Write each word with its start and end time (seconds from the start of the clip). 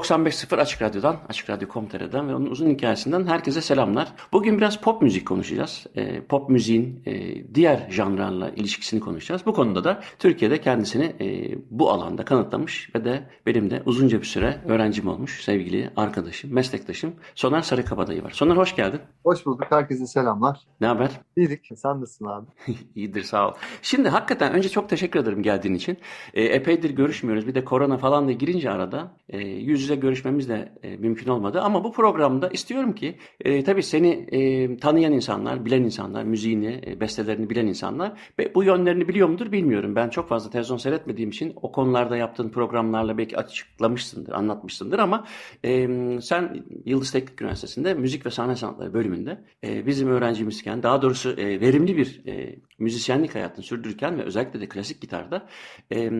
...95.0 0.00 0.60
Açık 0.60 0.82
Radyo'dan, 0.82 1.16
Açık 1.28 1.50
Radyo.com.tr'den 1.50 2.28
ve 2.28 2.34
onun 2.34 2.46
uzun 2.46 2.70
hikayesinden 2.70 3.26
herkese 3.26 3.60
selamlar. 3.60 4.12
Bugün 4.32 4.58
biraz 4.58 4.80
pop 4.80 5.02
müzik 5.02 5.26
konuşacağız. 5.26 5.86
E, 5.96 6.20
pop 6.20 6.50
müziğin 6.50 7.02
e, 7.06 7.44
diğer 7.54 7.90
janrlarla 7.90 8.50
ilişkisini 8.50 9.00
konuşacağız. 9.00 9.46
Bu 9.46 9.52
konuda 9.52 9.84
da 9.84 10.00
Türkiye'de 10.18 10.60
kendisini 10.60 11.04
e, 11.20 11.58
bu 11.70 11.90
alanda 11.90 12.24
kanıtlamış 12.24 12.90
ve 12.94 13.04
de 13.04 13.30
benim 13.46 13.70
de 13.70 13.82
uzunca 13.86 14.20
bir 14.20 14.26
süre 14.26 14.60
öğrencim 14.66 15.08
olmuş 15.08 15.44
sevgili 15.44 15.90
arkadaşım, 15.96 16.54
meslektaşım 16.54 17.14
Soner 17.34 17.60
Sarıkabadayı 17.60 18.24
var. 18.24 18.30
Soner 18.30 18.56
hoş 18.56 18.76
geldin. 18.76 19.00
Hoş 19.24 19.46
bulduk. 19.46 19.66
Herkese 19.70 20.06
selamlar. 20.06 20.60
Ne 20.80 20.86
haber? 20.86 21.10
İyilik. 21.36 21.68
Sen 21.76 22.00
nasılsın 22.00 22.24
abi? 22.24 22.46
İyidir 22.94 23.22
sağ 23.22 23.48
ol. 23.48 23.52
Şimdi 23.82 24.08
hakikaten 24.08 24.52
önce 24.52 24.68
çok 24.68 24.88
teşekkür 24.88 25.20
ederim 25.20 25.42
geldiğin 25.42 25.74
için. 25.74 25.98
E, 26.34 26.42
epeydir 26.42 26.90
görüşmüyoruz. 26.90 27.46
Bir 27.46 27.54
de 27.54 27.64
korona 27.64 27.98
falan 27.98 28.28
da 28.28 28.32
girince 28.32 28.70
arada 28.70 29.10
e, 29.28 29.38
yüz 29.38 29.89
yüze 29.90 30.00
görüşmemiz 30.00 30.48
de 30.48 30.72
e, 30.82 30.96
mümkün 30.96 31.30
olmadı. 31.30 31.60
Ama 31.60 31.84
bu 31.84 31.92
programda 31.92 32.48
istiyorum 32.48 32.94
ki 32.94 33.16
e, 33.40 33.64
tabii 33.64 33.82
seni 33.82 34.08
e, 34.08 34.76
tanıyan 34.76 35.12
insanlar, 35.12 35.64
bilen 35.64 35.82
insanlar, 35.82 36.24
müziğini, 36.24 36.80
e, 36.86 37.00
bestelerini 37.00 37.50
bilen 37.50 37.66
insanlar 37.66 38.12
ve 38.38 38.54
bu 38.54 38.64
yönlerini 38.64 39.08
biliyor 39.08 39.28
mudur 39.28 39.52
bilmiyorum. 39.52 39.96
Ben 39.96 40.08
çok 40.08 40.28
fazla 40.28 40.50
televizyon 40.50 40.76
seyretmediğim 40.76 41.30
için 41.30 41.52
o 41.56 41.72
konularda 41.72 42.16
yaptığın 42.16 42.48
programlarla 42.48 43.18
belki 43.18 43.36
açıklamışsındır, 43.36 44.32
anlatmışsındır 44.32 44.98
ama 44.98 45.24
e, 45.64 45.88
sen 46.20 46.64
Yıldız 46.84 47.12
Teknik 47.12 47.42
Üniversitesi'nde 47.42 47.94
müzik 47.94 48.26
ve 48.26 48.30
sahne 48.30 48.56
sanatları 48.56 48.94
bölümünde 48.94 49.44
e, 49.64 49.86
bizim 49.86 50.08
öğrencimizken 50.08 50.82
daha 50.82 51.02
doğrusu 51.02 51.30
e, 51.30 51.60
verimli 51.60 51.96
bir 51.96 52.26
e, 52.26 52.56
müzisyenlik 52.78 53.34
hayatını 53.34 53.64
sürdürürken 53.64 54.18
ve 54.18 54.22
özellikle 54.22 54.60
de 54.60 54.68
klasik 54.68 55.00
gitarda 55.00 55.46
e, 55.92 56.10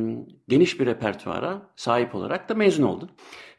geniş 0.49 0.81
bir 0.81 0.87
repertuara 0.87 1.63
sahip 1.77 2.15
olarak 2.15 2.49
da 2.49 2.55
mezun 2.55 2.85
oldun. 2.85 3.11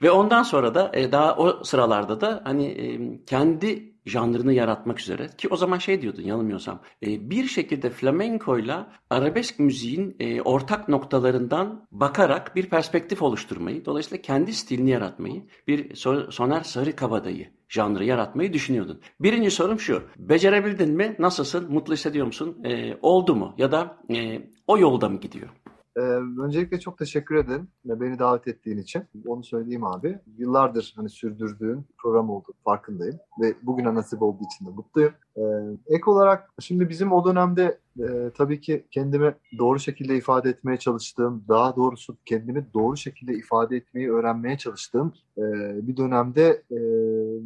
Ve 0.02 0.12
ondan 0.12 0.44
sonra 0.44 0.76
da 0.76 0.92
e, 0.94 1.12
daha 1.12 1.36
o 1.36 1.64
sıralarda 1.64 2.22
da 2.22 2.42
hani 2.44 2.66
e, 2.66 3.20
kendi 3.26 3.92
janrını 4.06 4.54
yaratmak 4.54 5.00
üzere 5.00 5.30
ki 5.38 5.48
o 5.48 5.56
zaman 5.56 5.78
şey 5.78 6.02
diyordun 6.02 6.22
yanılmıyorsam 6.22 6.82
e, 7.04 7.30
bir 7.30 7.46
şekilde 7.46 7.90
flamenkoyla 7.90 8.92
arabesk 9.10 9.60
müziğin 9.60 10.16
e, 10.20 10.42
ortak 10.42 10.90
noktalarından 10.90 11.88
bakarak 11.92 12.56
bir 12.56 12.70
perspektif 12.70 13.22
oluşturmayı 13.22 13.86
dolayısıyla 13.86 14.22
kendi 14.22 14.54
stilini 14.54 14.90
yaratmayı 14.90 15.44
bir 15.68 15.96
Soner 16.32 16.64
Sarı 16.64 16.96
Kabadayı 16.96 17.48
janrı 17.70 18.06
yaratmayı 18.06 18.54
düşünüyordun. 18.54 19.02
Birinci 19.20 19.52
sorum 19.52 19.80
şu. 19.80 20.04
Becerebildin 20.18 20.92
mi? 20.92 21.16
Nasılsın? 21.20 21.74
Mutlu 21.74 21.94
hissediyor 21.94 22.26
musun? 22.26 22.64
E, 22.64 22.98
oldu 23.02 23.36
mu? 23.36 23.56
Ya 23.58 23.72
da 23.72 23.98
e, 24.14 24.42
o 24.68 24.78
yolda 24.78 25.10
mı 25.10 25.20
gidiyor? 25.20 25.50
Ee, 25.98 26.02
öncelikle 26.44 26.80
çok 26.80 26.98
teşekkür 26.98 27.36
ederim 27.36 27.68
beni 27.86 28.20
davet 28.20 28.48
ettiğin 28.48 28.78
için. 28.78 29.04
Onu 29.26 29.44
söyleyeyim 29.44 29.86
abi. 29.86 30.20
Yıllardır 30.38 30.94
hani 30.96 31.10
sürdürdüğün 31.10 31.88
program 31.98 32.30
oldu 32.30 32.54
farkındayım 32.66 33.20
ve 33.42 33.54
bugüne 33.64 33.94
nasip 33.94 34.22
olduğu 34.22 34.44
için 34.54 34.66
de 34.66 34.70
mutluyum. 34.70 35.14
Ee, 35.38 35.42
ek 35.88 36.04
olarak 36.12 36.50
şimdi 36.60 36.90
bizim 36.90 37.12
o 37.12 37.26
dönemde 37.26 37.78
e, 38.00 38.32
tabii 38.38 38.62
ki 38.62 38.86
kendimi 38.92 39.36
doğru 39.58 39.80
şekilde 39.80 40.18
ifade 40.18 40.50
etmeye 40.50 40.78
çalıştığım, 40.78 41.44
daha 41.50 41.76
doğrusu 41.76 42.18
kendimi 42.26 42.66
doğru 42.74 42.98
şekilde 42.98 43.34
ifade 43.34 43.78
etmeyi 43.78 44.12
öğrenmeye 44.12 44.58
çalıştığım 44.58 45.14
e, 45.38 45.42
bir 45.88 45.98
dönemde 45.98 46.64
e, 46.72 46.80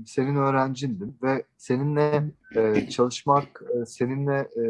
senin 0.06 0.36
öğrencindim 0.36 1.16
ve 1.24 1.44
seninle 1.58 2.24
e, 2.56 2.90
çalışmak, 2.90 3.64
e, 3.74 3.86
seninle 3.86 4.50
e, 4.58 4.64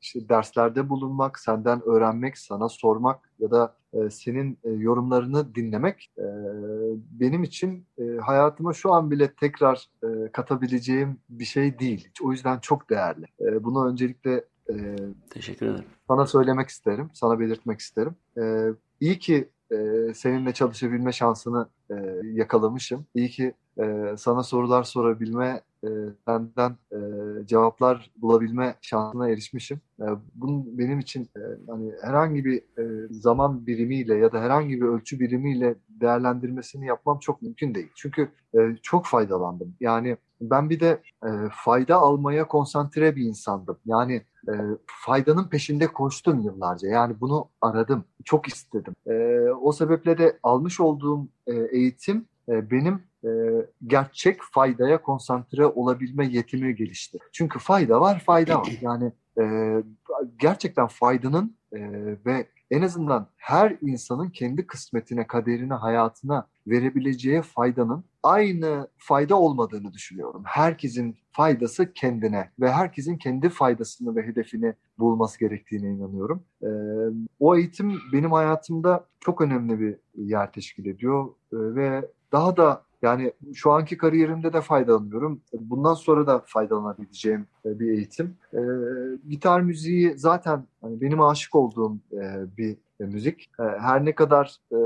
işte 0.00 0.28
derslerde 0.28 0.88
bulunmak, 0.88 1.38
senden 1.38 1.82
öğrenmek, 1.88 2.38
sana 2.38 2.68
sormak 2.68 3.25
ya 3.38 3.50
da 3.50 3.76
e, 3.92 4.10
senin 4.10 4.58
e, 4.64 4.70
yorumlarını 4.70 5.54
dinlemek 5.54 6.10
e, 6.18 6.26
benim 7.10 7.42
için 7.42 7.86
e, 7.98 8.16
hayatıma 8.16 8.72
şu 8.72 8.92
an 8.92 9.10
bile 9.10 9.32
tekrar 9.32 9.86
e, 10.04 10.32
katabileceğim 10.32 11.18
bir 11.28 11.44
şey 11.44 11.78
değil. 11.78 12.08
O 12.22 12.32
yüzden 12.32 12.58
çok 12.58 12.90
değerli. 12.90 13.26
E, 13.40 13.64
bunu 13.64 13.88
öncelikle 13.88 14.44
e, 14.70 14.96
Teşekkür 15.30 15.66
ederim. 15.66 15.84
Sana 16.08 16.26
söylemek 16.26 16.68
isterim, 16.68 17.10
sana 17.12 17.40
belirtmek 17.40 17.80
isterim. 17.80 18.16
E, 18.38 18.42
iyi 19.00 19.18
ki 19.18 19.48
e, 19.72 19.76
seninle 20.14 20.52
çalışabilme 20.52 21.12
şansını 21.12 21.68
e, 21.90 21.94
yakalamışım. 22.22 23.06
İyi 23.14 23.28
ki 23.28 23.54
e, 23.78 24.14
sana 24.18 24.42
sorular 24.42 24.82
sorabilme, 24.82 25.60
e, 25.84 25.88
senden 26.24 26.76
e, 26.92 26.98
cevaplar 27.46 28.10
bulabilme 28.16 28.74
şansına 28.80 29.28
erişmişim. 29.28 29.80
E, 30.00 30.04
bunun 30.34 30.78
benim 30.78 30.98
için 30.98 31.22
e, 31.36 31.40
hani 31.68 31.92
herhangi 32.02 32.44
bir 32.44 32.56
e, 32.58 33.08
zaman 33.10 33.66
birimiyle 33.66 34.14
ya 34.14 34.32
da 34.32 34.40
herhangi 34.40 34.80
bir 34.80 34.86
ölçü 34.86 35.20
birimiyle 35.20 35.74
değerlendirmesini 35.88 36.86
yapmam 36.86 37.18
çok 37.18 37.42
mümkün 37.42 37.74
değil. 37.74 37.88
Çünkü 37.94 38.28
e, 38.54 38.76
çok 38.82 39.06
faydalandım. 39.06 39.74
Yani 39.80 40.16
ben 40.40 40.70
bir 40.70 40.80
de 40.80 41.02
e, 41.24 41.28
fayda 41.52 41.96
almaya 41.96 42.48
konsantre 42.48 43.16
bir 43.16 43.22
insandım. 43.22 43.78
Yani 43.86 44.22
e, 44.48 44.52
faydanın 44.86 45.48
peşinde 45.48 45.86
koştum 45.86 46.40
yıllarca. 46.40 46.88
Yani 46.88 47.20
bunu 47.20 47.48
aradım, 47.60 48.04
çok 48.24 48.48
istedim. 48.48 48.94
E, 49.06 49.40
o 49.50 49.72
sebeple 49.72 50.18
de 50.18 50.38
almış 50.42 50.80
olduğum 50.80 51.28
e, 51.46 51.54
eğitim 51.54 52.26
e, 52.48 52.70
benim 52.70 53.02
e, 53.26 53.30
gerçek 53.86 54.40
faydaya 54.42 55.02
konsantre 55.02 55.66
olabilme 55.66 56.26
yetimi 56.26 56.74
gelişti. 56.74 57.18
Çünkü 57.32 57.58
fayda 57.58 58.00
var, 58.00 58.22
fayda 58.26 58.60
var. 58.60 58.68
Yani 58.80 59.12
e, 59.40 59.44
gerçekten 60.38 60.86
faydanın 60.86 61.56
e, 61.72 61.80
ve 62.26 62.46
en 62.70 62.82
azından 62.82 63.26
her 63.36 63.76
insanın 63.82 64.30
kendi 64.30 64.66
kısmetine, 64.66 65.26
kaderine, 65.26 65.74
hayatına 65.74 66.46
verebileceği 66.66 67.42
faydanın 67.42 68.04
aynı 68.22 68.88
fayda 68.96 69.40
olmadığını 69.40 69.92
düşünüyorum. 69.92 70.42
Herkesin 70.44 71.16
faydası 71.32 71.92
kendine 71.92 72.50
ve 72.60 72.72
herkesin 72.72 73.16
kendi 73.16 73.48
faydasını 73.48 74.16
ve 74.16 74.22
hedefini 74.22 74.74
bulması 74.98 75.38
gerektiğine 75.38 75.90
inanıyorum. 75.90 76.42
Ee, 76.62 76.66
o 77.40 77.56
eğitim 77.56 77.98
benim 78.12 78.32
hayatımda 78.32 79.06
çok 79.20 79.40
önemli 79.40 79.80
bir 79.80 79.96
yer 80.14 80.52
teşkil 80.52 80.86
ediyor 80.86 81.26
ee, 81.26 81.56
ve 81.56 82.10
daha 82.32 82.56
da 82.56 82.82
yani 83.06 83.32
şu 83.54 83.72
anki 83.72 83.96
kariyerimde 83.96 84.52
de 84.52 84.60
faydalanıyorum. 84.60 85.40
Bundan 85.52 85.94
sonra 85.94 86.26
da 86.26 86.42
faydalanabileceğim 86.46 87.46
e, 87.64 87.78
bir 87.78 87.90
eğitim. 87.90 88.36
E, 88.54 88.60
gitar 89.28 89.60
müziği 89.60 90.18
zaten 90.18 90.66
hani 90.80 91.00
benim 91.00 91.20
aşık 91.20 91.54
olduğum 91.54 91.96
e, 92.12 92.56
bir 92.58 92.76
e, 93.00 93.04
müzik. 93.04 93.50
E, 93.60 93.62
her 93.62 94.04
ne 94.04 94.14
kadar 94.14 94.56
e, 94.72 94.78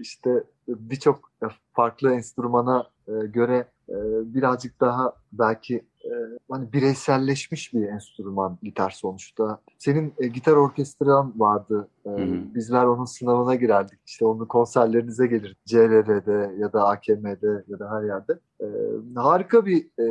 işte 0.00 0.44
birçok 0.68 1.30
farklı 1.72 2.14
enstrümana 2.14 2.86
e, 3.08 3.12
göre 3.26 3.66
e, 3.88 3.94
birazcık 4.34 4.80
daha 4.80 5.12
belki 5.32 5.84
e, 6.04 6.10
hani 6.50 6.72
bireyselleşmiş 6.72 7.74
bir 7.74 7.88
enstrüman 7.88 8.58
gitar 8.62 8.90
sonuçta. 8.90 9.58
Senin 9.78 10.14
e, 10.18 10.26
gitar 10.26 10.52
orkestran 10.52 11.32
vardı. 11.36 11.88
E, 12.06 12.10
Bizler 12.54 12.84
onun 12.84 13.04
sınavına 13.04 13.54
girerdik. 13.54 13.98
İşte 14.06 14.24
onun 14.24 14.46
konserlerinize 14.46 15.26
gelir. 15.26 15.56
CRR'de 15.66 16.54
ya 16.58 16.72
da 16.72 16.88
AKM'de 16.88 17.64
ya 17.68 17.78
da 17.78 17.90
her 17.90 18.02
yerde. 18.02 18.38
E, 18.60 18.66
harika 19.14 19.66
bir 19.66 19.86
e, 19.98 20.06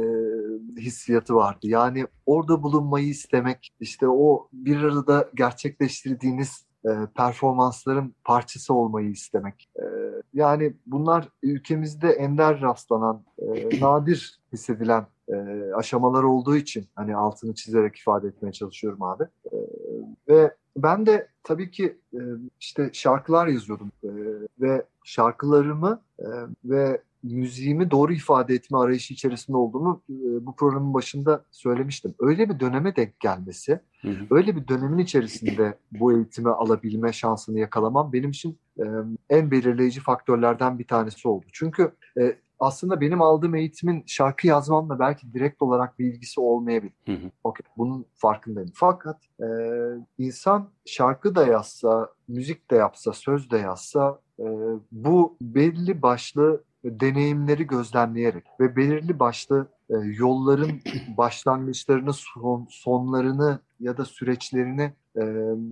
hissiyatı 0.82 1.36
vardı. 1.36 1.60
Yani 1.64 2.08
orada 2.26 2.64
bulunmayı 2.64 3.08
istemek, 3.08 3.70
işte 3.80 4.08
o 4.08 4.48
bir 4.54 4.84
arada 4.84 5.30
gerçekleştirdiğiniz 5.36 6.66
e, 6.86 6.90
performansların 7.16 8.16
parçası 8.24 8.74
olmayı 8.74 9.10
istemek. 9.10 9.70
E, 9.76 9.84
yani 10.34 10.74
bunlar 10.86 11.30
ülkemizde 11.44 12.10
ender 12.10 12.62
rastlanan, 12.62 13.24
e, 13.38 13.82
nadir 13.82 14.40
hissedilen 14.54 15.06
e, 15.30 15.36
aşamalar 15.76 16.24
olduğu 16.24 16.56
için 16.56 16.88
hani 16.96 17.16
altını 17.16 17.56
çizerek 17.56 17.96
ifade 17.96 18.28
etmeye 18.28 18.52
çalışıyorum 18.52 19.04
abi. 19.04 19.24
E, 19.46 19.58
ve 20.28 20.56
ben 20.78 21.06
de 21.06 21.28
tabii 21.44 21.72
ki 21.72 21.98
e, 22.14 22.20
işte 22.60 22.90
şarkılar 22.94 23.48
yazıyordum 23.48 23.92
e, 24.04 24.10
ve 24.62 24.86
şarkılarımı 25.04 26.02
e, 26.20 26.28
ve 26.66 27.02
müziğimi 27.24 27.92
doğru 27.92 28.14
ifade 28.14 28.54
etme 28.54 28.78
arayışı 28.78 29.14
içerisinde 29.14 29.58
olduğumu 29.58 30.02
e, 30.10 30.46
bu 30.46 30.56
programın 30.56 30.94
başında 30.94 31.46
söylemiştim. 31.52 32.14
Öyle 32.20 32.50
bir 32.50 32.60
döneme 32.60 32.96
denk 32.96 33.20
gelmesi, 33.20 33.80
Hı 34.02 34.08
hı. 34.08 34.26
öyle 34.32 34.56
bir 34.56 34.68
dönemin 34.68 34.98
içerisinde 34.98 35.78
bu 35.92 36.14
eğitimi 36.14 36.50
alabilme 36.50 37.14
şansını 37.14 37.60
yakalamam 37.60 38.14
benim 38.14 38.30
için 38.30 38.60
e, 38.80 38.84
en 39.30 39.52
belirleyici 39.52 40.00
faktörlerden 40.00 40.80
bir 40.80 40.88
tanesi 40.88 41.28
oldu. 41.28 41.46
Çünkü 41.54 41.92
e, 42.20 42.36
aslında 42.60 43.02
benim 43.02 43.22
aldığım 43.22 43.56
eğitimin 43.56 44.04
şarkı 44.08 44.48
yazmamla 44.48 45.00
belki 45.00 45.34
direkt 45.34 45.62
olarak 45.62 46.00
bir 46.00 46.06
ilgisi 46.06 46.42
olmayabilir. 46.42 46.94
Hı 47.06 47.12
hı. 47.12 47.32
Okey, 47.44 47.66
bunun 47.78 48.06
farkındayım. 48.16 48.72
Fakat 48.74 49.18
e, 49.40 49.48
insan 50.18 50.70
şarkı 50.86 51.36
da 51.36 51.48
yazsa, 51.48 52.10
müzik 52.28 52.72
de 52.72 52.76
yapsa, 52.76 53.14
söz 53.14 53.52
de 53.52 53.58
yazsa 53.58 54.20
e, 54.40 54.46
bu 54.92 55.38
belli 55.42 56.02
başlı 56.02 56.64
deneyimleri 56.84 57.68
gözlemleyerek 57.68 58.46
ve 58.60 58.76
belirli 58.76 59.20
başlı 59.20 59.68
e, 59.90 59.94
yolların 59.98 60.82
başlangıçlarını, 61.18 62.14
son, 62.14 62.68
sonlarını 62.70 63.60
ya 63.82 63.98
da 63.98 64.06
süreçlerini 64.06 64.94
e, 65.22 65.24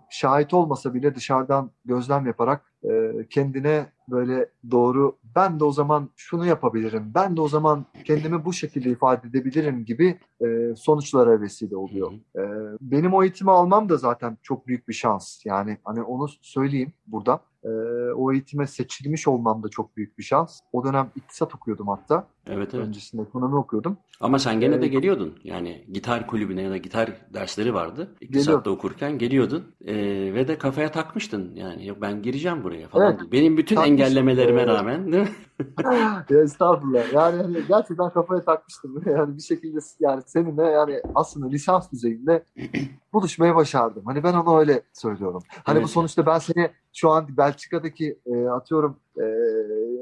şahit 0.09 0.53
olmasa 0.53 0.93
bile 0.93 1.15
dışarıdan 1.15 1.71
gözlem 1.85 2.25
yaparak 2.25 2.73
e, 2.83 2.89
kendine 3.29 3.85
böyle 4.11 4.49
doğru 4.71 5.17
ben 5.35 5.59
de 5.59 5.63
o 5.63 5.71
zaman 5.71 6.09
şunu 6.15 6.45
yapabilirim, 6.45 7.11
ben 7.15 7.37
de 7.37 7.41
o 7.41 7.47
zaman 7.47 7.85
kendimi 8.05 8.45
bu 8.45 8.53
şekilde 8.53 8.89
ifade 8.89 9.27
edebilirim 9.27 9.85
gibi 9.85 10.19
e, 10.41 10.75
sonuçlara 10.75 11.41
vesile 11.41 11.75
oluyor. 11.75 12.11
E, 12.13 12.41
benim 12.81 13.13
o 13.13 13.23
eğitimi 13.23 13.51
almam 13.51 13.89
da 13.89 13.97
zaten 13.97 14.37
çok 14.41 14.67
büyük 14.67 14.87
bir 14.87 14.93
şans. 14.93 15.45
Yani 15.45 15.77
hani 15.83 16.03
onu 16.03 16.27
söyleyeyim 16.41 16.93
burada. 17.07 17.41
E, 17.63 17.69
o 18.15 18.31
eğitime 18.33 18.67
seçilmiş 18.67 19.27
olmam 19.27 19.63
da 19.63 19.69
çok 19.69 19.97
büyük 19.97 20.17
bir 20.17 20.23
şans. 20.23 20.59
O 20.73 20.83
dönem 20.83 21.11
iktisat 21.15 21.55
okuyordum 21.55 21.87
hatta. 21.87 22.27
Evet 22.47 22.73
evet. 22.73 22.87
Öncesinde 22.87 23.21
ekonomi 23.21 23.55
okuyordum. 23.55 23.97
Ama 24.19 24.39
sen 24.39 24.59
gene 24.59 24.81
de 24.81 24.87
geliyordun. 24.87 25.39
Yani 25.43 25.85
gitar 25.91 26.27
kulübüne 26.27 26.61
ya 26.61 26.69
da 26.69 26.77
gitar 26.77 27.11
dersleri 27.33 27.73
vardı. 27.73 27.98
İktisatta 28.21 28.51
Geliyordum. 28.51 28.73
okurken 28.73 29.17
geliyordun. 29.17 29.63
Ee, 29.85 29.95
ve 30.33 30.47
de 30.47 30.57
kafaya 30.57 30.91
takmıştın. 30.91 31.55
Yani 31.55 31.87
yok 31.87 31.97
ben 32.01 32.21
gireceğim 32.21 32.63
buraya 32.63 32.87
falan. 32.87 33.17
Evet. 33.19 33.31
Benim 33.31 33.57
bütün 33.57 33.75
Takmıştım. 33.75 34.05
engellemelerime 34.05 34.67
rağmen 34.67 35.11
değil 35.11 35.23
mi? 35.23 35.29
ya 36.29 36.41
estağfurullah. 36.43 37.13
Yani 37.13 37.41
hani 37.41 37.57
gerçekten 37.67 38.09
kafaya 38.09 38.43
takmıştım. 38.43 39.03
Yani 39.09 39.37
bir 39.37 39.41
şekilde 39.41 39.79
yani 39.99 40.21
seninle 40.25 40.63
yani 40.63 41.01
aslında 41.15 41.47
lisans 41.47 41.91
düzeyinde 41.91 42.43
buluşmayı 43.13 43.55
başardım. 43.55 44.03
Hani 44.05 44.23
ben 44.23 44.33
onu 44.33 44.59
öyle 44.59 44.81
söylüyorum. 44.93 45.41
Hani 45.63 45.75
Evet. 45.77 45.83
bu 45.83 45.87
sonuçta 45.87 46.25
ben 46.25 46.39
seni 46.39 46.69
şu 46.93 47.09
an 47.09 47.27
Belçika'daki 47.37 48.19
e, 48.25 48.47
atıyorum 48.47 48.97
e, 49.17 49.21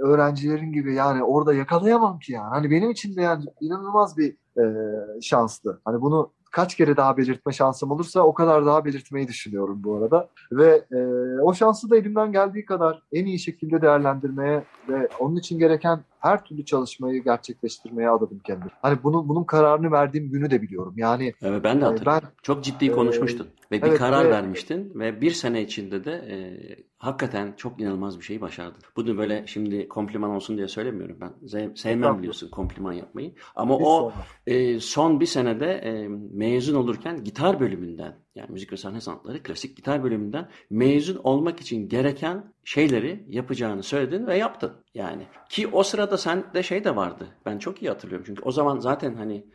öğrencilerin 0.02 0.72
gibi 0.74 0.94
yani 0.94 1.24
orada 1.24 1.54
yakalayamam 1.54 2.20
ki 2.20 2.32
yani. 2.34 2.50
Hani 2.50 2.72
benim 2.72 2.92
için 2.92 3.16
de 3.16 3.22
yani 3.22 3.46
inanılmaz 3.62 4.18
bir 4.18 4.36
e, 4.62 4.64
şanstı. 5.22 5.82
Hani 5.86 6.02
bunu 6.02 6.32
kaç 6.52 6.76
kere 6.76 6.98
daha 6.98 7.18
belirtme 7.18 7.54
şansım 7.54 7.92
olursa 7.92 8.22
o 8.22 8.34
kadar 8.34 8.66
daha 8.66 8.86
belirtmeyi 8.86 9.28
düşünüyorum 9.28 9.82
bu 9.84 9.96
arada. 9.96 10.30
Ve 10.52 10.86
e, 10.92 10.98
o 11.42 11.54
şansı 11.54 11.90
da 11.90 11.98
elimden 11.98 12.32
geldiği 12.32 12.66
kadar 12.66 13.02
en 13.12 13.26
iyi 13.26 13.40
şekilde 13.40 13.82
değerlendirmeye 13.82 14.64
ve 14.90 15.10
onun 15.20 15.36
için 15.36 15.60
gereken 15.60 16.00
her 16.20 16.44
türlü 16.46 16.66
çalışmayı 16.66 17.24
gerçekleştirmeye 17.24 18.10
adadım 18.10 18.40
kendimi. 18.40 18.72
Hani 18.82 19.04
bunun 19.04 19.30
bunun 19.30 19.44
kararını 19.44 19.92
verdiğim 19.92 20.32
günü 20.32 20.52
de 20.52 20.62
biliyorum. 20.62 20.94
Yani 20.98 21.34
Evet 21.42 21.64
ben 21.64 21.82
de 21.82 21.86
e, 21.86 21.88
hatırlıyorum. 21.88 22.22
ben 22.24 22.32
Çok 22.44 22.64
ciddi 22.64 22.86
Ee, 22.86 22.92
konuşmuştun. 22.92 23.48
Ve 23.72 23.84
bir 23.86 23.90
evet, 23.90 23.98
karar 23.98 24.26
ve- 24.26 24.30
vermiştin. 24.30 24.92
Ve 25.00 25.22
bir 25.22 25.32
sene 25.32 25.62
içinde 25.62 26.06
de 26.06 26.12
e, 26.12 26.38
hakikaten 26.98 27.54
çok 27.58 27.82
inanılmaz 27.82 28.20
bir 28.20 28.24
şeyi 28.24 28.42
başardın. 28.42 28.82
Bunu 28.96 29.18
böyle 29.18 29.48
şimdi 29.48 29.88
kompliman 29.88 30.30
olsun 30.32 30.58
diye 30.58 30.68
söylemiyorum. 30.68 31.18
Ben 31.22 31.74
sevmem 31.76 32.18
biliyorsun 32.18 32.50
kompliman 32.50 32.94
yapmayı. 32.94 33.36
Ama 33.56 33.80
Hiç 33.80 33.88
o 33.88 34.12
e, 34.48 34.80
son 34.80 35.20
bir 35.20 35.26
senede 35.26 35.66
e, 35.72 36.08
mezun 36.34 36.76
olurken 36.76 37.24
gitar 37.24 37.60
bölümünden 37.60 38.16
yani 38.38 38.52
müzik 38.52 38.74
ve 38.74 38.78
sahne 38.78 39.02
sanatları 39.02 39.44
klasik 39.44 39.78
gitar 39.78 40.04
bölümünden 40.04 40.50
mezun 40.70 41.22
olmak 41.24 41.60
için 41.60 41.90
gereken 41.90 42.54
şeyleri 42.64 43.26
yapacağını 43.30 43.84
söyledin 43.84 44.28
ve 44.28 44.38
yaptın. 44.38 44.74
Yani 44.94 45.28
ki 45.50 45.68
o 45.68 45.84
sırada 45.84 46.18
sende 46.18 46.64
şey 46.64 46.84
de 46.84 46.96
vardı. 46.96 47.28
Ben 47.46 47.58
çok 47.58 47.82
iyi 47.82 47.90
hatırlıyorum 47.90 48.26
çünkü 48.28 48.42
o 48.42 48.52
zaman 48.52 48.80
zaten 48.80 49.16
hani 49.16 49.46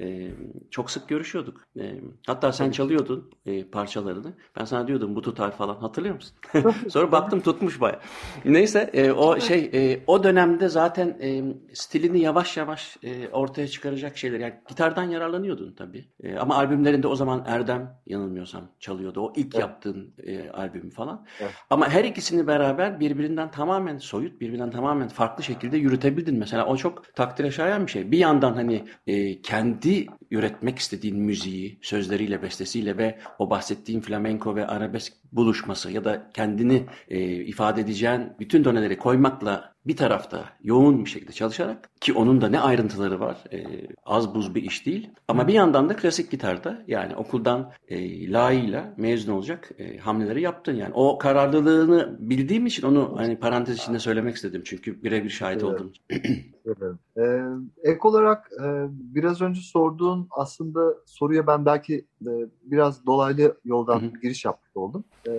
e, 0.00 0.30
çok 0.70 0.90
sık 0.90 1.08
görüşüyorduk. 1.08 1.60
E, 1.80 2.00
hatta 2.26 2.52
sen 2.52 2.70
çalıyordun 2.70 3.30
e, 3.46 3.64
parçalarını. 3.64 4.32
Ben 4.56 4.64
sana 4.64 4.88
diyordum 4.88 5.16
bu 5.16 5.22
tutar 5.22 5.56
falan. 5.56 5.76
Hatırlıyor 5.76 6.14
musun? 6.14 6.36
Sonra 6.88 7.12
baktım 7.12 7.40
tutmuş 7.40 7.80
baya. 7.80 8.00
Neyse 8.44 8.90
e, 8.92 9.12
o 9.12 9.40
şey 9.40 9.70
e, 9.74 10.00
o 10.06 10.24
dönemde 10.24 10.68
zaten 10.68 11.18
e, 11.22 11.42
stilini 11.72 12.20
yavaş 12.20 12.56
yavaş 12.56 12.96
e, 13.02 13.28
ortaya 13.28 13.68
çıkaracak 13.68 14.16
şeyler. 14.16 14.40
Yani 14.40 14.54
gitardan 14.68 15.04
yararlanıyordun 15.04 15.72
tabii. 15.72 16.08
E, 16.22 16.36
ama 16.36 16.56
albümlerinde 16.56 17.06
o 17.08 17.16
zaman 17.16 17.44
Erdem 17.46 18.00
yanılmıyorsam 18.28 18.68
çalıyordu. 18.80 19.20
O 19.20 19.32
ilk 19.36 19.54
Evet. 19.54 19.60
yaptığın 19.60 20.14
e, 20.26 20.50
albüm 20.50 20.90
falan. 20.90 21.26
Evet. 21.40 21.52
Ama 21.70 21.88
her 21.88 22.04
ikisini 22.04 22.46
beraber 22.46 23.00
birbirinden 23.00 23.50
tamamen 23.50 23.98
soyut, 23.98 24.40
birbirinden 24.40 24.70
tamamen 24.70 25.08
farklı 25.08 25.44
şekilde 25.44 25.76
yürütebildin. 25.76 26.38
Mesela 26.38 26.66
o 26.66 26.76
çok 26.76 27.14
takdire 27.14 27.50
şayan 27.50 27.86
bir 27.86 27.90
şey. 27.90 28.10
Bir 28.10 28.18
yandan 28.18 28.52
hani 28.54 28.84
e, 29.06 29.42
kendi 29.42 30.06
üretmek 30.30 30.78
istediğin 30.78 31.18
müziği 31.18 31.78
sözleriyle, 31.82 32.42
bestesiyle 32.42 32.98
ve 32.98 33.18
o 33.38 33.50
bahsettiğin 33.50 34.00
flamenko 34.00 34.56
ve 34.56 34.66
arabesk 34.66 35.12
buluşması 35.32 35.90
ya 35.92 36.04
da 36.04 36.30
kendini 36.34 36.86
e, 37.08 37.20
ifade 37.20 37.80
edeceğin 37.80 38.22
bütün 38.40 38.64
doneleri 38.64 38.98
koymakla 38.98 39.74
bir 39.86 39.96
tarafta 39.96 40.44
yoğun 40.62 41.04
bir 41.04 41.10
şekilde 41.10 41.32
çalışarak 41.32 41.90
ki 42.00 42.12
onun 42.12 42.40
da 42.40 42.48
ne 42.48 42.60
ayrıntıları 42.60 43.20
var 43.20 43.36
e, 43.52 43.58
az 44.04 44.34
buz 44.34 44.54
bir 44.54 44.62
iş 44.62 44.86
değil 44.86 45.10
ama 45.28 45.48
bir 45.48 45.52
yandan 45.52 45.88
da 45.88 45.96
klasik 45.96 46.30
gitarda 46.30 46.84
yani 46.86 47.16
okuldan 47.16 47.72
e, 47.88 48.30
layığıyla 48.32 48.94
mezun 48.96 49.32
olacak 49.32 49.70
e, 49.78 49.98
hamleleri 49.98 50.42
yaptın 50.42 50.76
yani 50.76 50.94
o 50.94 51.18
kararlılığını 51.18 52.16
bildiğim 52.18 52.66
için 52.66 52.86
onu 52.86 53.14
hani 53.16 53.38
parantez 53.38 53.78
içinde 53.78 53.98
söylemek 53.98 54.36
istedim 54.36 54.62
çünkü 54.64 55.02
birebir 55.02 55.30
şahit 55.30 55.62
Evet. 55.62 55.74
oldum. 55.74 55.92
Ederim. 56.68 56.98
Ee, 57.16 57.90
ek 57.90 57.98
olarak 58.02 58.50
e, 58.64 58.86
biraz 58.90 59.40
önce 59.40 59.60
sorduğun 59.60 60.28
aslında 60.30 60.94
soruya 61.06 61.46
ben 61.46 61.66
belki 61.66 62.04
e, 62.26 62.30
biraz 62.62 63.06
dolaylı 63.06 63.56
yoldan 63.64 64.00
Hı 64.00 64.06
hı. 64.06 64.20
giriş 64.22 64.44
yapmış 64.44 64.76
oldum. 64.76 65.04
E, 65.28 65.32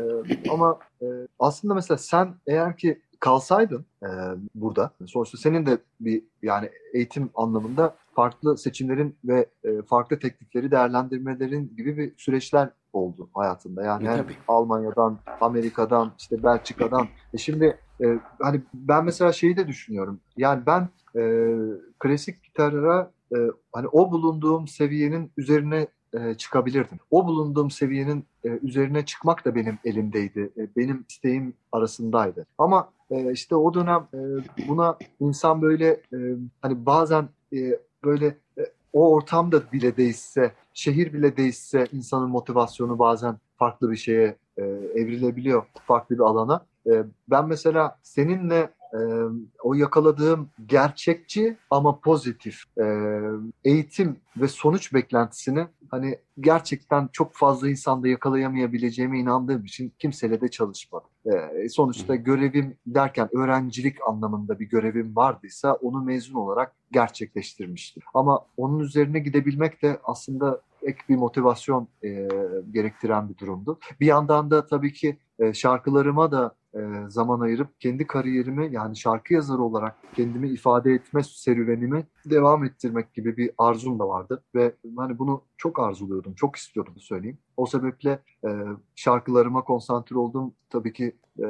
ama 0.52 0.80
e, 1.02 1.06
aslında 1.40 1.74
mesela 1.74 1.98
sen 1.98 2.36
eğer 2.48 2.78
ki 2.78 3.02
kalsaydın 3.20 3.86
e, 4.04 4.10
burada 4.56 4.92
sonuçta 5.06 5.38
senin 5.38 5.66
de 5.66 5.78
bir 6.00 6.24
yani 6.42 6.70
eğitim 6.94 7.30
anlamında 7.36 7.96
farklı 8.16 8.58
seçimlerin 8.58 9.16
ve 9.26 9.50
e, 9.64 9.82
farklı 9.82 10.20
teknikleri 10.20 10.72
değerlendirmelerin 10.72 11.74
gibi 11.78 11.98
bir 11.98 12.14
süreçler 12.18 12.70
oldu 12.94 13.30
hayatında. 13.34 13.84
Yani 13.84 14.08
E, 14.08 14.10
hem 14.10 14.18
tabii. 14.18 14.34
Almanya'dan, 14.48 15.18
Amerika'dan, 15.42 16.12
işte 16.20 16.44
Belçika'dan. 16.44 17.08
E 17.34 17.38
şimdi 17.38 17.80
e, 18.04 18.20
hani 18.40 18.62
ben 18.74 19.06
mesela 19.06 19.34
şeyi 19.34 19.58
de 19.58 19.68
düşünüyorum. 19.68 20.20
Yani 20.38 20.64
ben 20.66 20.90
e, 21.16 21.54
klasik 22.00 22.44
gitara 22.44 23.12
e, 23.36 23.38
hani 23.72 23.88
o 23.88 24.12
bulunduğum 24.12 24.68
seviyenin 24.68 25.32
üzerine 25.38 25.88
e, 26.14 26.34
çıkabilirdim. 26.34 27.00
O 27.12 27.28
bulunduğum 27.28 27.72
seviyenin 27.72 28.26
e, 28.44 28.50
üzerine 28.50 29.06
çıkmak 29.06 29.46
da 29.46 29.56
benim 29.56 29.80
elimdeydi. 29.86 30.52
E, 30.58 30.76
benim 30.76 31.06
isteğim 31.10 31.54
arasındaydı. 31.72 32.46
Ama 32.58 32.90
e, 33.12 33.32
işte 33.32 33.56
o 33.56 33.74
dönem 33.74 34.08
e, 34.14 34.20
buna 34.68 34.98
insan 35.20 35.62
böyle 35.62 35.88
e, 35.88 36.18
hani 36.62 36.86
bazen 36.86 37.30
e, 37.54 37.80
böyle 38.04 38.38
e, 38.58 38.62
o 38.94 39.14
ortamda 39.14 39.72
bile 39.72 39.98
değişse, 39.98 40.52
şehir 40.74 41.14
bile 41.14 41.38
değişse 41.38 41.88
insanın 41.92 42.30
motivasyonu 42.30 43.00
bazen 43.00 43.38
farklı 43.58 43.92
bir 43.92 43.98
şeye 43.98 44.36
e, 44.58 44.62
evrilebiliyor, 44.96 45.64
farklı 45.88 46.16
bir 46.16 46.24
alana. 46.24 46.66
E, 46.90 47.04
ben 47.30 47.48
mesela 47.48 48.00
seninle 48.04 48.70
e, 48.94 49.00
o 49.64 49.74
yakaladığım 49.74 50.50
gerçekçi 50.66 51.58
ama 51.70 52.00
pozitif 52.00 52.64
e, 52.82 53.16
eğitim 53.64 54.18
ve 54.38 54.48
sonuç 54.48 54.94
beklentisini 54.94 55.68
hani 55.92 56.20
gerçekten 56.40 57.10
çok 57.14 57.34
fazla 57.34 57.70
insanda 57.70 58.08
yakalayamayabileceğime 58.08 59.20
inandığım 59.20 59.66
için 59.66 59.94
kimseyle 60.00 60.42
de 60.42 60.48
çalışmadım. 60.48 61.10
E, 61.26 61.70
sonuçta 61.70 62.16
görevim 62.16 62.78
derken 62.88 63.30
öğrencilik 63.36 63.98
anlamında 64.08 64.60
bir 64.60 64.70
görevim 64.70 65.16
vardıysa 65.16 65.74
onu 65.74 66.02
mezun 66.04 66.36
olarak 66.36 66.76
gerçekleştirmiştim. 66.92 68.04
Ama 68.14 68.40
onun 68.58 68.80
üzerine 68.80 69.20
gidebilmek 69.20 69.82
de 69.82 70.00
aslında 70.04 70.62
ek 70.84 71.00
bir 71.10 71.16
motivasyon 71.16 71.88
e, 72.04 72.28
gerektiren 72.72 73.30
bir 73.30 73.38
durumdu. 73.38 73.80
Bir 74.00 74.06
yandan 74.06 74.52
da 74.52 74.68
tabii 74.68 74.94
ki 74.94 75.18
e, 75.40 75.54
şarkılarıma 75.54 76.32
da 76.32 76.56
e, 76.76 76.80
zaman 77.08 77.40
ayırıp 77.40 77.82
kendi 77.82 78.08
kariyerimi 78.08 78.70
yani 78.72 78.98
şarkı 78.98 79.34
yazarı 79.34 79.62
olarak 79.62 79.96
kendimi 80.16 80.50
ifade 80.50 80.94
etme 80.94 81.24
serüvenimi 81.24 82.08
devam 82.26 82.64
ettirmek 82.64 83.14
gibi 83.14 83.38
bir 83.38 83.52
arzum 83.58 84.00
da 84.00 84.08
vardı 84.08 84.44
ve 84.56 84.76
hani 84.98 85.20
bunu 85.20 85.44
çok 85.58 85.80
arzuluyordum, 85.80 86.34
çok 86.34 86.56
istiyordum 86.56 86.94
söyleyeyim. 86.98 87.38
O 87.58 87.66
sebeple 87.66 88.20
e, 88.46 88.50
şarkılarıma 88.96 89.64
konsantre 89.64 90.18
oldum. 90.18 90.54
Tabii 90.70 90.94
ki 90.94 91.16
e, 91.40 91.48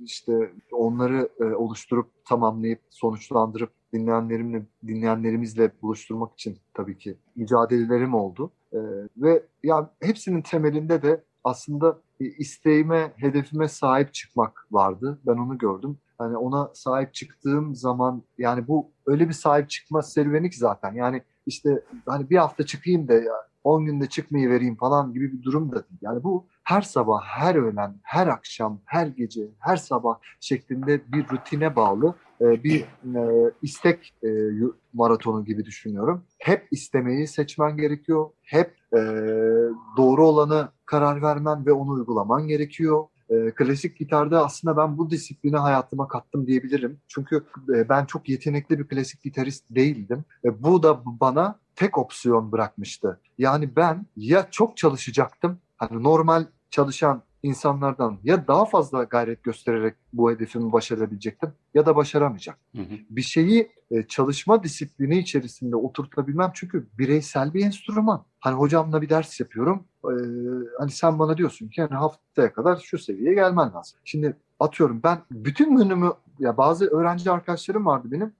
işte 0.00 0.52
onları 0.72 1.28
e, 1.40 1.44
oluşturup 1.44 2.10
tamamlayıp 2.24 2.80
sonuçlandırıp 2.90 3.70
dinleyenlerimle 3.92 4.62
dinleyenlerimizle 4.86 5.72
buluşturmak 5.82 6.32
için 6.32 6.58
tabii 6.74 6.98
ki 6.98 7.16
mücadelelerim 7.36 8.14
oldu. 8.14 8.52
E, 8.72 8.78
ve 9.16 9.42
yani 9.62 9.86
hepsinin 10.00 10.42
temelinde 10.42 11.02
de 11.02 11.24
aslında 11.44 11.98
isteğime, 12.20 13.12
hedefime 13.16 13.68
sahip 13.68 14.14
çıkmak 14.14 14.66
vardı. 14.70 15.18
Ben 15.26 15.36
onu 15.36 15.58
gördüm. 15.58 15.98
Hani 16.18 16.36
ona 16.36 16.70
sahip 16.74 17.14
çıktığım 17.14 17.74
zaman 17.74 18.22
yani 18.38 18.68
bu 18.68 18.90
öyle 19.06 19.28
bir 19.28 19.34
sahip 19.34 19.70
çıkma 19.70 20.02
serüveni 20.02 20.50
ki 20.50 20.58
zaten. 20.58 20.94
Yani 20.94 21.22
işte 21.46 21.82
hani 22.06 22.30
bir 22.30 22.36
hafta 22.36 22.66
çıkayım 22.66 23.08
da 23.08 23.14
ya 23.14 23.48
10 23.64 23.84
günde 23.84 24.06
çıkmayı 24.06 24.50
vereyim 24.50 24.76
falan 24.76 25.12
gibi 25.12 25.32
bir 25.32 25.42
durum 25.42 25.72
da 25.72 25.74
değil. 25.74 25.98
Yani 26.00 26.22
bu 26.24 26.46
her 26.64 26.82
sabah, 26.82 27.22
her 27.24 27.54
öğlen, 27.54 28.00
her 28.02 28.26
akşam, 28.26 28.80
her 28.84 29.06
gece, 29.06 29.48
her 29.58 29.76
sabah 29.76 30.18
şeklinde 30.40 31.12
bir 31.12 31.28
rutine 31.28 31.76
bağlı 31.76 32.14
e, 32.40 32.64
bir 32.64 32.80
e, 32.80 33.52
istek 33.62 34.14
e, 34.24 34.28
maratonu 34.92 35.44
gibi 35.44 35.64
düşünüyorum. 35.64 36.24
Hep 36.38 36.68
istemeyi 36.70 37.26
seçmen 37.26 37.76
gerekiyor. 37.76 38.30
Hep 38.42 38.78
doğru 39.96 40.26
olanı 40.26 40.68
karar 40.88 41.22
vermen 41.22 41.66
ve 41.66 41.72
onu 41.72 41.90
uygulaman 41.90 42.48
gerekiyor. 42.48 43.04
klasik 43.56 43.98
gitarda 43.98 44.44
aslında 44.44 44.76
ben 44.76 44.98
bu 44.98 45.10
disiplini 45.10 45.56
hayatıma 45.56 46.08
kattım 46.08 46.46
diyebilirim. 46.46 47.00
Çünkü 47.08 47.44
ben 47.68 48.04
çok 48.04 48.28
yetenekli 48.28 48.78
bir 48.78 48.88
klasik 48.88 49.22
gitarist 49.22 49.64
değildim. 49.70 50.24
bu 50.44 50.82
da 50.82 51.02
bana 51.04 51.58
tek 51.76 51.98
opsiyon 51.98 52.52
bırakmıştı. 52.52 53.20
Yani 53.38 53.76
ben 53.76 54.06
ya 54.16 54.48
çok 54.50 54.76
çalışacaktım, 54.76 55.58
hani 55.76 56.02
normal 56.02 56.46
çalışan 56.70 57.22
insanlardan 57.42 58.18
ya 58.24 58.46
daha 58.48 58.64
fazla 58.64 59.04
gayret 59.04 59.42
göstererek 59.42 59.94
bu 60.12 60.30
hedefimi 60.30 60.72
başarabilecektim 60.72 61.52
ya 61.74 61.86
da 61.86 61.96
başaramayacak. 61.96 62.58
Hı 62.76 62.82
hı. 62.82 62.94
Bir 63.10 63.22
şeyi 63.22 63.70
e, 63.90 64.02
çalışma 64.02 64.62
disiplini 64.62 65.18
içerisinde 65.18 65.76
oturtabilmem 65.76 66.50
çünkü 66.54 66.86
bireysel 66.98 67.54
bir 67.54 67.66
enstrüman. 67.66 68.24
Hani 68.40 68.54
hocamla 68.54 69.02
bir 69.02 69.08
ders 69.08 69.40
yapıyorum. 69.40 69.84
E, 70.12 70.16
hani 70.78 70.90
sen 70.90 71.18
bana 71.18 71.36
diyorsun 71.36 71.68
ki 71.68 71.82
hani 71.82 71.94
haftaya 71.94 72.52
kadar 72.52 72.76
şu 72.76 72.98
seviyeye 72.98 73.34
gelmen 73.34 73.74
lazım. 73.74 73.98
Şimdi 74.04 74.36
atıyorum 74.60 75.00
ben 75.04 75.18
bütün 75.30 75.76
günümü 75.76 76.12
ya 76.38 76.56
bazı 76.56 76.86
öğrenci 76.86 77.30
arkadaşlarım 77.30 77.86
vardı 77.86 78.08
benim. 78.10 78.32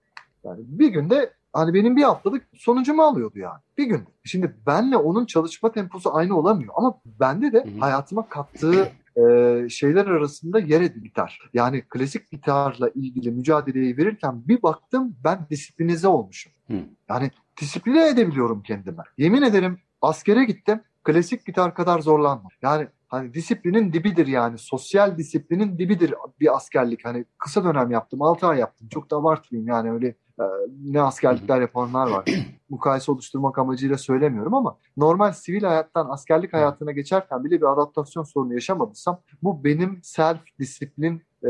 Yani 0.43 0.59
bir 0.67 0.87
günde 0.87 1.33
hani 1.53 1.73
benim 1.73 1.95
bir 1.95 2.03
haftalık 2.03 2.43
sonucumu 2.53 3.03
alıyordu 3.03 3.39
yani. 3.39 3.59
Bir 3.77 3.85
gün. 3.85 4.03
Şimdi 4.23 4.55
benle 4.67 4.97
onun 4.97 5.25
çalışma 5.25 5.71
temposu 5.71 6.15
aynı 6.15 6.37
olamıyor. 6.37 6.73
Ama 6.77 7.01
bende 7.05 7.53
de 7.53 7.65
hayatıma 7.79 8.29
kattığı 8.29 8.91
e, 9.15 9.69
şeyler 9.69 10.05
arasında 10.05 10.59
yer 10.59 10.81
edildiler. 10.81 11.39
Yani 11.53 11.81
klasik 11.89 12.31
gitarla 12.31 12.89
ilgili 12.89 13.31
mücadeleyi 13.31 13.97
verirken 13.97 14.47
bir 14.47 14.61
baktım 14.63 15.15
ben 15.23 15.39
disiplinize 15.49 16.07
olmuşum. 16.07 16.51
Hı. 16.67 16.77
Yani 17.09 17.31
disipline 17.61 18.07
edebiliyorum 18.07 18.63
kendime. 18.63 19.03
Yemin 19.17 19.41
ederim 19.41 19.79
askere 20.01 20.45
gittim. 20.45 20.81
Klasik 21.09 21.45
gitar 21.45 21.75
kadar 21.75 21.99
zorlanmam. 21.99 22.51
Yani 22.61 22.87
hani 23.07 23.33
disiplinin 23.33 23.93
dibidir 23.93 24.27
yani. 24.27 24.57
Sosyal 24.57 25.17
disiplinin 25.17 25.77
dibidir 25.77 26.13
bir 26.39 26.55
askerlik. 26.55 27.05
Hani 27.05 27.25
kısa 27.37 27.63
dönem 27.63 27.91
yaptım. 27.91 28.21
6 28.21 28.47
ay 28.47 28.59
yaptım. 28.59 28.87
Çok 28.89 29.11
da 29.11 29.15
abartmayayım 29.15 29.67
yani 29.67 29.91
öyle 29.91 30.07
e, 30.39 30.43
ne 30.83 31.01
askerlikler 31.01 31.61
yapanlar 31.61 32.09
var. 32.09 32.25
Mukayese 32.69 33.11
oluşturmak 33.11 33.57
amacıyla 33.57 33.97
söylemiyorum 33.97 34.53
ama 34.53 34.77
normal 34.97 35.31
sivil 35.31 35.63
hayattan 35.63 36.09
askerlik 36.09 36.53
hayatına 36.53 36.91
geçerken 36.91 37.43
bile 37.43 37.61
bir 37.61 37.73
adaptasyon 37.73 38.23
sorunu 38.23 38.53
yaşamadıysam 38.53 39.21
bu 39.41 39.63
benim 39.63 39.99
self 40.03 40.39
disiplin 40.59 41.23
e, 41.43 41.49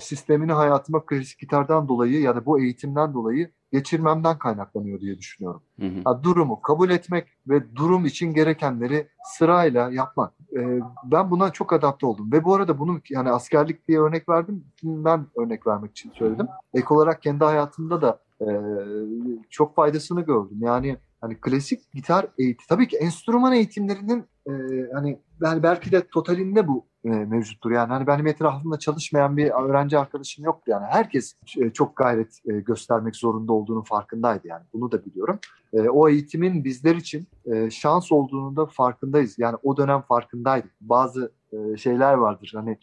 sistemini 0.00 0.52
hayatıma 0.52 1.06
klasik 1.06 1.38
gitardan 1.38 1.88
dolayı 1.88 2.20
ya 2.20 2.36
da 2.36 2.46
bu 2.46 2.60
eğitimden 2.60 3.14
dolayı 3.14 3.50
geçirmemden 3.72 4.38
kaynaklanıyor 4.38 5.00
diye 5.00 5.18
düşünüyorum. 5.18 5.62
Hı 5.80 5.86
hı. 5.86 6.00
Ha, 6.04 6.22
durumu 6.22 6.60
kabul 6.60 6.90
etmek 6.90 7.28
ve 7.48 7.76
durum 7.76 8.06
için 8.06 8.34
gerekenleri 8.34 9.08
sırayla 9.24 9.90
yapmak. 9.90 10.32
E, 10.56 10.80
ben 11.04 11.30
buna 11.30 11.50
çok 11.50 11.72
adapte 11.72 12.06
oldum 12.06 12.32
ve 12.32 12.44
bu 12.44 12.54
arada 12.54 12.78
bunu 12.78 13.00
yani 13.10 13.30
askerlik 13.30 13.88
diye 13.88 14.00
örnek 14.00 14.28
verdim. 14.28 14.64
Ben 14.82 15.26
örnek 15.36 15.66
vermek 15.66 15.90
için 15.90 16.10
söyledim. 16.10 16.46
Ek 16.74 16.86
olarak 16.90 17.22
kendi 17.22 17.44
hayatımda 17.44 18.02
da 18.02 18.20
e, 18.40 18.48
çok 19.50 19.74
faydasını 19.74 20.20
gördüm. 20.20 20.58
Yani 20.60 20.96
hani 21.20 21.40
klasik 21.40 21.92
gitar 21.92 22.26
eğitim 22.38 22.66
tabii 22.68 22.88
ki 22.88 22.96
enstrüman 22.96 23.52
eğitimlerinin 23.52 24.24
e, 24.46 24.52
hani 24.94 25.18
yani 25.42 25.62
belki 25.62 25.92
de 25.92 26.08
totalinde 26.08 26.68
bu 26.68 26.86
e, 27.12 27.24
mevcuttur. 27.24 27.70
Yani 27.70 27.88
hani 27.88 28.06
benim 28.06 28.26
etrafımda 28.26 28.78
çalışmayan 28.78 29.36
bir 29.36 29.50
öğrenci 29.50 29.98
arkadaşım 29.98 30.44
yoktu 30.44 30.70
yani. 30.70 30.86
Herkes 30.90 31.34
e, 31.58 31.70
çok 31.70 31.96
gayret 31.96 32.38
e, 32.48 32.52
göstermek 32.52 33.16
zorunda 33.16 33.52
olduğunun 33.52 33.82
farkındaydı 33.82 34.48
yani. 34.48 34.64
Bunu 34.72 34.92
da 34.92 35.04
biliyorum. 35.04 35.38
O 35.90 36.08
eğitimin 36.08 36.64
bizler 36.64 36.94
için 36.94 37.26
şans 37.70 38.12
olduğunu 38.12 38.56
da 38.56 38.66
farkındayız. 38.66 39.38
Yani 39.38 39.56
o 39.62 39.76
dönem 39.76 40.00
farkındaydık. 40.00 40.70
Bazı 40.80 41.32
şeyler 41.76 42.14
vardır. 42.14 42.52
Hani 42.54 42.78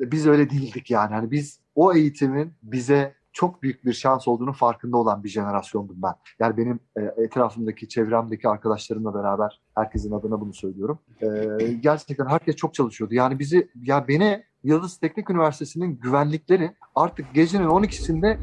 biz 0.00 0.26
öyle 0.26 0.50
değildik 0.50 0.90
yani. 0.90 1.14
Hani 1.14 1.30
biz 1.30 1.60
o 1.74 1.94
eğitimin 1.94 2.52
bize 2.62 3.14
çok 3.38 3.62
büyük 3.62 3.84
bir 3.84 3.92
şans 3.92 4.28
olduğunu 4.28 4.52
farkında 4.52 4.96
olan 4.96 5.24
bir 5.24 5.28
jenerasyondum 5.28 5.96
ben. 6.02 6.14
Yani 6.40 6.56
benim 6.56 6.80
e, 6.96 7.22
etrafımdaki, 7.24 7.88
çevremdeki 7.88 8.48
arkadaşlarımla 8.48 9.14
beraber 9.14 9.60
herkesin 9.74 10.12
adına 10.12 10.40
bunu 10.40 10.54
söylüyorum. 10.54 10.98
E, 11.20 11.72
gerçekten 11.72 12.26
herkes 12.26 12.56
çok 12.56 12.74
çalışıyordu. 12.74 13.14
Yani 13.14 13.38
bizi, 13.38 13.68
ya 13.82 14.08
beni 14.08 14.44
Yıldız 14.64 14.96
Teknik 14.96 15.30
Üniversitesi'nin 15.30 16.00
güvenlikleri 16.00 16.74
artık 16.94 17.34
gecenin 17.34 17.66
12'sinde 17.66 18.38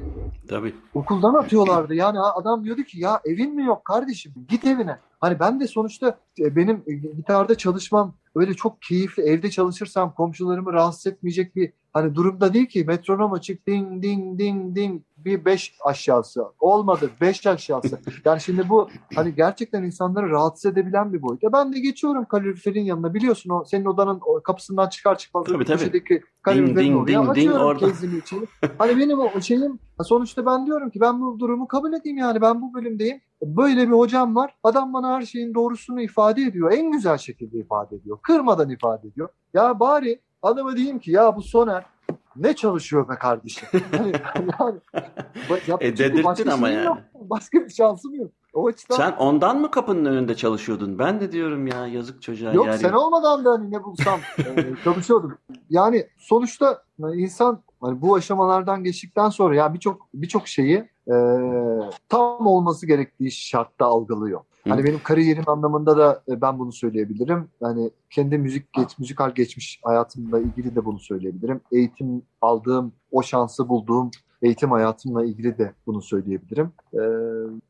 Tabii. 0.47 0.73
okuldan 0.93 1.33
atıyorlardı. 1.33 1.95
Yani 1.95 2.19
adam 2.19 2.63
diyordu 2.63 2.83
ki 2.83 2.99
ya 2.99 3.21
evin 3.25 3.55
mi 3.55 3.65
yok 3.65 3.85
kardeşim 3.85 4.33
git 4.49 4.65
evine. 4.65 4.97
Hani 5.19 5.39
ben 5.39 5.59
de 5.59 5.67
sonuçta 5.67 6.19
e, 6.39 6.55
benim 6.55 6.83
gitarda 7.17 7.57
çalışmam 7.57 8.15
öyle 8.35 8.53
çok 8.53 8.81
keyifli 8.81 9.23
evde 9.23 9.51
çalışırsam 9.51 10.13
komşularımı 10.13 10.73
rahatsız 10.73 11.07
etmeyecek 11.07 11.55
bir 11.55 11.73
hani 11.93 12.15
durumda 12.15 12.53
değil 12.53 12.65
ki 12.65 12.83
metronom 12.83 13.33
açık 13.33 13.67
ding 13.67 14.03
ding 14.03 14.39
ding 14.39 14.75
ding 14.75 15.01
bir 15.25 15.45
beş 15.45 15.75
aşağısı 15.85 16.45
olmadı 16.59 17.09
beş 17.21 17.47
aşağısı. 17.47 17.99
Yani 18.25 18.41
şimdi 18.41 18.69
bu 18.69 18.89
hani 19.15 19.35
gerçekten 19.35 19.83
insanları 19.83 20.29
rahatsız 20.29 20.71
edebilen 20.71 21.13
bir 21.13 21.21
boyut. 21.21 21.43
Ya 21.43 21.53
ben 21.53 21.73
de 21.73 21.79
geçiyorum 21.79 22.25
kaloriferin 22.25 22.83
yanına 22.83 23.13
biliyorsun 23.13 23.49
o 23.49 23.63
senin 23.65 23.85
odanın 23.85 24.21
kapısından 24.43 24.89
çıkar 24.89 25.17
çıkmaz 25.17 25.45
tabii, 25.45 25.65
köşedeki 25.65 26.21
kaloriferin 26.41 26.75
ding, 26.75 26.95
oraya 26.97 27.19
ding, 27.19 27.29
açıyorum 27.29 27.79
ding, 27.79 27.79
kezimi 27.79 28.17
için. 28.17 28.47
Hani 28.77 28.97
benim 28.97 29.19
o 29.19 29.41
şeyim 29.41 29.79
sonuçta 30.03 30.45
ben 30.45 30.65
diyorum 30.65 30.89
ki 30.89 31.01
ben 31.01 31.21
bu 31.21 31.39
durumu 31.39 31.67
kabul 31.67 31.93
edeyim 31.93 32.17
yani 32.17 32.41
ben 32.41 32.61
bu 32.61 32.73
bölümdeyim. 32.73 33.21
Böyle 33.43 33.87
bir 33.87 33.93
hocam 33.93 34.35
var. 34.35 34.55
Adam 34.63 34.93
bana 34.93 35.15
her 35.15 35.21
şeyin 35.21 35.53
doğrusunu 35.53 36.01
ifade 36.01 36.41
ediyor. 36.41 36.71
En 36.71 36.91
güzel 36.91 37.17
şekilde 37.17 37.57
ifade 37.57 37.95
ediyor. 37.95 38.17
Kırmadan 38.21 38.69
ifade 38.69 39.07
ediyor. 39.07 39.29
Ya 39.53 39.79
bari 39.79 40.21
adama 40.41 40.77
diyeyim 40.77 40.99
ki 40.99 41.11
ya 41.11 41.35
bu 41.35 41.41
Soner 41.41 41.85
ne 42.35 42.55
çalışıyor 42.55 43.09
be 43.09 43.15
kardeşim? 43.15 43.67
Yani, 43.93 44.11
yani 44.59 44.79
ya, 45.67 45.77
e, 45.79 45.97
dedirttin 45.97 46.47
ama 46.47 46.69
yani. 46.69 46.85
Yok. 46.85 46.97
Başka 47.13 47.59
bir 47.59 47.69
şansım 47.69 48.15
yok. 48.15 48.31
O 48.53 48.67
açıdan... 48.67 48.95
Sen 48.95 49.11
ondan 49.11 49.61
mı 49.61 49.71
kapının 49.71 50.05
önünde 50.05 50.35
çalışıyordun? 50.35 50.99
Ben 50.99 51.21
de 51.21 51.31
diyorum 51.31 51.67
ya 51.67 51.87
yazık 51.87 52.21
çocuğa. 52.21 52.53
Yok 52.53 52.67
yani. 52.67 52.77
sen 52.77 52.93
olmadan 52.93 53.45
da 53.45 53.51
hani 53.51 53.71
ne 53.71 53.83
bulsam 53.83 54.19
e, 54.39 54.73
çalışıyordum. 54.83 55.37
Yani 55.69 56.07
sonuçta 56.17 56.83
insan 57.13 57.63
hani 57.81 58.01
bu 58.01 58.15
aşamalardan 58.15 58.83
geçtikten 58.83 59.29
sonra 59.29 59.55
ya 59.55 59.73
birçok 59.73 60.07
birçok 60.13 60.47
şeyi 60.47 60.89
e, 61.07 61.15
tam 62.09 62.47
olması 62.47 62.87
gerektiği 62.87 63.31
şartta 63.31 63.85
algılıyor. 63.85 64.41
Hani 64.69 64.83
benim 64.83 65.03
kariyerim 65.03 65.49
anlamında 65.49 65.97
da 65.97 66.23
e, 66.27 66.41
ben 66.41 66.59
bunu 66.59 66.71
söyleyebilirim. 66.71 67.47
Yani 67.61 67.91
kendi 68.09 68.37
müzik 68.37 68.73
geç, 68.73 68.99
müzikal 68.99 69.35
geçmiş 69.35 69.79
hayatımla 69.83 70.39
ilgili 70.39 70.75
de 70.75 70.85
bunu 70.85 70.99
söyleyebilirim. 70.99 71.61
Eğitim 71.71 72.21
aldığım, 72.41 72.93
o 73.11 73.23
şansı 73.23 73.69
bulduğum 73.69 74.11
eğitim 74.41 74.71
hayatımla 74.71 75.25
ilgili 75.25 75.57
de 75.57 75.73
bunu 75.87 76.01
söyleyebilirim. 76.01 76.71
Ee, 76.93 76.99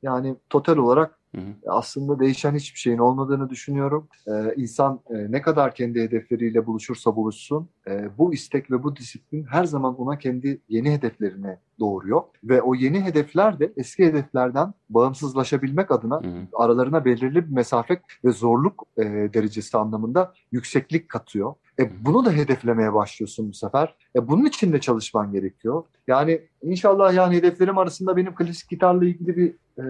yani 0.04 0.36
total 0.50 0.78
olarak 0.78 1.20
Hı 1.36 1.42
hı. 1.42 1.54
Aslında 1.68 2.20
değişen 2.20 2.56
hiçbir 2.56 2.80
şeyin 2.80 2.98
olmadığını 2.98 3.50
düşünüyorum. 3.50 4.08
Ee, 4.28 4.54
insan 4.56 5.00
e, 5.10 5.32
ne 5.32 5.42
kadar 5.42 5.76
kendi 5.76 6.02
hedefleriyle 6.02 6.66
buluşursa 6.66 7.16
buluşsun, 7.16 7.70
e, 7.88 8.18
bu 8.18 8.34
istek 8.34 8.72
ve 8.72 8.84
bu 8.84 8.96
disiplin 8.96 9.44
her 9.44 9.64
zaman 9.64 9.96
ona 9.96 10.18
kendi 10.18 10.62
yeni 10.70 10.92
hedeflerini 10.92 11.58
doğuruyor. 11.80 12.22
Ve 12.44 12.62
o 12.62 12.76
yeni 12.76 13.02
hedefler 13.02 13.60
de 13.60 13.74
eski 13.78 14.06
hedeflerden 14.06 14.74
bağımsızlaşabilmek 14.90 15.92
adına 15.92 16.24
hı 16.24 16.28
hı. 16.28 16.48
aralarına 16.54 17.06
belirli 17.06 17.48
bir 17.48 17.54
mesafe 17.54 18.02
ve 18.26 18.32
zorluk 18.32 18.84
e, 18.98 19.04
derecesi 19.04 19.78
anlamında 19.78 20.34
yükseklik 20.52 21.10
katıyor. 21.10 21.54
E, 21.80 22.06
bunu 22.06 22.26
da 22.26 22.32
hedeflemeye 22.32 22.94
başlıyorsun 22.94 23.50
bu 23.50 23.54
sefer. 23.54 23.96
E, 24.16 24.28
bunun 24.28 24.46
için 24.46 24.74
de 24.74 24.82
çalışman 24.82 25.32
gerekiyor. 25.32 25.84
Yani 26.08 26.42
inşallah 26.62 27.14
yani 27.14 27.36
hedeflerim 27.36 27.78
arasında 27.78 28.18
benim 28.18 28.36
klasik 28.36 28.70
gitarla 28.70 29.06
ilgili 29.06 29.38
bir 29.38 29.54
e, 29.80 29.84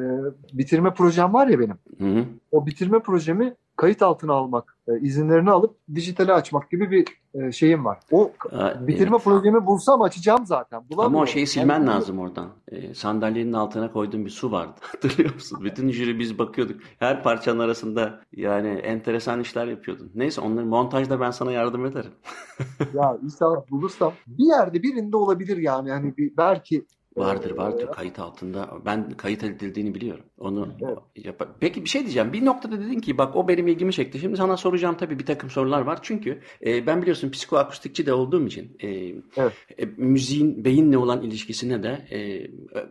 bitirme 0.54 0.94
projem 0.94 1.34
var 1.34 1.48
ya 1.48 1.60
benim. 1.60 1.78
Hı 1.98 2.20
hı. 2.20 2.26
O 2.56 2.66
bitirme 2.66 3.00
projemi 3.00 3.56
kayıt 3.76 4.02
altına 4.02 4.34
almak, 4.34 4.78
e, 4.88 5.00
izinlerini 5.00 5.52
alıp 5.52 5.78
dijitale 5.96 6.34
açmak 6.34 6.72
gibi 6.72 6.92
bir 6.92 7.08
e, 7.34 7.52
şeyim 7.52 7.86
var. 7.86 8.00
O 8.12 8.32
Aa, 8.52 8.88
bitirme 8.88 9.16
evet. 9.16 9.24
projemi 9.24 9.66
bulsam 9.66 10.02
açacağım 10.02 10.46
zaten. 10.46 10.84
Ama 10.98 11.20
o 11.20 11.26
şeyi 11.26 11.48
silmen 11.48 11.74
Yani- 11.80 11.88
lazım 11.88 12.20
oradan. 12.20 12.50
Ee, 12.72 12.94
sandalyenin 12.94 13.54
altına 13.54 13.92
koyduğun 13.92 14.26
bir 14.26 14.30
su 14.30 14.52
vardı. 14.52 14.74
Hatırlıyor 14.82 15.34
musun? 15.34 15.60
Bütün 15.64 15.90
jüri 15.92 16.20
biz 16.20 16.40
bakıyorduk. 16.40 16.82
Her 17.00 17.24
parçanın 17.24 17.60
arasında 17.60 18.20
yani 18.32 18.68
enteresan 18.68 19.40
işler 19.42 19.68
yapıyordun. 19.68 20.12
Neyse 20.16 20.42
onları 20.42 20.66
montajda 20.66 21.20
ben 21.20 21.32
sana 21.32 21.52
yardım 21.52 21.86
ederim. 21.86 22.12
Ya 22.94 23.18
inşallah 23.24 23.72
bulursam 23.72 24.14
bir 24.28 24.46
yerde 24.46 24.84
birinde 24.84 25.18
olabilir 25.18 25.58
yani. 25.58 25.92
Hani 25.92 26.18
bir, 26.18 26.38
belki 26.38 26.86
Vardır 27.18 27.52
e, 27.52 27.58
vardır 27.58 27.88
kayıt 27.92 28.20
altında. 28.20 28.70
Ben 28.86 29.10
kayıt 29.12 29.44
edildiğini 29.44 29.96
biliyorum. 29.96 30.24
Onu 30.38 30.70
Evet. 30.82 31.26
yap- 31.26 31.48
Peki 31.60 31.84
bir 31.84 31.90
şey 31.90 32.02
diyeceğim. 32.02 32.34
Bir 32.34 32.46
noktada 32.46 32.80
dedin 32.80 33.00
ki 33.00 33.18
bak 33.18 33.36
o 33.36 33.48
benim 33.48 33.68
ilgimi 33.68 33.94
çekti. 33.94 34.20
Şimdi 34.20 34.38
sana 34.38 34.58
soracağım 34.58 34.98
tabii 34.98 35.20
bir 35.20 35.26
takım 35.26 35.50
sorular 35.50 35.82
var. 35.82 36.00
Çünkü 36.02 36.40
e, 36.66 36.88
ben 36.88 37.02
biliyorsun 37.02 37.30
psikoakustikçi 37.30 38.06
de 38.06 38.14
olduğum 38.14 38.48
için 38.48 38.78
e, 38.80 38.88
Evet. 39.38 39.54
e, 39.78 39.86
müziğin 39.98 40.66
beyinle 40.66 40.98
olan 40.98 41.22
ilişkisine 41.22 41.84
de 41.84 42.08
e, 42.12 42.48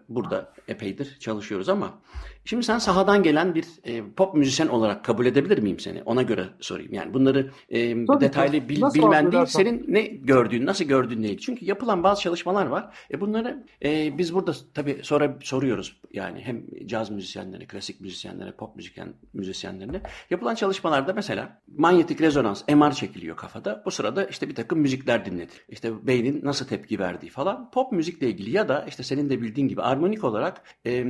burada 0.09 0.53
epeydir 0.69 1.17
çalışıyoruz 1.21 1.69
ama 1.69 1.99
şimdi 2.45 2.63
sen 2.63 2.79
sahadan 2.79 3.23
gelen 3.23 3.55
bir 3.55 3.65
e, 3.85 4.03
pop 4.17 4.35
müzisyen 4.35 4.67
olarak 4.69 5.05
kabul 5.05 5.27
edebilir 5.27 5.59
miyim 5.59 5.79
seni? 5.79 6.03
Ona 6.03 6.23
göre 6.23 6.45
sorayım. 6.61 6.95
Yani 6.95 7.15
bunları 7.15 7.51
e, 7.69 8.07
Tabii, 8.07 8.21
detaylı 8.21 8.69
bil- 8.69 8.81
Nasıl 8.81 8.99
bilmen 8.99 9.13
değil, 9.13 9.27
algılarsan. 9.27 9.59
senin 9.63 9.85
ne 9.89 10.03
gördüğün, 10.03 10.67
nasıl 10.67 10.85
gördüğün 10.85 11.23
değil. 11.23 11.39
Çünkü 11.39 11.65
yapılan 11.65 12.03
bazı 12.03 12.23
çalışmalar 12.23 12.67
var. 12.67 12.95
E 13.11 13.21
bunları 13.21 13.65
e, 13.85 14.19
biz 14.19 14.35
burada 14.35 14.53
tabii 14.75 14.99
sonra 15.03 15.39
soruyoruz. 15.43 15.97
Yani 16.13 16.41
hem 16.41 16.63
caz 16.87 17.11
müzisyenlerine, 17.11 17.67
klasik 17.67 18.01
müzisyenlere, 18.01 18.53
pop 18.53 18.77
müzisyen 18.77 19.09
müzisyenlerine 19.35 20.01
yapılan 20.31 20.55
çalışmalarda 20.55 21.13
mesela 21.13 21.61
manyetik 21.77 22.21
rezonans, 22.21 22.63
MR 22.69 22.93
çekiliyor 22.93 23.37
kafada. 23.37 23.83
Bu 23.87 23.91
sırada 23.91 24.25
işte 24.25 24.49
bir 24.49 24.55
takım 24.55 24.79
müzikler 24.79 25.25
dinledi. 25.25 25.53
İşte 25.69 26.07
beynin 26.07 26.41
nasıl 26.45 26.67
tepki 26.67 26.99
verdiği 26.99 27.31
falan. 27.31 27.71
Pop 27.71 27.93
müzikle 27.93 28.29
ilgili 28.29 28.51
ya 28.51 28.69
da 28.69 28.85
işte 28.89 29.03
senin 29.03 29.31
de 29.31 29.43
bildiğin 29.43 29.69
gibi 29.69 29.83
armonik 29.83 30.25
olarak 30.25 30.63
e, 30.87 31.05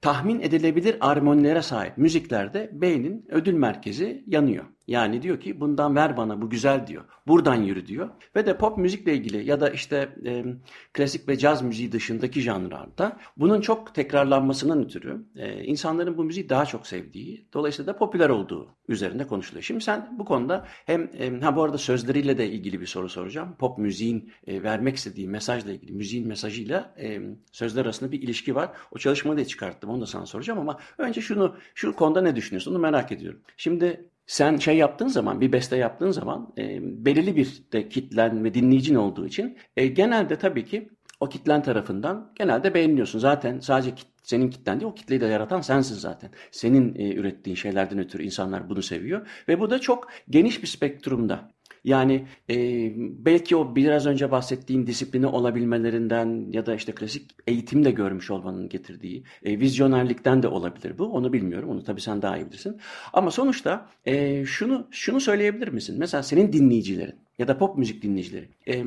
tahmin 0.00 0.40
edilebilir 0.40 0.73
armonilere 1.00 1.62
sahip 1.62 1.98
müziklerde 1.98 2.70
beynin 2.72 3.26
ödül 3.28 3.54
merkezi 3.54 4.24
yanıyor. 4.26 4.64
Yani 4.86 5.22
diyor 5.22 5.40
ki 5.40 5.60
bundan 5.60 5.96
ver 5.96 6.16
bana 6.16 6.42
bu 6.42 6.50
güzel 6.50 6.86
diyor. 6.86 7.04
Buradan 7.26 7.54
yürü 7.54 7.86
diyor. 7.86 8.10
Ve 8.36 8.46
de 8.46 8.56
pop 8.56 8.78
müzikle 8.78 9.14
ilgili 9.14 9.48
ya 9.48 9.60
da 9.60 9.70
işte 9.70 10.08
e, 10.26 10.44
klasik 10.92 11.28
ve 11.28 11.38
caz 11.38 11.62
müziği 11.62 11.92
dışındaki 11.92 12.40
janrlarda 12.40 13.16
bunun 13.36 13.60
çok 13.60 13.94
tekrarlanmasından 13.94 14.84
ötürü 14.84 15.24
e, 15.36 15.64
insanların 15.64 16.18
bu 16.18 16.24
müziği 16.24 16.48
daha 16.48 16.66
çok 16.66 16.86
sevdiği, 16.86 17.46
dolayısıyla 17.52 17.94
da 17.94 17.98
popüler 17.98 18.28
olduğu 18.28 18.68
üzerinde 18.88 19.26
konuşuluyor. 19.26 19.62
Şimdi 19.62 19.84
sen 19.84 20.16
bu 20.18 20.24
konuda 20.24 20.66
hem 20.86 21.10
e, 21.18 21.40
ha 21.40 21.56
bu 21.56 21.62
arada 21.62 21.78
sözleriyle 21.78 22.38
de 22.38 22.50
ilgili 22.50 22.80
bir 22.80 22.86
soru 22.86 23.08
soracağım. 23.08 23.56
Pop 23.58 23.78
müziğin 23.78 24.32
e, 24.46 24.62
vermek 24.62 24.96
istediği 24.96 25.28
mesajla 25.28 25.72
ilgili 25.72 25.92
müziğin 25.92 26.28
mesajıyla 26.28 26.94
e, 26.98 27.20
sözler 27.52 27.84
arasında 27.84 28.12
bir 28.12 28.22
ilişki 28.22 28.54
var. 28.54 28.70
O 28.92 28.98
çalışmayı 28.98 29.38
da 29.38 29.44
çıkarttım. 29.44 29.90
Onu 29.90 30.00
da 30.00 30.06
sana 30.06 30.26
soracağım 30.26 30.58
ama 30.60 30.78
önce 30.98 31.20
şunu 31.20 31.56
şu 31.74 31.96
konuda 31.96 32.20
ne 32.20 32.36
düşünüyorsun? 32.36 32.72
Onu 32.72 32.78
merak 32.78 33.12
ediyorum. 33.12 33.40
Şimdi 33.56 34.08
sen 34.26 34.56
şey 34.56 34.76
yaptığın 34.76 35.08
zaman, 35.08 35.40
bir 35.40 35.52
beste 35.52 35.76
yaptığın 35.76 36.10
zaman 36.10 36.52
e, 36.58 36.78
belirli 37.04 37.36
bir 37.36 37.62
de 37.72 37.88
kitlen 37.88 38.44
ve 38.44 38.54
dinleyicin 38.54 38.94
olduğu 38.94 39.26
için 39.26 39.58
e, 39.76 39.86
genelde 39.86 40.36
tabii 40.36 40.64
ki 40.64 40.88
o 41.20 41.28
kitlen 41.28 41.62
tarafından 41.62 42.32
genelde 42.34 42.74
beğeniliyorsun. 42.74 43.18
Zaten 43.18 43.60
sadece 43.60 43.90
kit- 43.90 44.08
senin 44.22 44.50
kitlen 44.50 44.80
değil, 44.80 44.90
o 44.90 44.94
kitleyi 44.94 45.20
de 45.20 45.26
yaratan 45.26 45.60
sensin 45.60 45.94
zaten. 45.94 46.30
Senin 46.50 46.94
e, 46.94 47.14
ürettiğin 47.14 47.56
şeylerden 47.56 47.98
ötürü 47.98 48.22
insanlar 48.22 48.68
bunu 48.68 48.82
seviyor 48.82 49.26
ve 49.48 49.60
bu 49.60 49.70
da 49.70 49.78
çok 49.80 50.08
geniş 50.30 50.62
bir 50.62 50.66
spektrumda. 50.68 51.50
Yani 51.84 52.26
e, 52.50 52.56
belki 52.96 53.56
o 53.56 53.76
biraz 53.76 54.06
önce 54.06 54.30
bahsettiğin 54.30 54.86
disiplini 54.86 55.26
olabilmelerinden 55.26 56.46
ya 56.50 56.66
da 56.66 56.74
işte 56.74 56.92
klasik 56.92 57.30
eğitim 57.46 57.84
de 57.84 57.90
görmüş 57.90 58.30
olmanın 58.30 58.68
getirdiği 58.68 59.24
e, 59.44 59.60
vizyonerlikten 59.60 60.42
de 60.42 60.48
olabilir 60.48 60.98
bu. 60.98 61.04
Onu 61.04 61.32
bilmiyorum. 61.32 61.68
Onu 61.68 61.84
tabii 61.84 62.00
sen 62.00 62.22
daha 62.22 62.36
iyi 62.36 62.46
bilirsin. 62.46 62.80
Ama 63.12 63.30
sonuçta 63.30 63.88
e, 64.04 64.44
şunu 64.44 64.88
şunu 64.90 65.20
söyleyebilir 65.20 65.68
misin? 65.68 65.96
Mesela 65.98 66.22
senin 66.22 66.52
dinleyicilerin 66.52 67.16
ya 67.38 67.48
da 67.48 67.58
pop 67.58 67.78
müzik 67.78 68.02
dinleyicileri 68.02 68.48
e, 68.66 68.82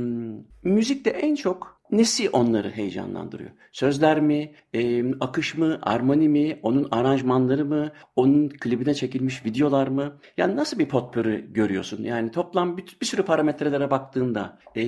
müzikte 0.63 1.09
en 1.09 1.35
çok 1.35 1.76
nesi 1.91 2.29
onları 2.29 2.69
heyecanlandırıyor? 2.69 3.49
Sözler 3.71 4.21
mi, 4.21 4.51
e, 4.73 5.11
akış 5.19 5.57
mı, 5.57 5.79
armoni 5.81 6.29
mi, 6.29 6.59
onun 6.63 6.87
aranjmanları 6.91 7.65
mı, 7.65 7.91
onun 8.15 8.49
klibine 8.49 8.93
çekilmiş 8.93 9.45
videolar 9.45 9.87
mı? 9.87 10.17
Yani 10.37 10.55
nasıl 10.55 10.79
bir 10.79 10.89
potpürü 10.89 11.53
görüyorsun? 11.53 12.03
Yani 12.03 12.31
toplam 12.31 12.77
bir, 12.77 12.97
bir 13.01 13.05
sürü 13.05 13.23
parametrelere 13.23 13.91
baktığında 13.91 14.59
e, 14.75 14.83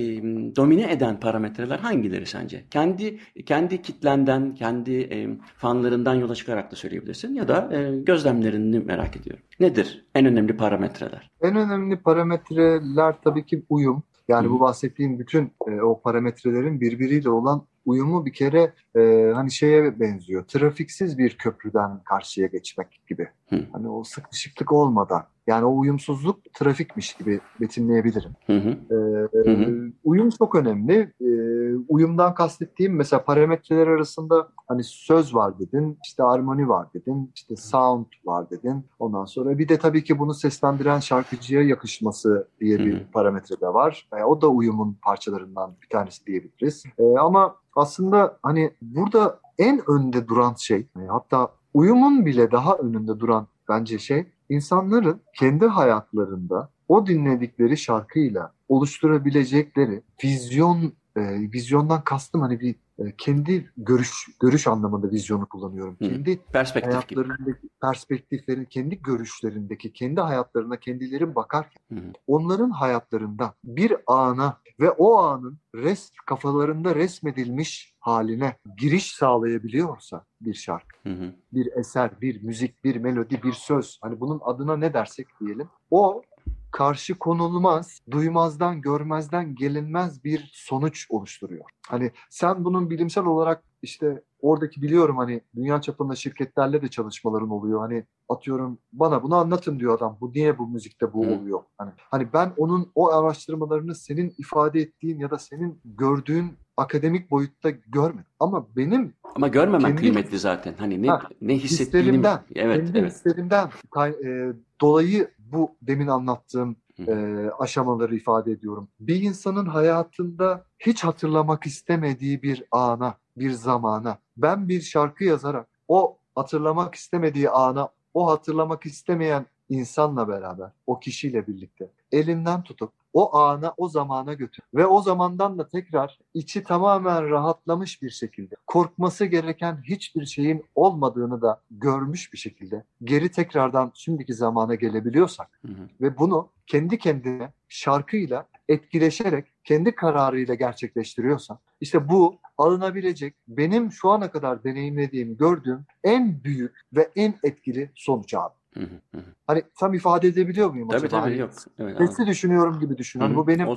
domine 0.56 0.92
eden 0.92 1.20
parametreler 1.20 1.78
hangileri 1.78 2.26
sence? 2.26 2.64
Kendi 2.70 3.18
kendi 3.46 3.82
kitlenden, 3.82 4.54
kendi 4.54 5.00
e, 5.00 5.28
fanlarından 5.56 6.14
yola 6.14 6.34
çıkarak 6.34 6.72
da 6.72 6.76
söyleyebilirsin 6.76 7.34
ya 7.34 7.48
da 7.48 7.70
e, 7.72 7.96
gözlemlerini 8.02 8.78
merak 8.78 9.16
ediyorum. 9.16 9.42
Nedir 9.60 10.04
en 10.14 10.26
önemli 10.26 10.56
parametreler? 10.56 11.30
En 11.42 11.56
önemli 11.56 11.96
parametreler 11.96 13.14
tabii 13.24 13.46
ki 13.46 13.62
uyum. 13.68 14.02
Yani 14.30 14.46
Hı. 14.46 14.50
bu 14.50 14.60
bahsettiğim 14.60 15.18
bütün 15.18 15.52
e, 15.66 15.80
o 15.80 16.00
parametrelerin 16.00 16.80
birbiriyle 16.80 17.30
olan 17.30 17.66
uyumu 17.84 18.26
bir 18.26 18.32
kere 18.32 18.72
e, 18.96 19.32
hani 19.34 19.50
şeye 19.50 20.00
benziyor. 20.00 20.44
Trafiksiz 20.44 21.18
bir 21.18 21.38
köprüden 21.38 22.02
karşıya 22.04 22.46
geçmek 22.46 23.02
gibi. 23.08 23.28
Hı. 23.48 23.66
Hani 23.72 23.88
o 23.88 24.04
sıkışıklık 24.04 24.72
olmadan. 24.72 25.24
Yani 25.50 25.64
o 25.64 25.78
uyumsuzluk 25.78 26.54
trafikmiş 26.54 27.14
gibi 27.14 27.40
betimleyebilirim. 27.60 28.30
Hı 28.46 28.56
hı. 28.56 28.68
Ee, 28.68 29.50
Hı 29.50 29.50
hı. 29.50 29.92
Uyum 30.04 30.30
çok 30.30 30.54
önemli. 30.54 31.12
Ee, 31.20 31.76
uyumdan 31.88 32.34
kastettiğim 32.34 32.96
mesela 32.96 33.24
parametreler 33.24 33.86
arasında 33.86 34.48
hani 34.68 34.84
söz 34.84 35.34
var 35.34 35.58
dedin, 35.58 35.98
işte 36.04 36.22
armoni 36.22 36.68
var 36.68 36.86
dedin, 36.94 37.32
işte 37.34 37.56
sound 37.56 38.06
var 38.24 38.50
dedin. 38.50 38.86
Ondan 38.98 39.24
sonra 39.24 39.58
bir 39.58 39.68
de 39.68 39.78
tabii 39.78 40.04
ki 40.04 40.18
bunu 40.18 40.34
seslendiren 40.34 40.98
şarkıcıya 41.00 41.62
yakışması 41.62 42.48
diye 42.60 42.78
bir 42.78 42.94
Hı 42.94 42.96
hı. 42.96 43.10
parametre 43.12 43.60
de 43.60 43.66
var. 43.66 44.08
Ee, 44.16 44.24
o 44.24 44.40
da 44.40 44.48
uyumun 44.48 44.98
parçalarından 45.02 45.74
bir 45.82 45.88
tanesi 45.88 46.26
diyebiliriz. 46.26 46.84
Ee, 46.98 47.18
ama 47.18 47.56
aslında 47.76 48.38
hani 48.42 48.70
burada 48.82 49.40
en 49.58 49.80
önde 49.90 50.28
duran 50.28 50.54
şey, 50.58 50.86
hatta 51.08 51.48
uyumun 51.74 52.26
bile 52.26 52.50
daha 52.50 52.74
önünde 52.76 53.20
duran 53.20 53.46
bence 53.68 53.98
şey 53.98 54.26
insanların 54.50 55.22
kendi 55.34 55.66
hayatlarında 55.66 56.70
o 56.88 57.06
dinledikleri 57.06 57.76
şarkıyla 57.76 58.52
oluşturabilecekleri 58.68 60.02
vizyon 60.24 60.92
e, 61.16 61.20
vizyondan 61.52 62.04
kastım 62.04 62.40
hani 62.40 62.60
bir 62.60 62.74
e, 62.98 63.16
kendi 63.18 63.72
görüş 63.76 64.28
görüş 64.40 64.66
anlamında 64.66 65.10
vizyonu 65.10 65.46
kullanıyorum. 65.46 65.96
Hı. 65.98 66.08
Kendi 66.08 66.40
Perspektif 66.52 67.08
gibi. 67.08 67.20
hayatlarındaki 67.20 67.68
perspektiflerin, 67.82 68.64
kendi 68.64 69.02
görüşlerindeki, 69.02 69.92
kendi 69.92 70.20
hayatlarına 70.20 70.76
kendileri 70.76 71.34
bakarken 71.34 71.80
Hı 71.92 72.00
onların 72.26 72.70
hayatlarında 72.70 73.54
bir 73.64 73.96
ana 74.06 74.58
ve 74.80 74.90
o 74.90 75.16
anın 75.16 75.58
res 75.74 76.10
kafalarında 76.26 76.94
resmedilmiş 76.94 77.94
haline 78.00 78.56
giriş 78.78 79.12
sağlayabiliyorsa 79.12 80.24
bir 80.40 80.54
şarkı 80.54 80.96
Hı 81.02 81.12
hı. 81.12 81.32
bir 81.52 81.72
eser, 81.72 82.20
bir 82.20 82.42
müzik, 82.42 82.84
bir 82.84 82.96
melodi, 82.96 83.42
bir 83.42 83.52
söz. 83.52 83.98
Hani 84.02 84.20
bunun 84.20 84.40
adına 84.42 84.76
ne 84.76 84.94
dersek 84.94 85.26
diyelim. 85.40 85.68
O 85.90 86.22
karşı 86.72 87.18
konulmaz, 87.18 88.00
duymazdan, 88.10 88.80
görmezden 88.80 89.54
gelinmez 89.54 90.24
bir 90.24 90.50
sonuç 90.54 91.06
oluşturuyor. 91.10 91.64
Hani 91.88 92.10
sen 92.30 92.64
bunun 92.64 92.90
bilimsel 92.90 93.24
olarak 93.24 93.64
işte 93.82 94.22
oradaki 94.40 94.82
biliyorum 94.82 95.16
hani 95.16 95.40
dünya 95.54 95.80
çapında 95.80 96.14
şirketlerle 96.14 96.82
de 96.82 96.88
çalışmaların 96.88 97.50
oluyor. 97.50 97.80
Hani 97.80 98.04
atıyorum 98.28 98.78
bana 98.92 99.22
bunu 99.22 99.36
anlatın 99.36 99.78
diyor 99.78 99.96
adam. 99.96 100.18
Bu 100.20 100.32
niye 100.32 100.58
bu 100.58 100.68
müzikte 100.68 101.12
bu 101.12 101.26
Hı. 101.26 101.30
oluyor? 101.30 101.60
Hani 101.78 101.90
hani 101.98 102.32
ben 102.32 102.52
onun 102.56 102.92
o 102.94 103.12
araştırmalarını 103.12 103.94
senin 103.94 104.34
ifade 104.38 104.80
ettiğin 104.80 105.18
ya 105.18 105.30
da 105.30 105.38
senin 105.38 105.80
gördüğün 105.84 106.58
akademik 106.80 107.30
boyutta 107.30 107.70
görmedim. 107.70 108.24
Ama 108.40 108.66
benim 108.76 109.12
Ama 109.34 109.48
görmemen 109.48 109.80
Kendi- 109.80 110.00
kıymetli 110.00 110.38
zaten. 110.38 110.74
Hani 110.78 111.02
ne 111.02 111.08
Ha, 111.08 111.22
ne 111.40 111.58
hissettiğini 111.58 112.26
Evet, 112.54 112.84
kendi 112.84 112.98
evet. 112.98 113.12
hislerimden 113.12 113.70
e, 113.96 114.52
dolayı 114.80 115.30
bu 115.38 115.70
demin 115.82 116.06
anlattığım 116.06 116.76
e, 117.08 117.14
aşamaları 117.58 118.16
ifade 118.16 118.52
ediyorum. 118.52 118.88
Bir 119.00 119.22
insanın 119.22 119.66
hayatında 119.66 120.64
hiç 120.78 121.04
hatırlamak 121.04 121.66
istemediği 121.66 122.42
bir 122.42 122.64
ana, 122.70 123.14
bir 123.36 123.50
zamana 123.50 124.18
ben 124.36 124.68
bir 124.68 124.80
şarkı 124.80 125.24
yazarak 125.24 125.66
o 125.88 126.16
hatırlamak 126.34 126.94
istemediği 126.94 127.50
ana, 127.50 127.88
o 128.14 128.30
hatırlamak 128.30 128.86
istemeyen 128.86 129.46
insanla 129.68 130.28
beraber, 130.28 130.70
o 130.86 131.00
kişiyle 131.00 131.46
birlikte 131.46 131.90
elinden 132.12 132.62
tutup 132.62 132.92
o 133.12 133.36
ana, 133.36 133.74
o 133.76 133.88
zamana 133.88 134.34
götür. 134.34 134.64
Ve 134.74 134.86
o 134.86 135.02
zamandan 135.02 135.58
da 135.58 135.68
tekrar 135.68 136.18
içi 136.34 136.62
tamamen 136.62 137.30
rahatlamış 137.30 138.02
bir 138.02 138.10
şekilde, 138.10 138.54
korkması 138.66 139.24
gereken 139.24 139.82
hiçbir 139.84 140.26
şeyin 140.26 140.64
olmadığını 140.74 141.42
da 141.42 141.60
görmüş 141.70 142.32
bir 142.32 142.38
şekilde 142.38 142.84
geri 143.04 143.30
tekrardan 143.30 143.92
şimdiki 143.94 144.34
zamana 144.34 144.74
gelebiliyorsak 144.74 145.60
Hı 145.66 145.72
hı. 145.72 145.88
ve 146.00 146.18
bunu 146.18 146.48
kendi 146.66 146.98
kendine 146.98 147.52
şarkıyla 147.68 148.46
etkileşerek 148.68 149.46
kendi 149.64 149.94
kararıyla 149.94 150.54
gerçekleştiriyorsan 150.54 151.58
işte 151.80 152.08
bu 152.08 152.38
alınabilecek 152.58 153.34
benim 153.48 153.92
şu 153.92 154.10
ana 154.10 154.30
kadar 154.30 154.64
deneyimlediğim, 154.64 155.36
gördüğüm 155.36 155.84
en 156.04 156.44
büyük 156.44 156.80
ve 156.92 157.10
en 157.16 157.34
etkili 157.42 157.90
sonuç 157.94 158.34
abi. 158.34 158.59
Hı 158.74 158.80
hı. 158.80 158.84
Hı 159.14 159.18
hı. 159.18 159.24
Hani 159.46 159.62
tam 159.78 159.94
ifade 159.94 160.28
edebiliyor 160.28 160.70
muyum 160.70 160.88
Tabii 160.88 160.96
acaba? 161.06 161.10
tabii 161.10 161.30
Hani 161.30 161.40
yok. 161.40 161.50
Evet, 161.78 161.98
Sesli 161.98 162.26
düşünüyorum 162.26 162.80
gibi 162.80 162.98
düşün. 162.98 163.20
Hani 163.20 163.36
bu 163.36 163.46
benim 163.46 163.68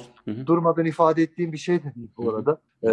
durmadan 0.47 0.86
ifade 0.86 1.23
ettiğim 1.23 1.51
bir 1.51 1.58
şey 1.58 1.79
de 1.84 1.95
değil 1.95 2.10
bu 2.17 2.29
arada. 2.29 2.62
Ee, 2.84 2.89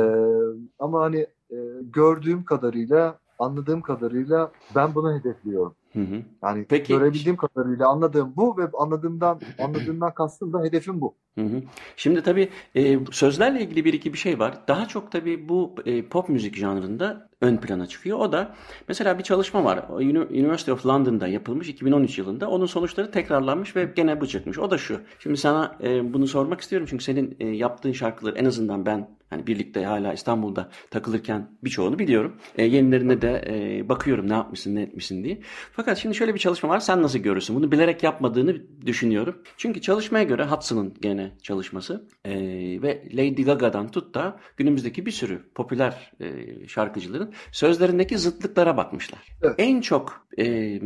ama 0.78 1.00
hani 1.02 1.26
e, 1.50 1.56
gördüğüm 1.82 2.44
kadarıyla, 2.44 3.18
anladığım 3.38 3.82
kadarıyla 3.82 4.52
ben 4.74 4.94
bunu 4.94 5.18
hedefliyorum. 5.18 5.74
Hı 5.92 6.00
hı. 6.00 6.22
Yani 6.42 6.66
Peki- 6.68 6.92
görebildiğim 6.92 7.36
kadarıyla 7.36 7.88
anladığım 7.88 8.32
bu 8.36 8.58
ve 8.58 8.62
anladığımdan 8.78 9.40
anladığımdan 9.58 10.14
kastım 10.14 10.52
da 10.52 10.62
hedefim 10.62 11.00
bu. 11.00 11.14
Hı 11.34 11.40
hı. 11.44 11.62
Şimdi 11.96 12.22
tabii 12.22 12.48
e, 12.74 12.98
sözlerle 13.10 13.60
ilgili 13.60 13.84
bir 13.84 13.92
iki 13.92 14.12
bir 14.12 14.18
şey 14.18 14.38
var. 14.38 14.58
Daha 14.68 14.88
çok 14.88 15.12
tabii 15.12 15.48
bu 15.48 15.74
e, 15.86 16.08
pop 16.08 16.28
müzik 16.28 16.56
janrında 16.56 17.29
ön 17.40 17.56
plana 17.56 17.86
çıkıyor. 17.86 18.18
O 18.18 18.32
da 18.32 18.54
mesela 18.88 19.18
bir 19.18 19.22
çalışma 19.22 19.64
var. 19.64 19.84
University 20.30 20.72
of 20.72 20.86
London'da 20.86 21.28
yapılmış 21.28 21.68
2013 21.68 22.18
yılında. 22.18 22.50
Onun 22.50 22.66
sonuçları 22.66 23.10
tekrarlanmış 23.10 23.76
ve 23.76 23.84
gene 23.96 24.20
bu 24.20 24.26
çıkmış. 24.26 24.58
O 24.58 24.70
da 24.70 24.78
şu. 24.78 25.00
Şimdi 25.18 25.36
sana 25.36 25.78
e, 25.82 26.12
bunu 26.12 26.26
sormak 26.26 26.60
istiyorum 26.60 26.86
çünkü 26.90 27.04
senin 27.04 27.36
e, 27.40 27.46
yaptığın 27.46 27.92
şarkıları 27.92 28.38
en 28.38 28.44
azından 28.44 28.86
ben 28.86 29.08
hani 29.30 29.46
birlikte 29.46 29.84
hala 29.84 30.12
İstanbul'da 30.12 30.68
takılırken 30.90 31.50
birçoğunu 31.64 31.98
biliyorum. 31.98 32.36
E, 32.58 32.64
yenilerine 32.64 33.22
de 33.22 33.44
e, 33.48 33.88
bakıyorum 33.88 34.28
ne 34.28 34.32
yapmışsın 34.32 34.74
ne 34.74 34.82
etmişsin 34.82 35.24
diye. 35.24 35.40
Fakat 35.72 35.98
şimdi 35.98 36.14
şöyle 36.14 36.34
bir 36.34 36.38
çalışma 36.38 36.68
var. 36.68 36.80
Sen 36.80 37.02
nasıl 37.02 37.18
görürsün? 37.18 37.56
Bunu 37.56 37.72
bilerek 37.72 38.02
yapmadığını 38.02 38.56
düşünüyorum. 38.86 39.42
Çünkü 39.56 39.80
çalışmaya 39.80 40.24
göre 40.24 40.44
Hudson'ın 40.44 40.94
gene 41.00 41.32
çalışması 41.42 42.08
e, 42.24 42.32
ve 42.82 43.08
Lady 43.12 43.42
Gaga'dan 43.42 43.90
tut 43.90 44.14
da 44.14 44.40
günümüzdeki 44.56 45.06
bir 45.06 45.10
sürü 45.10 45.52
popüler 45.54 46.12
e, 46.20 46.46
şarkıcıların 46.68 47.34
sözlerindeki 47.52 48.18
zıtlıklara 48.18 48.76
bakmışlar. 48.76 49.36
Evet. 49.42 49.54
En 49.58 49.80
çok 49.80 50.26
e, 50.38 50.80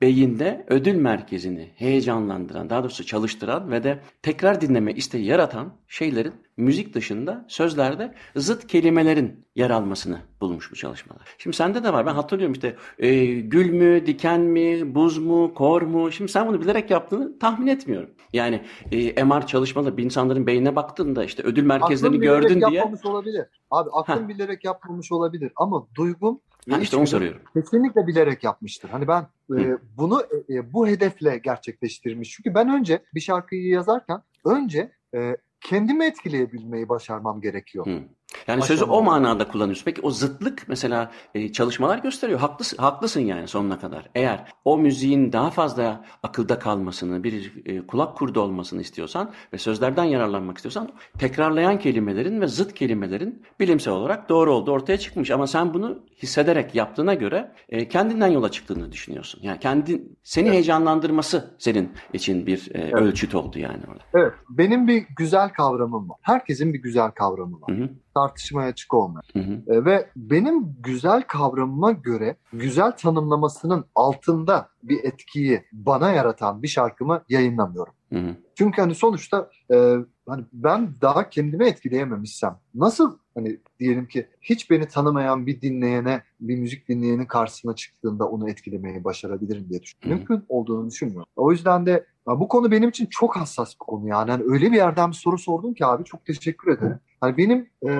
beyinde 0.00 0.64
ödül 0.68 0.94
merkezini 0.94 1.72
heyecanlandıran, 1.76 2.70
daha 2.70 2.82
doğrusu 2.82 3.06
çalıştıran 3.06 3.70
ve 3.70 3.84
de 3.84 4.00
tekrar 4.22 4.60
dinleme 4.60 4.92
isteği 4.92 5.24
yaratan 5.24 5.72
şeylerin 5.88 6.32
müzik 6.56 6.94
dışında 6.94 7.44
sözlerde 7.48 8.14
zıt 8.36 8.66
kelimelerin 8.66 9.44
yer 9.54 9.70
almasını 9.70 10.18
bulmuş 10.40 10.72
bu 10.72 10.76
çalışmalar. 10.76 11.22
Şimdi 11.38 11.56
sende 11.56 11.84
de 11.84 11.92
var. 11.92 12.06
Ben 12.06 12.14
hatırlıyorum 12.14 12.52
işte 12.52 12.76
e, 12.98 13.24
gül 13.40 13.70
mü, 13.70 14.06
diken 14.06 14.40
mi, 14.40 14.94
buz 14.94 15.18
mu, 15.18 15.54
kor 15.54 15.82
mu? 15.82 16.12
Şimdi 16.12 16.30
sen 16.32 16.48
bunu 16.48 16.60
bilerek 16.60 16.90
yaptığını 16.90 17.38
tahmin 17.38 17.66
etmiyorum. 17.66 18.10
Yani 18.32 18.62
e, 18.92 19.24
MR 19.24 19.46
çalışmaları 19.46 19.96
bir 19.96 20.04
insanların 20.04 20.46
beynine 20.46 20.76
baktığında 20.76 21.24
işte 21.24 21.42
ödül 21.42 21.62
merkezlerini 21.62 22.16
Aklım 22.16 22.22
bilerek 22.22 22.42
gördün 22.42 22.60
diye. 22.60 22.78
yapmamış 22.80 23.04
olabilir. 23.04 23.44
Abi 23.70 23.90
aklım 23.92 24.22
Ha. 24.22 24.28
bilerek 24.28 24.64
yapmamış 24.64 25.12
olabilir 25.12 25.52
ama 25.56 25.86
duygum 25.94 26.40
Ha, 26.70 26.78
işte 26.78 26.96
onu 26.96 27.06
soruyorum. 27.06 27.40
kesinlikle 27.54 28.06
bilerek 28.06 28.44
yapmıştır. 28.44 28.88
Hani 28.88 29.08
ben 29.08 29.26
e, 29.58 29.78
bunu 29.96 30.22
e, 30.48 30.54
e, 30.54 30.72
bu 30.72 30.88
hedefle 30.88 31.38
gerçekleştirmiş. 31.38 32.30
Çünkü 32.30 32.54
ben 32.54 32.68
önce 32.68 33.02
bir 33.14 33.20
şarkıyı 33.20 33.66
yazarken 33.66 34.22
önce 34.44 34.92
e, 35.14 35.36
kendimi 35.60 36.04
etkileyebilmeyi 36.04 36.88
başarmam 36.88 37.40
gerekiyor. 37.40 37.86
Hı. 37.86 38.00
Yani 38.48 38.62
sözü 38.62 38.84
o 38.84 39.02
manada 39.02 39.48
kullanıyorsun. 39.48 39.84
Peki 39.84 40.00
o 40.02 40.10
zıtlık 40.10 40.68
mesela 40.68 41.10
e, 41.34 41.52
çalışmalar 41.52 41.98
gösteriyor. 41.98 42.40
Haklısın, 42.40 42.76
haklısın 42.76 43.20
yani 43.20 43.48
sonuna 43.48 43.78
kadar. 43.78 44.10
Eğer 44.14 44.52
o 44.64 44.78
müziğin 44.78 45.32
daha 45.32 45.50
fazla 45.50 46.04
akılda 46.22 46.58
kalmasını, 46.58 47.24
bir 47.24 47.52
e, 47.66 47.86
kulak 47.86 48.16
kurdu 48.16 48.40
olmasını 48.40 48.80
istiyorsan 48.80 49.30
ve 49.52 49.58
sözlerden 49.58 50.04
yararlanmak 50.04 50.56
istiyorsan 50.56 50.88
tekrarlayan 51.18 51.78
kelimelerin 51.78 52.40
ve 52.40 52.46
zıt 52.46 52.74
kelimelerin 52.74 53.42
bilimsel 53.60 53.94
olarak 53.94 54.28
doğru 54.28 54.54
olduğu 54.54 54.72
ortaya 54.72 54.98
çıkmış. 54.98 55.30
Ama 55.30 55.46
sen 55.46 55.74
bunu 55.74 55.98
hissederek 56.22 56.74
yaptığına 56.74 57.14
göre 57.14 57.52
e, 57.68 57.88
kendinden 57.88 58.28
yola 58.28 58.50
çıktığını 58.50 58.92
düşünüyorsun. 58.92 59.40
Yani 59.42 59.58
kendin 59.58 60.18
seni 60.22 60.50
heyecanlandırması 60.50 61.54
senin 61.58 61.92
için 62.12 62.46
bir 62.46 62.74
e, 62.74 62.92
ölçüt 62.92 63.34
oldu 63.34 63.58
yani 63.58 63.82
orada. 63.88 64.02
Evet, 64.14 64.32
benim 64.50 64.88
bir 64.88 65.06
güzel 65.16 65.48
kavramım 65.48 66.08
var. 66.08 66.16
Herkesin 66.22 66.74
bir 66.74 66.82
güzel 66.82 67.10
kavramı 67.10 67.60
var. 67.60 67.76
Hı 67.76 67.82
hı, 67.82 67.88
Tartışmaya 68.18 68.68
açık 68.68 68.94
olmayan. 68.94 69.22
hı 69.32 69.38
hı, 69.38 69.72
E, 69.74 69.84
ve 69.84 70.10
benim 70.16 70.76
güzel 70.80 71.22
kavramıma 71.22 71.92
göre 71.92 72.36
güzel 72.52 72.90
tanımlamasının 72.96 73.84
altında 73.94 74.68
bir 74.82 75.04
etkiyi 75.04 75.64
bana 75.72 76.12
yaratan 76.12 76.62
bir 76.62 76.68
şarkımı 76.68 77.22
yayınlamıyorum. 77.28 77.92
hı 78.12 78.18
hı. 78.18 78.36
Çünkü 78.58 78.80
hani 78.80 78.94
sonuçta 78.94 79.50
e, 79.72 79.94
hani 80.28 80.44
ben 80.52 80.94
daha 81.02 81.28
kendimi 81.30 81.64
etkileyememişsem 81.64 82.58
nasıl 82.74 83.18
hani 83.34 83.58
diyelim 83.78 84.06
ki 84.06 84.26
hiç 84.40 84.70
beni 84.70 84.88
tanımayan 84.88 85.46
bir 85.46 85.60
dinleyene 85.60 86.22
bir 86.40 86.58
müzik 86.58 86.88
dinleyenin 86.88 87.26
karşısına 87.26 87.74
çıktığında 87.74 88.28
onu 88.28 88.50
etkilemeyi 88.50 89.04
başarabilirim 89.04 89.68
diye 89.68 89.82
düşünüyorum. 89.82 90.18
Mümkün 90.18 90.46
olduğunu 90.48 90.90
düşünmüyorum. 90.90 91.26
O 91.36 91.52
yüzden 91.52 91.86
de 91.86 92.06
bu 92.26 92.48
konu 92.48 92.70
benim 92.70 92.88
için 92.88 93.06
çok 93.06 93.36
hassas 93.36 93.74
bir 93.74 93.78
konu 93.78 94.08
yani. 94.08 94.30
Hani 94.30 94.42
öyle 94.46 94.72
bir 94.72 94.76
yerden 94.76 95.10
bir 95.10 95.16
soru 95.16 95.38
sordun 95.38 95.74
ki 95.74 95.86
abi 95.86 96.04
çok 96.04 96.24
teşekkür 96.24 96.72
ederim. 96.72 96.98
Hani 97.20 97.36
benim 97.36 97.68
e, 97.88 97.90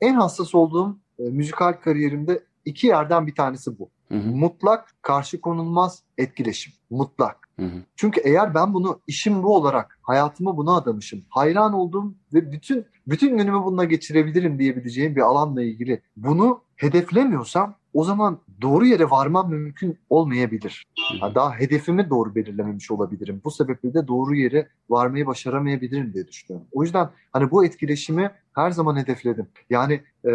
en 0.00 0.14
hassas 0.14 0.54
olduğum 0.54 0.98
e, 1.18 1.22
müzikal 1.22 1.72
kariyerimde 1.72 2.44
iki 2.64 2.86
yerden 2.86 3.26
bir 3.26 3.34
tanesi 3.34 3.78
bu. 3.78 3.90
Hı 4.08 4.14
hı, 4.14 4.28
Mutlak 4.28 4.94
karşı 5.02 5.40
konulmaz 5.40 6.02
etkileşim. 6.18 6.72
Mutlak. 6.90 7.48
hı 7.58 7.66
hı. 7.66 7.78
Çünkü 7.96 8.20
eğer 8.20 8.54
ben 8.54 8.74
bunu 8.74 9.00
işim 9.06 9.42
bu 9.42 9.56
olarak 9.56 9.98
hayatımı 10.02 10.56
buna 10.56 10.76
adamışım, 10.76 11.22
hayran 11.28 11.72
olduğum 11.72 12.14
ve 12.34 12.52
bütün 12.52 12.86
bütün 13.06 13.38
günümü 13.38 13.64
bununla 13.64 13.84
geçirebilirim 13.84 14.58
diyebileceğim 14.58 15.16
bir 15.16 15.20
alanla 15.20 15.62
ilgili 15.62 16.02
bunu 16.16 16.60
hedeflemiyorsam 16.76 17.74
o 17.94 18.04
zaman 18.04 18.38
doğru 18.62 18.86
yere 18.86 19.10
varmam 19.10 19.50
mümkün 19.50 19.98
olmayabilir. 20.10 20.86
Yani 21.22 21.34
daha 21.34 21.54
hedefimi 21.54 22.10
doğru 22.10 22.34
belirlememiş 22.34 22.90
olabilirim. 22.90 23.40
Bu 23.44 23.50
sebeple 23.50 23.94
de 23.94 24.08
doğru 24.08 24.34
yere 24.34 24.68
varmayı 24.90 25.26
başaramayabilirim 25.26 26.12
diye 26.14 26.28
düşünüyorum. 26.28 26.68
O 26.72 26.82
yüzden 26.82 27.08
hani 27.32 27.50
bu 27.50 27.64
etkileşimi 27.64 28.30
her 28.54 28.70
zaman 28.70 28.96
hedefledim. 28.96 29.46
Yani 29.70 30.00
e, 30.26 30.30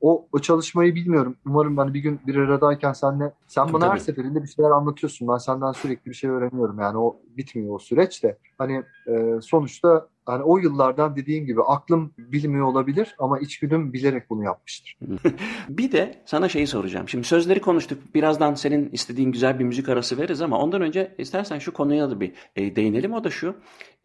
o, 0.00 0.26
o 0.32 0.38
çalışmayı 0.38 0.94
bilmiyorum. 0.94 1.36
Umarım 1.46 1.76
ben 1.76 1.94
bir 1.94 2.00
gün 2.00 2.20
bir 2.26 2.36
aradayken 2.36 2.92
senle 2.92 3.32
sen 3.46 3.62
Tabii, 3.62 3.72
bana 3.72 3.84
her 3.84 3.90
tabii. 3.90 4.00
seferinde 4.00 4.42
bir 4.42 4.48
şeyler 4.48 4.70
anlatıyorsun. 4.70 5.28
Ben 5.28 5.38
senden 5.38 5.72
sürekli 5.82 6.10
bir 6.10 6.14
şey 6.14 6.30
öğreniyorum. 6.30 6.78
Yani 6.78 6.98
o 6.98 7.20
bitmiyor 7.36 7.74
o 7.74 7.78
süreç 7.78 8.22
de. 8.22 8.38
Hani 8.58 8.82
e, 9.06 9.40
sonuçta 9.42 10.08
hani 10.26 10.42
o 10.42 10.58
yıllardan 10.58 11.16
dediğin 11.16 11.46
gibi 11.46 11.62
aklım 11.62 12.14
bilmiyor 12.18 12.66
olabilir 12.66 13.14
ama 13.18 13.38
içgüdüm 13.38 13.92
bilerek 13.92 14.30
bunu 14.30 14.44
yapmıştır. 14.44 14.98
Bir 15.68 15.92
de 15.92 16.22
sana 16.26 16.48
şeyi 16.48 16.66
soracağım. 16.66 17.08
Şimdi 17.08 17.26
sözleri 17.26 17.60
konuştuk. 17.60 18.14
Birazdan 18.14 18.54
senin 18.54 18.90
istediğin 18.90 19.32
güzel 19.32 19.58
bir 19.58 19.64
müzik 19.64 19.88
arası 19.88 20.18
veririz 20.18 20.42
ama 20.42 20.58
ondan 20.58 20.82
önce 20.82 21.14
istersen 21.18 21.58
şu 21.58 21.72
konuya 21.72 22.10
da 22.10 22.20
bir 22.20 22.32
e, 22.56 22.76
değinelim. 22.76 23.12
O 23.12 23.24
da 23.24 23.30
şu. 23.30 23.56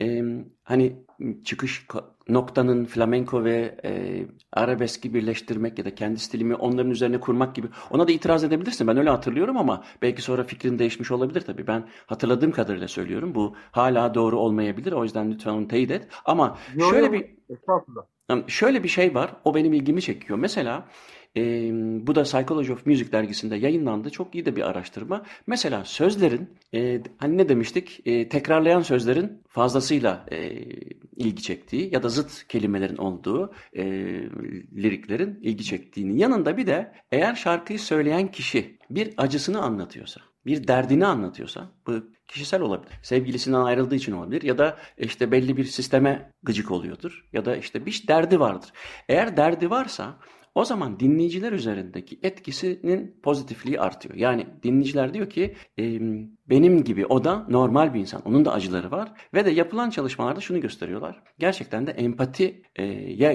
E, 0.01 0.23
hani 0.63 0.95
çıkış 1.43 1.87
noktanın 2.29 2.85
flamenko 2.85 3.43
ve 3.43 3.77
e, 3.85 4.23
arabeski 4.53 5.13
birleştirmek 5.13 5.79
ya 5.79 5.85
da 5.85 5.95
kendi 5.95 6.19
stilimi 6.19 6.55
onların 6.55 6.91
üzerine 6.91 7.19
kurmak 7.19 7.55
gibi. 7.55 7.67
Ona 7.91 8.07
da 8.07 8.11
itiraz 8.11 8.43
edebilirsin. 8.43 8.87
Ben 8.87 8.97
öyle 8.97 9.09
hatırlıyorum 9.09 9.57
ama 9.57 9.83
belki 10.01 10.21
sonra 10.21 10.43
fikrin 10.43 10.79
değişmiş 10.79 11.11
olabilir 11.11 11.41
tabii. 11.41 11.67
Ben 11.67 11.87
hatırladığım 12.05 12.51
kadarıyla 12.51 12.87
söylüyorum. 12.87 13.35
Bu 13.35 13.55
hala 13.71 14.13
doğru 14.13 14.39
olmayabilir. 14.39 14.91
O 14.91 15.03
yüzden 15.03 15.31
lütfen 15.31 15.51
onu 15.51 15.67
teyit 15.67 15.91
et. 15.91 16.07
Ama 16.25 16.57
Yo, 16.75 16.89
şöyle 16.89 17.05
yo, 17.05 17.13
bir 17.13 17.37
Şöyle 18.47 18.83
bir 18.83 18.87
şey 18.87 19.15
var, 19.15 19.31
o 19.45 19.55
benim 19.55 19.73
ilgimi 19.73 20.01
çekiyor. 20.01 20.39
Mesela 20.39 20.85
e, 21.37 21.41
bu 22.07 22.15
da 22.15 22.23
Psychology 22.23 22.71
of 22.71 22.85
Music 22.85 23.11
dergisinde 23.11 23.55
yayınlandı. 23.55 24.09
Çok 24.09 24.35
iyi 24.35 24.45
de 24.45 24.55
bir 24.55 24.69
araştırma. 24.69 25.25
Mesela 25.47 25.85
sözlerin, 25.85 26.49
e, 26.73 27.01
hani 27.17 27.37
ne 27.37 27.49
demiştik, 27.49 28.01
E, 28.05 28.29
tekrarlayan 28.29 28.81
sözlerin 28.81 29.41
fazlasıyla 29.47 30.25
e, 30.31 30.49
ilgi 31.15 31.43
çektiği 31.43 31.93
ya 31.93 32.03
da 32.03 32.09
zıt 32.09 32.47
kelimelerin 32.47 32.97
olduğu 32.97 33.53
e, 33.73 33.83
liriklerin 34.75 35.39
ilgi 35.41 35.63
çektiğinin 35.63 36.17
yanında 36.17 36.57
bir 36.57 36.67
de 36.67 36.93
eğer 37.11 37.35
şarkıyı 37.35 37.79
söyleyen 37.79 38.31
kişi 38.31 38.77
bir 38.89 39.13
acısını 39.17 39.61
anlatıyorsa, 39.61 40.21
bir 40.45 40.67
derdini 40.67 41.05
anlatıyorsa, 41.05 41.71
bu 41.87 41.93
kişisel 42.27 42.61
olabilir. 42.61 42.93
Sevgilisinden 43.03 43.61
ayrıldığı 43.61 43.95
için 43.95 44.11
olabilir 44.11 44.41
ya 44.41 44.57
da 44.57 44.77
işte 44.97 45.31
belli 45.31 45.57
bir 45.57 45.65
sisteme 45.65 46.31
gıcık 46.43 46.71
oluyordur 46.71 47.25
ya 47.33 47.45
da 47.45 47.55
işte 47.57 47.85
bir 47.85 48.03
derdi 48.07 48.39
vardır. 48.39 48.69
Eğer 49.09 49.37
derdi 49.37 49.69
varsa 49.69 50.17
o 50.57 50.65
zaman 50.65 50.99
dinleyiciler 50.99 51.51
üzerindeki 51.51 52.19
etkisinin 52.23 53.19
pozitifliği 53.23 53.81
artıyor. 53.81 54.15
Yani 54.15 54.47
dinleyiciler 54.63 55.13
diyor 55.13 55.29
ki 55.29 55.55
e, 55.79 55.99
benim 56.49 56.83
gibi 56.83 57.05
o 57.05 57.23
da 57.23 57.45
normal 57.49 57.93
bir 57.93 57.99
insan. 57.99 58.21
Onun 58.25 58.45
da 58.45 58.53
acıları 58.53 58.91
var. 58.91 59.11
Ve 59.33 59.45
de 59.45 59.51
yapılan 59.51 59.89
çalışmalarda 59.89 60.41
şunu 60.41 60.61
gösteriyorlar. 60.61 61.23
Gerçekten 61.39 61.87
de 61.87 61.91
empatiye 61.91 62.61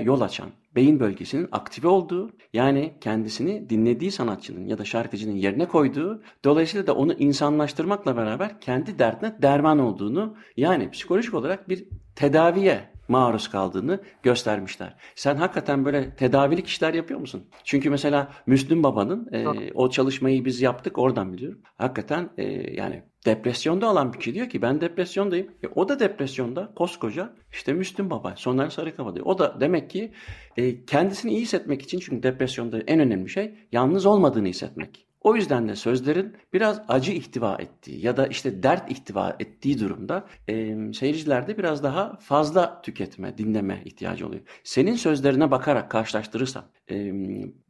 yol 0.04 0.20
açan 0.20 0.50
beyin 0.74 1.00
bölgesinin 1.00 1.48
aktive 1.52 1.88
olduğu 1.88 2.30
yani 2.52 2.94
kendisini 3.00 3.70
dinlediği 3.70 4.10
sanatçının 4.10 4.66
ya 4.66 4.78
da 4.78 4.84
şarkıcının 4.84 5.36
yerine 5.36 5.68
koyduğu 5.68 6.22
dolayısıyla 6.44 6.86
da 6.86 6.94
onu 6.94 7.12
insanlaştırmakla 7.12 8.16
beraber 8.16 8.60
kendi 8.60 8.98
derdine 8.98 9.42
derman 9.42 9.78
olduğunu 9.78 10.36
yani 10.56 10.90
psikolojik 10.90 11.34
olarak 11.34 11.68
bir 11.68 11.88
tedaviye 12.16 12.91
maruz 13.12 13.48
kaldığını 13.48 14.00
göstermişler. 14.22 14.96
Sen 15.14 15.36
hakikaten 15.36 15.84
böyle 15.84 16.14
tedavilik 16.16 16.66
işler 16.66 16.94
yapıyor 16.94 17.20
musun? 17.20 17.48
Çünkü 17.64 17.90
mesela 17.90 18.32
Müslüm 18.46 18.82
Baba'nın 18.82 19.28
e, 19.32 19.72
o 19.74 19.90
çalışmayı 19.90 20.44
biz 20.44 20.62
yaptık 20.62 20.98
oradan 20.98 21.32
biliyorum. 21.32 21.60
Hakikaten 21.78 22.30
e, 22.38 22.44
yani 22.74 23.02
depresyonda 23.26 23.90
olan 23.90 24.12
bir 24.12 24.18
kişi 24.18 24.34
diyor 24.34 24.48
ki 24.48 24.62
ben 24.62 24.80
depresyondayım. 24.80 25.46
E, 25.62 25.68
o 25.74 25.88
da 25.88 26.00
depresyonda 26.00 26.72
koskoca 26.76 27.32
işte 27.52 27.72
Müslüm 27.72 28.10
Baba, 28.10 28.34
Soner 28.36 28.68
Sarıkaba 28.68 29.14
diyor. 29.14 29.26
O 29.26 29.38
da 29.38 29.60
demek 29.60 29.90
ki 29.90 30.12
e, 30.56 30.84
kendisini 30.84 31.32
iyi 31.32 31.40
hissetmek 31.40 31.82
için 31.82 31.98
çünkü 31.98 32.22
depresyonda 32.22 32.80
en 32.86 33.00
önemli 33.00 33.28
şey 33.28 33.54
yalnız 33.72 34.06
olmadığını 34.06 34.48
hissetmek. 34.48 35.06
O 35.24 35.36
yüzden 35.36 35.68
de 35.68 35.76
sözlerin 35.76 36.36
biraz 36.52 36.82
acı 36.88 37.12
ihtiva 37.12 37.56
ettiği 37.56 38.04
ya 38.06 38.16
da 38.16 38.26
işte 38.26 38.62
dert 38.62 38.90
ihtiva 38.90 39.36
ettiği 39.38 39.80
durumda 39.80 40.24
e, 40.48 40.76
seyircilerde 40.92 41.58
biraz 41.58 41.82
daha 41.82 42.16
fazla 42.16 42.82
tüketme, 42.82 43.38
dinleme 43.38 43.82
ihtiyacı 43.84 44.26
oluyor. 44.26 44.42
Senin 44.64 44.94
sözlerine 44.94 45.50
bakarak 45.50 45.90
karşılaştırırsan 45.90 46.64
e, 46.90 47.12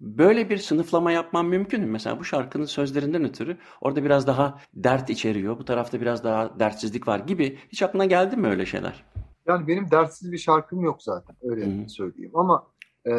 böyle 0.01 0.51
bir 0.51 0.59
sınıflama 0.59 1.13
yapman 1.13 1.47
mümkün 1.47 1.81
mü? 1.81 1.87
Mesela 1.87 2.21
bu 2.21 2.25
şarkının 2.25 2.65
sözlerinden 2.65 3.25
ötürü 3.25 3.57
orada 3.81 4.05
biraz 4.05 4.27
daha 4.27 4.59
dert 4.75 5.11
içeriyor, 5.11 5.59
bu 5.59 5.65
tarafta 5.65 6.01
biraz 6.01 6.25
daha 6.25 6.59
dertsizlik 6.59 7.09
var 7.09 7.19
gibi. 7.19 7.59
Hiç 7.69 7.83
aklına 7.83 8.05
geldi 8.05 8.37
mi 8.37 8.49
öyle 8.49 8.67
şeyler? 8.67 9.05
Yani 9.47 9.69
benim 9.69 9.91
dertsiz 9.91 10.33
bir 10.33 10.39
şarkım 10.39 10.81
yok 10.81 11.03
zaten 11.03 11.37
öyle 11.43 11.67
Hı-hı. 11.67 11.89
söyleyeyim 11.89 12.33
ama 12.35 12.67
e, 13.07 13.13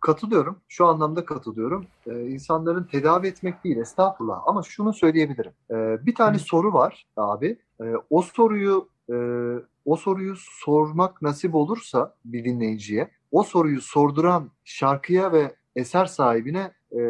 katılıyorum. 0.00 0.58
Şu 0.68 0.86
anlamda 0.86 1.24
katılıyorum. 1.24 1.86
Ee, 2.06 2.26
insanların 2.26 2.84
tedavi 2.84 3.26
etmek 3.26 3.64
değil 3.64 3.76
estağfurullah. 3.76 4.42
Ama 4.46 4.62
şunu 4.62 4.92
söyleyebilirim. 4.92 5.52
Ee, 5.70 6.06
bir 6.06 6.14
tane 6.14 6.36
Hı. 6.36 6.40
soru 6.40 6.72
var 6.72 7.06
abi. 7.16 7.58
Ee, 7.80 7.84
o 8.10 8.22
soruyu 8.22 8.88
e, 9.10 9.14
o 9.84 9.96
soruyu 9.96 10.34
sormak 10.38 11.22
nasip 11.22 11.54
olursa 11.54 12.14
bir 12.24 12.44
dinleyiciye 12.44 13.10
o 13.32 13.42
soruyu 13.42 13.80
sorduran 13.80 14.50
şarkıya 14.64 15.32
ve 15.32 15.54
eser 15.76 16.06
sahibine 16.06 16.72
e, 16.92 17.00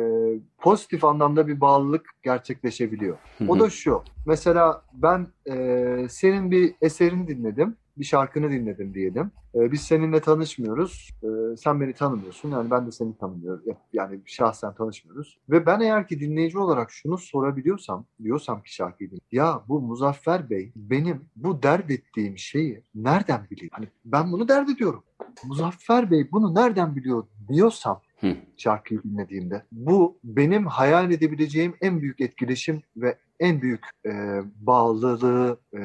pozitif 0.59 1.05
anlamda 1.05 1.49
bir 1.49 1.61
bağlılık 1.61 2.11
gerçekleşebiliyor. 2.23 3.17
O 3.49 3.61
da 3.61 3.71
şu. 3.71 4.03
Mesela 4.27 4.83
ben 4.93 5.27
e, 5.51 6.07
senin 6.11 6.51
bir 6.51 6.75
eserini 6.81 7.29
dinledim 7.29 7.77
bir 8.01 8.05
şarkını 8.05 8.51
dinledim 8.51 8.95
diyelim. 8.95 9.31
E, 9.55 9.73
biz 9.73 9.81
seninle 9.81 10.21
tanışmıyoruz. 10.21 11.11
E, 11.23 11.57
sen 11.57 11.81
beni 11.81 11.93
tanımıyorsun. 11.93 12.51
Yani 12.51 12.71
ben 12.71 12.87
de 12.87 12.93
seni 12.93 13.17
tanımıyorum. 13.17 13.63
Yani 13.93 14.21
şahsen 14.27 14.75
tanışmıyoruz. 14.75 15.39
Ve 15.51 15.67
ben 15.67 15.81
eğer 15.81 16.09
ki 16.09 16.21
dinleyici 16.21 16.59
olarak 16.59 16.91
şunu 16.91 17.19
sorabiliyorsam, 17.19 18.07
diyorsam 18.23 18.63
ki 18.63 18.75
şarkıyı 18.75 19.11
dinle. 19.11 19.21
Ya 19.33 19.63
bu 19.69 19.81
Muzaffer 19.81 20.51
Bey 20.51 20.73
benim 20.77 21.25
bu 21.37 21.63
dert 21.63 21.91
ettiğim 21.91 22.39
şeyi 22.39 22.83
nereden 22.95 23.47
biliyor? 23.51 23.71
Hani 23.73 23.89
ben 24.05 24.33
bunu 24.33 24.49
dert 24.49 24.71
ediyorum. 24.71 25.03
Muzaffer 25.45 26.11
Bey 26.11 26.29
bunu 26.33 26.55
nereden 26.55 26.97
biliyor 26.97 27.25
diyorsam 27.49 28.01
Hı. 28.21 28.37
şarkıyı 28.57 29.03
dinlediğimde. 29.03 29.63
Bu 29.73 30.19
benim 30.25 30.67
hayal 30.67 31.11
edebileceğim 31.11 31.75
en 31.81 32.01
büyük 32.01 32.21
etkileşim 32.21 32.83
ve 32.97 33.19
en 33.41 33.63
büyük 33.63 33.87
e, 34.07 34.41
bağlılığı 34.61 35.61
e, 35.75 35.79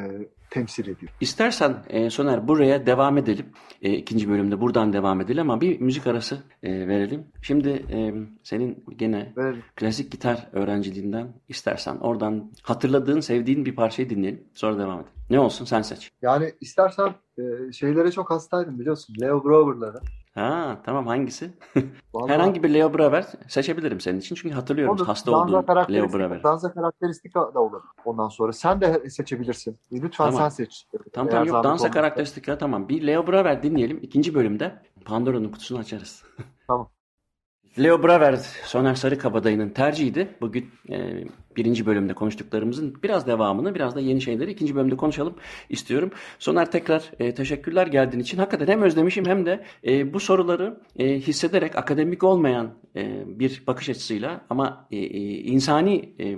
temsil 0.49 0.83
ediyor. 0.87 1.11
İstersen 1.21 1.75
e, 1.89 2.09
Soner 2.09 2.47
buraya 2.47 2.85
devam 2.85 3.17
edelim. 3.17 3.45
E, 3.81 3.93
ikinci 3.93 4.29
bölümde 4.29 4.61
buradan 4.61 4.93
devam 4.93 5.21
edelim 5.21 5.49
ama 5.49 5.61
bir 5.61 5.79
müzik 5.81 6.07
arası 6.07 6.43
e, 6.63 6.87
verelim. 6.87 7.23
Şimdi 7.41 7.69
e, 7.69 8.13
senin 8.43 8.83
gene 8.97 9.33
Verelim. 9.37 9.63
klasik 9.75 10.11
gitar 10.11 10.47
öğrenciliğinden 10.53 11.27
istersen 11.49 11.95
oradan 11.95 12.51
hatırladığın, 12.63 13.19
sevdiğin 13.19 13.65
bir 13.65 13.75
parçayı 13.75 14.09
dinleyelim. 14.09 14.43
Sonra 14.53 14.79
devam 14.79 14.99
edelim. 14.99 15.13
Ne 15.29 15.39
olsun 15.39 15.65
sen 15.65 15.81
seç. 15.81 16.11
Yani 16.21 16.53
istersen 16.61 17.15
e, 17.37 17.71
şeylere 17.71 18.11
çok 18.11 18.31
hastaydım 18.31 18.79
biliyorsun. 18.79 19.15
Leo 19.21 19.41
Grover'lara. 19.43 19.99
Ha 20.35 20.81
tamam 20.85 21.07
hangisi? 21.07 21.49
Herhangi 22.27 22.63
bir 22.63 22.73
Leo 22.73 22.93
Braver 22.93 23.25
seçebilirim 23.47 24.01
senin 24.01 24.19
için 24.19 24.35
çünkü 24.35 24.55
hatırlıyorum 24.55 24.95
Olur. 24.95 25.05
hasta 25.05 25.31
Danza 25.31 25.57
olduğun 25.59 25.93
Leo 25.93 26.13
Braver. 26.13 26.43
Danza 26.43 26.73
karakteristik 26.73 27.35
da 27.35 27.59
olur 27.59 27.81
ondan 28.05 28.29
sonra. 28.29 28.53
Sen 28.53 28.81
de 28.81 29.09
seçebilirsin. 29.09 29.79
Lütfen 29.91 30.25
tamam. 30.25 30.41
sen 30.41 30.49
seç. 30.49 30.87
Tamam 31.13 31.31
tamam 31.31 31.47
yok 31.47 31.63
Danza 31.63 31.91
karakteristikler 31.91 32.59
tamam. 32.59 32.89
Bir 32.89 33.07
Leo 33.07 33.27
Braver 33.27 33.63
dinleyelim. 33.63 33.99
İkinci 34.01 34.35
bölümde 34.35 34.81
Pandora'nın 35.05 35.51
kutusunu 35.51 35.79
açarız. 35.79 36.23
Leo 37.79 38.03
Braver, 38.03 38.35
Soner 38.65 38.95
Sarıkabadayı'nın 38.95 39.69
tercihiydi. 39.69 40.27
Bugün 40.41 40.69
e, 40.89 41.23
birinci 41.55 41.85
bölümde 41.85 42.13
konuştuklarımızın 42.13 42.95
biraz 43.03 43.27
devamını, 43.27 43.75
biraz 43.75 43.95
da 43.95 43.99
yeni 43.99 44.21
şeyleri 44.21 44.51
ikinci 44.51 44.75
bölümde 44.75 44.97
konuşalım 44.97 45.35
istiyorum. 45.69 46.11
Soner 46.39 46.71
tekrar 46.71 47.11
e, 47.19 47.33
teşekkürler 47.33 47.87
geldiğin 47.87 48.23
için. 48.23 48.37
Hakikaten 48.37 48.67
hem 48.67 48.81
özlemişim 48.81 49.25
hem 49.25 49.45
de 49.45 49.63
e, 49.87 50.13
bu 50.13 50.19
soruları 50.19 50.81
e, 50.99 51.19
hissederek 51.19 51.75
akademik 51.75 52.23
olmayan 52.23 52.73
e, 52.95 53.23
bir 53.39 53.63
bakış 53.67 53.89
açısıyla 53.89 54.41
ama 54.49 54.87
e, 54.91 54.97
e, 54.97 55.19
insani... 55.43 56.13
E, 56.19 56.37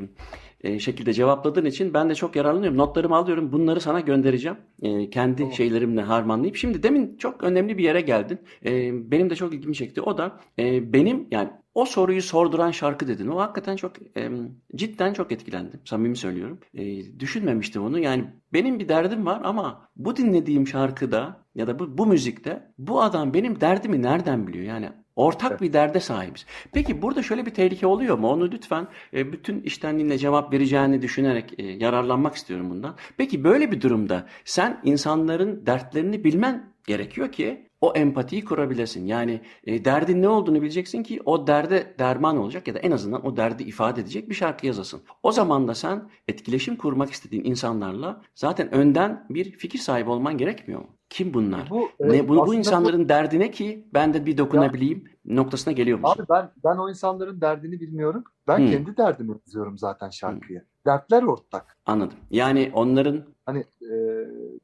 e, 0.67 0.79
şekilde 0.79 1.13
cevapladığın 1.13 1.65
için 1.65 1.93
ben 1.93 2.09
de 2.09 2.15
çok 2.15 2.35
yararlanıyorum. 2.35 2.77
Notlarımı 2.77 3.15
alıyorum. 3.15 3.51
Bunları 3.51 3.81
sana 3.81 3.99
göndereceğim. 3.99 4.57
E, 4.81 5.09
kendi 5.09 5.37
tamam. 5.37 5.53
şeylerimle 5.53 6.01
harmanlayıp. 6.01 6.55
Şimdi 6.55 6.83
demin 6.83 7.17
çok 7.17 7.43
önemli 7.43 7.77
bir 7.77 7.83
yere 7.83 8.01
geldin. 8.01 8.39
E, 8.65 8.91
benim 9.11 9.29
de 9.29 9.35
çok 9.35 9.53
ilgimi 9.53 9.75
çekti. 9.75 10.01
O 10.01 10.17
da 10.17 10.39
e, 10.59 10.93
benim 10.93 11.27
yani 11.31 11.49
o 11.73 11.85
soruyu 11.85 12.21
sorduran 12.21 12.71
şarkı 12.71 13.07
dedin. 13.07 13.27
O 13.27 13.39
hakikaten 13.39 13.75
çok 13.75 14.17
e, 14.17 14.29
cidden 14.75 15.13
çok 15.13 15.31
etkilendim. 15.31 15.79
Samimi 15.85 16.17
söylüyorum. 16.17 16.59
E, 16.73 16.83
düşünmemiştim 17.19 17.83
onu. 17.83 17.99
Yani 17.99 18.25
benim 18.53 18.79
bir 18.79 18.89
derdim 18.89 19.25
var 19.25 19.41
ama 19.43 19.89
bu 19.95 20.15
dinlediğim 20.15 20.67
şarkıda 20.67 21.45
ya 21.55 21.67
da 21.67 21.79
bu, 21.79 21.97
bu 21.97 22.05
müzikte 22.05 22.71
bu 22.77 23.01
adam 23.01 23.33
benim 23.33 23.61
derdimi 23.61 24.01
nereden 24.01 24.47
biliyor? 24.47 24.65
Yani 24.65 24.89
Ortak 25.17 25.51
evet. 25.51 25.61
bir 25.61 25.73
derde 25.73 25.99
sahibiz. 25.99 26.45
Peki 26.73 27.01
burada 27.01 27.23
şöyle 27.23 27.45
bir 27.45 27.53
tehlike 27.53 27.87
oluyor 27.87 28.17
mu? 28.17 28.29
Onu 28.29 28.51
lütfen 28.51 28.87
e, 29.13 29.31
bütün 29.31 29.61
iştenliğinle 29.61 30.17
cevap 30.17 30.53
vereceğini 30.53 31.01
düşünerek 31.01 31.53
e, 31.59 31.63
yararlanmak 31.63 32.35
istiyorum 32.35 32.69
bundan. 32.69 32.95
Peki 33.17 33.43
böyle 33.43 33.71
bir 33.71 33.81
durumda 33.81 34.27
sen 34.45 34.81
insanların 34.83 35.65
dertlerini 35.65 36.23
bilmen 36.23 36.73
gerekiyor 36.87 37.31
ki 37.31 37.67
o 37.81 37.93
empatiyi 37.93 38.45
kurabilesin. 38.45 39.05
Yani 39.05 39.41
e, 39.63 39.85
derdin 39.85 40.21
ne 40.21 40.29
olduğunu 40.29 40.61
bileceksin 40.61 41.03
ki 41.03 41.21
o 41.25 41.47
derde 41.47 41.95
derman 41.99 42.37
olacak 42.37 42.67
ya 42.67 42.75
da 42.75 42.79
en 42.79 42.91
azından 42.91 43.25
o 43.25 43.37
derdi 43.37 43.63
ifade 43.63 44.01
edecek 44.01 44.29
bir 44.29 44.35
şarkı 44.35 44.67
yazasın. 44.67 45.01
O 45.23 45.31
zaman 45.31 45.67
da 45.67 45.75
sen 45.75 46.09
etkileşim 46.27 46.75
kurmak 46.75 47.11
istediğin 47.11 47.43
insanlarla 47.43 48.21
zaten 48.35 48.73
önden 48.73 49.25
bir 49.29 49.51
fikir 49.51 49.79
sahibi 49.79 50.09
olman 50.09 50.37
gerekmiyor 50.37 50.81
mu? 50.81 50.96
Kim 51.09 51.33
bunlar? 51.33 51.69
Bu, 51.69 51.89
e, 51.99 52.09
ne 52.09 52.27
bu, 52.27 52.47
bu 52.47 52.55
insanların 52.55 53.03
bu... 53.03 53.09
derdine 53.09 53.51
ki 53.51 53.87
ben 53.93 54.13
de 54.13 54.25
bir 54.25 54.37
dokunabileyim 54.37 55.03
ya, 55.25 55.35
noktasına 55.35 55.73
geliyor 55.73 55.99
musun? 55.99 56.15
Abi 56.19 56.29
ben 56.29 56.51
ben 56.63 56.77
o 56.77 56.89
insanların 56.89 57.41
derdini 57.41 57.79
bilmiyorum. 57.79 58.23
Ben 58.47 58.57
hmm. 58.57 58.71
kendi 58.71 58.97
derdimi 58.97 59.35
yazıyorum 59.45 59.77
zaten 59.77 60.09
şarkıya. 60.09 60.59
Hmm. 60.59 60.67
Dertler 60.85 61.23
ortak. 61.23 61.77
Anladım. 61.85 62.17
Yani 62.29 62.71
onların 62.73 63.23
hani 63.45 63.59
e, 63.81 63.95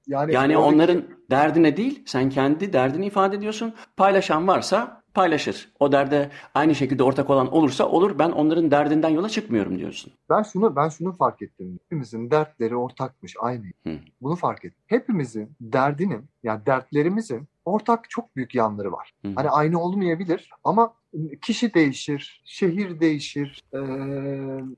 yani 0.08 0.34
yani 0.34 0.58
onların 0.58 1.04
derdine 1.32 1.78
değil, 1.78 2.04
sen 2.06 2.30
kendi 2.30 2.74
derdini 2.74 3.06
ifade 3.06 3.36
ediyorsun. 3.36 3.74
Paylaşan 3.98 4.48
varsa 4.48 5.03
paylaşır. 5.14 5.72
O 5.80 5.92
derde 5.92 6.30
aynı 6.54 6.76
şekilde 6.76 7.04
ortak 7.04 7.30
olan 7.30 7.54
olursa 7.54 7.90
olur. 7.90 8.20
Ben 8.20 8.32
onların 8.32 8.72
derdinden 8.72 9.10
yola 9.10 9.30
çıkmıyorum 9.30 9.80
diyorsun. 9.80 10.14
Ben 10.30 10.44
şunu 10.44 10.76
ben 10.76 10.90
şunu 10.90 11.14
fark 11.14 11.42
ettim. 11.42 11.80
Hepimizin 11.84 12.32
dertleri 12.32 12.76
ortakmış 12.76 13.36
aynı. 13.40 13.66
Hı. 13.88 14.00
Bunu 14.22 14.36
fark 14.36 14.66
ettim. 14.66 14.84
Hepimizin 14.88 15.52
derdinin 15.62 16.26
yani 16.44 16.66
dertlerimizin 16.66 17.48
ortak 17.66 18.10
çok 18.10 18.36
büyük 18.36 18.56
yanları 18.56 18.92
var. 18.92 19.14
Hı. 19.26 19.32
Hani 19.36 19.50
aynı 19.50 19.82
olmayabilir 19.82 20.50
ama 20.64 20.94
kişi 21.42 21.74
değişir, 21.74 22.42
şehir 22.46 23.00
değişir, 23.00 23.64
ee, 23.74 23.80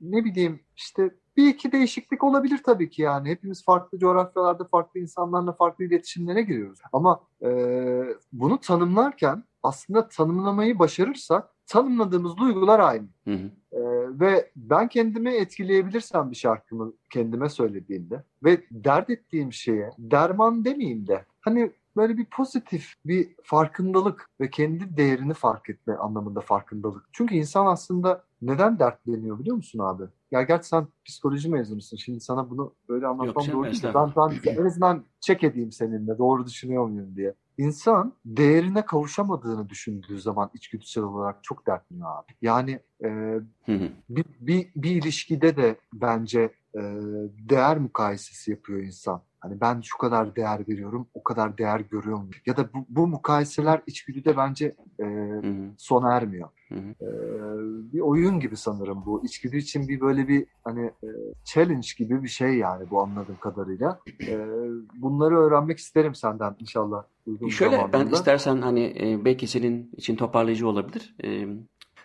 ne 0.00 0.24
bileyim 0.24 0.60
işte 0.76 1.10
bir 1.36 1.48
iki 1.48 1.72
değişiklik 1.72 2.24
olabilir 2.24 2.60
tabii 2.64 2.90
ki 2.90 3.02
yani. 3.02 3.28
Hepimiz 3.28 3.64
farklı 3.64 3.98
coğrafyalarda 3.98 4.64
farklı 4.64 5.00
insanlarla 5.00 5.52
farklı 5.52 5.84
iletişimlere 5.84 6.42
giriyoruz. 6.42 6.80
Ama 6.92 7.20
e, 7.42 7.48
bunu 8.32 8.60
tanımlarken 8.60 9.44
aslında 9.66 10.08
tanımlamayı 10.08 10.78
başarırsak 10.78 11.48
tanımladığımız 11.66 12.36
duygular 12.36 12.80
aynı. 12.80 13.06
Hı 13.24 13.34
hı. 13.34 13.50
Ee, 13.72 13.80
ve 14.20 14.50
ben 14.56 14.88
kendimi 14.88 15.30
etkileyebilirsem 15.30 16.30
bir 16.30 16.36
şarkımı 16.36 16.92
kendime 17.12 17.48
söylediğimde 17.48 18.24
ve 18.44 18.60
dert 18.70 19.10
ettiğim 19.10 19.52
şeye 19.52 19.90
derman 19.98 20.64
demeyeyim 20.64 21.06
de 21.06 21.24
hani 21.40 21.72
böyle 21.96 22.18
bir 22.18 22.24
pozitif 22.24 22.94
bir 23.04 23.28
farkındalık 23.42 24.30
ve 24.40 24.50
kendi 24.50 24.96
değerini 24.96 25.34
fark 25.34 25.70
etme 25.70 25.94
anlamında 25.94 26.40
farkındalık. 26.40 27.08
Çünkü 27.12 27.34
insan 27.34 27.66
aslında 27.66 28.24
neden 28.42 28.78
dertleniyor 28.78 29.38
biliyor 29.38 29.56
musun 29.56 29.78
abi? 29.78 30.02
Ya 30.30 30.42
gerçi 30.42 30.68
sen 30.68 30.86
psikoloji 31.04 31.48
mezunusun. 31.48 31.96
Şimdi 31.96 32.20
sana 32.20 32.50
bunu 32.50 32.74
böyle 32.88 33.06
anlatmam 33.06 33.44
canım, 33.44 33.62
doğru 33.62 33.70
değil. 33.70 33.82
Ben, 33.94 34.12
ben 34.16 34.52
en 34.52 34.66
azından 34.66 35.04
check 35.20 35.44
edeyim 35.44 35.72
seninle. 35.72 36.18
Doğru 36.18 36.46
düşünüyor 36.46 36.86
muyum 36.86 37.16
diye. 37.16 37.34
İnsan 37.58 38.14
değerine 38.24 38.84
kavuşamadığını 38.86 39.68
düşündüğü 39.68 40.20
zaman 40.20 40.50
içgüdüsel 40.54 41.04
olarak 41.04 41.44
çok 41.44 41.66
dertleniyor 41.66 42.10
abi. 42.18 42.32
Yani 42.42 42.80
e, 43.04 43.38
bir, 44.08 44.24
bir, 44.40 44.68
bir 44.76 44.90
ilişkide 44.90 45.56
de 45.56 45.76
bence 45.92 46.40
e, 46.74 46.80
değer 47.48 47.78
mukayesesi 47.78 48.50
yapıyor 48.50 48.80
insan. 48.80 49.22
Hani 49.46 49.60
ben 49.60 49.80
şu 49.80 49.98
kadar 49.98 50.36
değer 50.36 50.68
veriyorum, 50.68 51.06
o 51.14 51.22
kadar 51.22 51.58
değer 51.58 51.80
görüyor 51.80 52.16
muyum? 52.16 52.30
Ya 52.46 52.56
da 52.56 52.68
bu, 52.74 52.86
bu 52.88 53.06
mukayeseler 53.06 53.82
içgüdüde 53.86 54.36
bence 54.36 54.76
e, 55.02 55.06
sona 55.78 56.12
ermiyor. 56.12 56.48
E, 56.72 57.06
bir 57.92 58.00
oyun 58.00 58.40
gibi 58.40 58.56
sanırım 58.56 59.02
bu. 59.06 59.24
İçgüdü 59.24 59.56
için 59.56 59.88
bir 59.88 60.00
böyle 60.00 60.28
bir 60.28 60.46
hani 60.64 60.84
e, 60.84 61.08
challenge 61.44 61.88
gibi 61.98 62.22
bir 62.22 62.28
şey 62.28 62.54
yani 62.54 62.90
bu 62.90 63.00
anladığım 63.02 63.36
kadarıyla. 63.40 64.00
E, 64.28 64.38
bunları 64.94 65.38
öğrenmek 65.38 65.78
isterim 65.78 66.14
senden 66.14 66.56
inşallah 66.60 67.02
Şöyle 67.50 67.72
ben 67.76 67.86
zamanında. 67.86 68.16
istersen 68.16 68.60
hani 68.60 68.94
e, 69.00 69.24
belki 69.24 69.46
senin 69.46 69.90
için 69.96 70.16
toparlayıcı 70.16 70.68
olabilir. 70.68 71.14
E, 71.24 71.46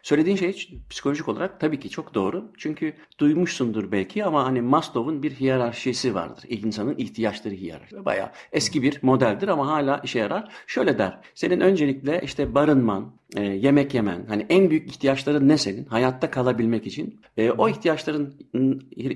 söylediğin 0.04 0.36
şey 0.36 0.82
psikolojik 0.90 1.30
olarak 1.30 1.60
tabii 1.60 1.80
ki 1.80 1.90
çok 1.90 2.14
doğru. 2.14 2.52
Çünkü 2.58 2.94
duymuşsundur 3.20 3.92
belki 3.92 4.26
ama 4.26 4.46
hani 4.46 4.62
Maslow'un 4.62 5.24
bir 5.24 5.32
hiyerarşisi 5.32 6.16
vardır. 6.16 6.44
İnsanın 6.48 6.96
ihtiyaçları 6.98 7.54
hiyerarşisi. 7.54 8.06
Bayağı 8.06 8.30
eski 8.52 8.82
bir 8.82 9.00
modeldir 9.02 9.48
ama 9.48 9.68
hala 9.68 10.02
işe 10.04 10.20
yarar. 10.20 10.52
Şöyle 10.68 10.98
der. 10.98 11.20
Senin 11.36 11.60
öncelikle 11.60 12.22
işte 12.24 12.56
barınman, 12.56 13.14
e, 13.36 13.44
yemek 13.44 13.94
yemen, 13.94 14.26
hani 14.28 14.46
en 14.50 14.70
büyük 14.70 14.90
ihtiyaçların 14.90 15.48
ne 15.48 15.58
senin? 15.58 15.86
Hayatta 15.86 16.32
kalabilmek 16.32 16.88
için. 16.88 17.22
E, 17.38 17.52
o 17.52 17.70
ihtiyaçların 17.70 18.34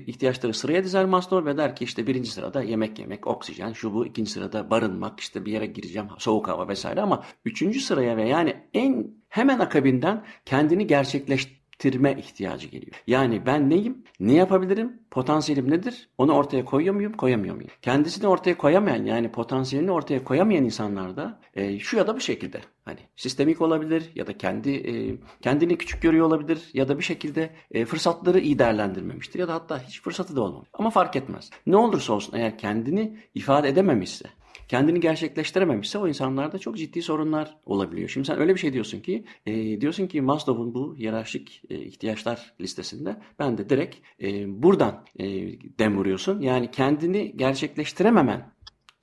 ihtiyaçları 0.06 0.54
sıraya 0.54 0.84
dizer 0.84 1.04
Maslow 1.04 1.50
ve 1.50 1.56
der 1.56 1.76
ki 1.76 1.84
işte 1.84 2.06
birinci 2.06 2.30
sırada 2.30 2.62
yemek 2.62 2.98
yemek, 2.98 3.26
oksijen, 3.26 3.72
şu 3.72 3.94
bu, 3.94 4.06
ikinci 4.06 4.30
sırada 4.30 4.70
barınmak, 4.70 5.20
işte 5.20 5.44
bir 5.44 5.52
yere 5.52 5.66
gireceğim, 5.66 6.08
soğuk 6.18 6.48
hava 6.48 6.68
vesaire 6.68 7.00
ama 7.00 7.24
üçüncü 7.44 7.80
sıraya 7.80 8.16
ve 8.16 8.28
yani 8.28 8.56
en 8.74 9.06
hemen 9.36 9.58
akabinden 9.58 10.24
kendini 10.44 10.86
gerçekleştirme 10.86 12.12
ihtiyacı 12.12 12.68
geliyor. 12.68 13.02
Yani 13.06 13.46
ben 13.46 13.70
neyim? 13.70 14.04
Ne 14.20 14.32
yapabilirim? 14.32 15.02
Potansiyelim 15.10 15.70
nedir? 15.70 16.08
Onu 16.18 16.32
ortaya 16.32 16.64
koyuyor 16.64 16.94
muyum? 16.94 17.12
Koyamıyor 17.12 17.54
muyum? 17.54 17.70
Kendisini 17.82 18.26
ortaya 18.26 18.58
koyamayan 18.58 19.04
yani 19.04 19.32
potansiyelini 19.32 19.90
ortaya 19.90 20.24
koyamayan 20.24 20.64
insanlarda 20.64 21.40
e, 21.54 21.78
şu 21.78 21.96
ya 21.96 22.06
da 22.06 22.16
bu 22.16 22.20
şekilde 22.20 22.60
hani 22.84 22.98
sistemik 23.16 23.60
olabilir 23.60 24.10
ya 24.14 24.26
da 24.26 24.38
kendi 24.38 24.70
e, 24.70 25.16
kendini 25.42 25.78
küçük 25.78 26.02
görüyor 26.02 26.26
olabilir 26.26 26.70
ya 26.74 26.88
da 26.88 26.98
bir 26.98 27.04
şekilde 27.04 27.50
e, 27.70 27.84
fırsatları 27.84 28.40
iyi 28.40 28.58
değerlendirmemiştir 28.58 29.38
ya 29.38 29.48
da 29.48 29.54
hatta 29.54 29.82
hiç 29.82 30.02
fırsatı 30.02 30.36
da 30.36 30.40
olmamış. 30.42 30.68
Ama 30.72 30.90
fark 30.90 31.16
etmez. 31.16 31.50
Ne 31.66 31.76
olursa 31.76 32.12
olsun 32.12 32.36
eğer 32.36 32.58
kendini 32.58 33.18
ifade 33.34 33.68
edememişse 33.68 34.28
kendini 34.68 35.00
gerçekleştirememişse 35.00 35.98
o 35.98 36.08
insanlarda 36.08 36.58
çok 36.58 36.76
ciddi 36.76 37.02
sorunlar 37.02 37.56
olabiliyor. 37.66 38.08
Şimdi 38.08 38.26
sen 38.26 38.38
öyle 38.38 38.54
bir 38.54 38.60
şey 38.60 38.72
diyorsun 38.72 39.00
ki 39.00 39.24
e, 39.46 39.80
diyorsun 39.80 40.06
ki 40.06 40.20
Maslow'un 40.20 40.74
bu 40.74 40.96
hiyerarşik 40.96 41.62
e, 41.70 41.78
ihtiyaçlar 41.78 42.54
listesinde 42.60 43.16
ben 43.38 43.58
de 43.58 43.68
direkt 43.68 43.96
e, 44.22 44.62
buradan 44.62 45.04
e, 45.18 45.26
dem 45.78 45.96
vuruyorsun. 45.96 46.40
Yani 46.40 46.70
kendini 46.70 47.36
gerçekleştirememen 47.36 48.55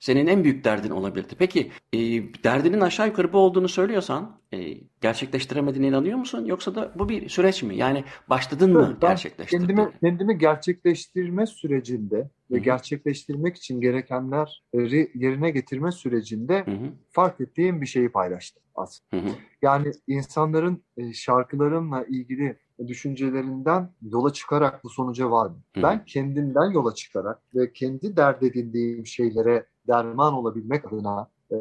senin 0.04 0.26
en 0.26 0.44
büyük 0.44 0.64
derdin 0.64 0.90
olabilirdi. 0.90 1.34
Peki 1.38 1.70
e, 1.92 1.98
derdinin 2.44 2.80
aşağı 2.80 3.06
yukarı 3.06 3.32
bu 3.32 3.38
olduğunu 3.38 3.68
söylüyorsan 3.68 4.40
e, 4.54 4.74
gerçekleştiremediğine 5.00 5.88
inanıyor 5.88 6.18
musun? 6.18 6.44
Yoksa 6.44 6.74
da 6.74 6.92
bu 6.98 7.08
bir 7.08 7.28
süreç 7.28 7.62
mi? 7.62 7.76
Yani 7.76 8.04
başladın 8.30 8.76
mı 8.76 8.98
Evet, 9.00 9.00
gerçekleştirmeye? 9.00 9.66
kendimi, 9.66 9.98
kendimi 10.00 10.38
gerçekleştirme 10.38 11.46
sürecinde 11.46 12.16
Hı 12.16 12.54
ve 12.54 12.58
gerçekleştirmek 12.58 13.56
için 13.56 13.80
gerekenleri 13.80 15.10
yerine 15.14 15.50
getirme 15.50 15.92
sürecinde 15.92 16.64
Hı 16.66 16.70
hı, 16.70 16.92
fark 17.10 17.40
ettiğim 17.40 17.80
bir 17.80 17.86
şeyi 17.86 18.08
paylaştım 18.12 18.62
aslında. 18.74 19.22
hı 19.22 19.26
hı, 19.28 19.30
Yani 19.62 19.90
insanların 20.06 20.84
e, 20.96 21.12
şarkılarımla 21.12 22.04
ilgili 22.04 22.56
düşüncelerinden 22.86 23.90
yola 24.02 24.32
çıkarak 24.32 24.84
bu 24.84 24.88
sonuca 24.90 25.30
vardım. 25.30 25.62
Ben 25.76 26.04
kendimden 26.04 26.70
yola 26.72 26.94
çıkarak 26.94 27.42
ve 27.54 27.72
kendi 27.72 28.16
dert 28.16 28.42
edindiğim 28.42 29.06
şeylere 29.06 29.66
derman 29.88 30.34
olabilmek 30.34 30.92
adına 30.92 31.28
e, 31.50 31.56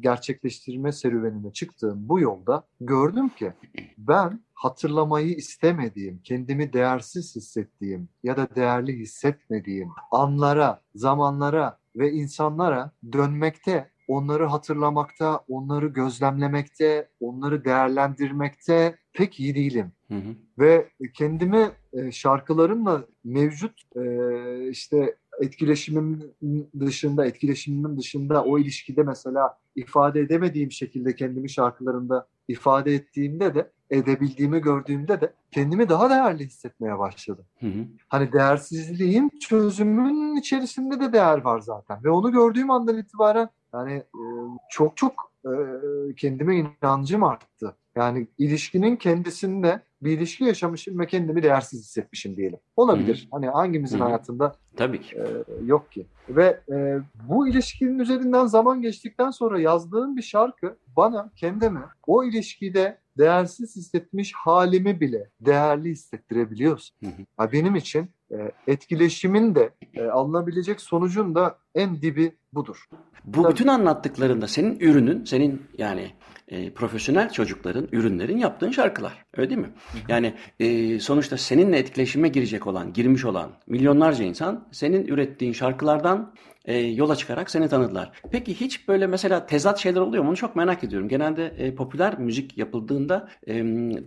gerçekleştirme 0.00 0.92
serüvenine 0.92 1.52
çıktığım 1.52 2.08
bu 2.08 2.20
yolda 2.20 2.64
gördüm 2.80 3.28
ki 3.28 3.52
ben 3.98 4.40
hatırlamayı 4.54 5.34
istemediğim, 5.34 6.20
kendimi 6.24 6.72
değersiz 6.72 7.36
hissettiğim 7.36 8.08
ya 8.22 8.36
da 8.36 8.48
değerli 8.56 8.98
hissetmediğim 8.98 9.88
anlara, 10.10 10.80
zamanlara 10.94 11.78
ve 11.96 12.12
insanlara 12.12 12.92
dönmekte, 13.12 13.90
onları 14.08 14.46
hatırlamakta, 14.46 15.40
onları 15.48 15.86
gözlemlemekte, 15.86 17.08
onları 17.20 17.64
değerlendirmekte 17.64 18.96
pek 19.12 19.40
iyi 19.40 19.54
değilim. 19.54 19.92
hı 20.08 20.14
hı. 20.14 20.34
Ve 20.58 20.88
kendimi 21.14 21.70
e, 21.92 22.12
şarkılarımla 22.12 23.04
mevcut 23.24 23.82
e, 23.96 24.68
işte 24.68 25.16
etkileşimim 25.40 26.32
dışında, 26.80 27.26
etkileşimimin 27.26 27.98
dışında 27.98 28.44
o 28.44 28.58
ilişkide 28.58 29.02
mesela 29.02 29.58
ifade 29.76 30.20
edemediğim 30.20 30.72
şekilde 30.72 31.14
kendimi 31.14 31.50
şarkılarımda 31.50 32.26
ifade 32.48 32.94
ettiğimde 32.94 33.54
de 33.54 33.70
edebildiğimi 33.90 34.60
gördüğümde 34.60 35.20
de 35.20 35.32
kendimi 35.50 35.88
daha 35.88 36.10
değerli 36.10 36.46
hissetmeye 36.46 36.98
başladım. 36.98 37.44
Hı 37.60 37.66
hı. 37.66 37.84
Hani 38.08 38.32
değersizliğin 38.32 39.30
çözümünün 39.40 40.36
içerisinde 40.36 41.00
de 41.00 41.12
değer 41.12 41.38
var 41.38 41.60
zaten 41.60 42.04
ve 42.04 42.10
onu 42.10 42.32
gördüğüm 42.32 42.70
andan 42.70 42.98
itibaren 42.98 43.48
yani 43.74 43.92
e, 43.92 44.22
çok 44.70 44.96
çok 44.96 45.32
e, 45.44 45.52
kendime 46.16 46.56
inancım 46.56 47.24
arttı. 47.24 47.76
Yani 47.96 48.26
ilişkinin 48.38 48.96
kendisinde 48.96 49.80
bir 50.04 50.18
ilişki 50.18 50.44
yaşamışım 50.44 50.98
ve 50.98 51.06
kendimi 51.06 51.42
değersiz 51.42 51.80
hissetmişim 51.80 52.36
diyelim. 52.36 52.58
Olabilir. 52.76 53.28
Hani 53.30 53.48
hangimizin 53.48 53.98
Hı 53.98 54.02
hı. 54.02 54.04
hayatında 54.04 54.54
Tabii 54.76 55.00
ki. 55.00 55.16
e, 55.16 55.24
yok 55.64 55.92
ki. 55.92 56.06
Ve 56.28 56.60
e, 56.72 56.98
bu 57.28 57.48
ilişkinin 57.48 57.98
üzerinden 57.98 58.46
zaman 58.46 58.82
geçtikten 58.82 59.30
sonra 59.30 59.60
yazdığım 59.60 60.16
bir 60.16 60.22
şarkı 60.22 60.76
bana 60.96 61.30
kendimi 61.36 61.80
o 62.06 62.24
ilişkide 62.24 62.98
değersiz 63.18 63.76
hissetmiş 63.76 64.32
halimi 64.34 65.00
bile 65.00 65.30
değerli 65.40 65.90
hissettirebiliyorsun. 65.90 66.96
Hı 67.00 67.06
hı. 67.06 67.22
Ha, 67.36 67.52
benim 67.52 67.74
için 67.76 68.10
etkileşimin 68.66 69.54
de 69.54 69.70
e, 69.94 70.02
alınabilecek 70.02 70.80
sonucun 70.80 71.34
da 71.34 71.58
en 71.74 72.02
dibi 72.02 72.32
budur. 72.52 72.88
Bu 73.24 73.42
Tabii. 73.42 73.52
bütün 73.52 73.66
anlattıklarında 73.66 74.48
senin 74.48 74.80
ürünün, 74.80 75.24
senin 75.24 75.62
yani 75.78 76.10
e, 76.48 76.70
profesyonel 76.70 77.30
çocukların, 77.30 77.88
ürünlerin 77.92 78.38
yaptığın 78.38 78.70
şarkılar. 78.70 79.24
Öyle 79.36 79.50
değil 79.50 79.60
mi? 79.60 79.70
Yani 80.08 80.34
e, 80.60 80.98
sonuçta 81.00 81.36
seninle 81.36 81.78
etkileşime 81.78 82.28
girecek 82.28 82.66
olan, 82.66 82.92
girmiş 82.92 83.24
olan 83.24 83.50
milyonlarca 83.66 84.24
insan 84.24 84.68
senin 84.72 85.06
ürettiğin 85.06 85.52
şarkılardan 85.52 86.34
e, 86.64 86.78
yola 86.78 87.16
çıkarak 87.16 87.50
seni 87.50 87.68
tanıdılar. 87.68 88.12
Peki 88.30 88.60
hiç 88.60 88.88
böyle 88.88 89.06
mesela 89.06 89.46
tezat 89.46 89.78
şeyler 89.78 90.00
oluyor 90.00 90.22
mu? 90.22 90.28
Onu 90.28 90.36
çok 90.36 90.56
merak 90.56 90.84
ediyorum. 90.84 91.08
Genelde 91.08 91.46
e, 91.46 91.74
popüler 91.74 92.18
müzik 92.18 92.58
yapıldığında 92.58 93.28
e, 93.46 93.54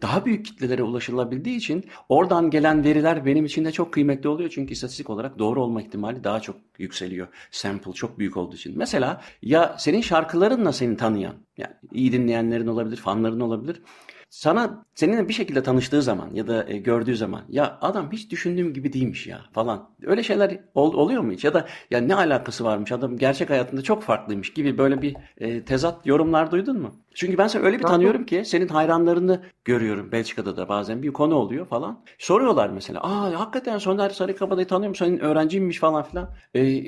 daha 0.01 0.25
büyük 0.25 0.45
kitlelere 0.45 0.83
ulaşılabildiği 0.83 1.57
için 1.57 1.85
oradan 2.09 2.49
gelen 2.49 2.83
veriler 2.83 3.25
benim 3.25 3.45
için 3.45 3.65
de 3.65 3.71
çok 3.71 3.93
kıymetli 3.93 4.14
oluyor. 4.23 4.49
Çünkü 4.53 4.73
istatistik 4.73 5.09
olarak 5.09 5.39
doğru 5.39 5.63
olma 5.63 5.81
ihtimali 5.81 6.23
daha 6.23 6.39
çok 6.39 6.55
yükseliyor. 6.79 7.27
Sample 7.51 7.91
çok 7.93 8.19
büyük 8.19 8.37
olduğu 8.37 8.55
için. 8.55 8.77
Mesela 8.77 9.21
ya 9.41 9.75
senin 9.79 10.01
şarkılarınla 10.01 10.73
seni 10.73 10.97
tanıyan, 10.97 11.35
yani 11.57 11.73
iyi 11.93 12.11
dinleyenlerin 12.11 12.67
olabilir, 12.67 12.97
fanların 12.97 13.39
olabilir. 13.39 13.81
Sana 14.29 14.85
seninle 14.95 15.29
bir 15.29 15.33
şekilde 15.33 15.63
tanıştığı 15.63 16.01
zaman 16.01 16.29
ya 16.33 16.47
da 16.47 16.69
e, 16.69 16.77
gördüğü 16.77 17.15
zaman 17.17 17.41
ya 17.49 17.77
adam 17.81 18.11
hiç 18.11 18.31
düşündüğüm 18.31 18.73
gibi 18.73 18.93
değilmiş 18.93 19.27
ya 19.27 19.41
falan. 19.53 19.89
Öyle 20.03 20.23
şeyler 20.23 20.59
ol- 20.75 20.93
oluyor 20.93 21.21
mu 21.21 21.31
hiç? 21.31 21.43
Ya 21.43 21.53
da 21.53 21.67
ya 21.91 21.99
ne 22.01 22.15
alakası 22.15 22.63
varmış 22.63 22.91
adam 22.91 23.17
gerçek 23.17 23.49
hayatında 23.49 23.81
çok 23.81 24.03
farklıymış 24.03 24.53
gibi 24.53 24.77
böyle 24.77 25.01
bir 25.01 25.17
e, 25.37 25.65
tezat 25.65 26.05
yorumlar 26.05 26.51
duydun 26.51 26.81
mu? 26.81 27.04
Çünkü 27.15 27.37
ben 27.37 27.47
seni 27.47 27.63
öyle 27.63 27.79
bir 27.79 27.83
tanıyorum 27.83 28.25
ki 28.25 28.43
senin 28.45 28.67
hayranlarını 28.67 29.41
görüyorum 29.65 30.11
Belçika'da 30.11 30.57
da 30.57 30.69
bazen 30.69 31.03
bir 31.03 31.13
konu 31.13 31.35
oluyor 31.35 31.65
falan. 31.65 32.03
Soruyorlar 32.17 32.69
mesela. 32.69 32.99
Aa 33.03 33.39
hakikaten 33.39 33.77
Soner 33.77 34.09
Sarıkabadayı 34.09 34.67
tanıyor 34.67 34.89
musun? 34.89 35.05
Senin 35.05 35.19
öğrenciymiş 35.19 35.79
falan 35.79 36.03
filan. 36.03 36.29
E, 36.55 36.83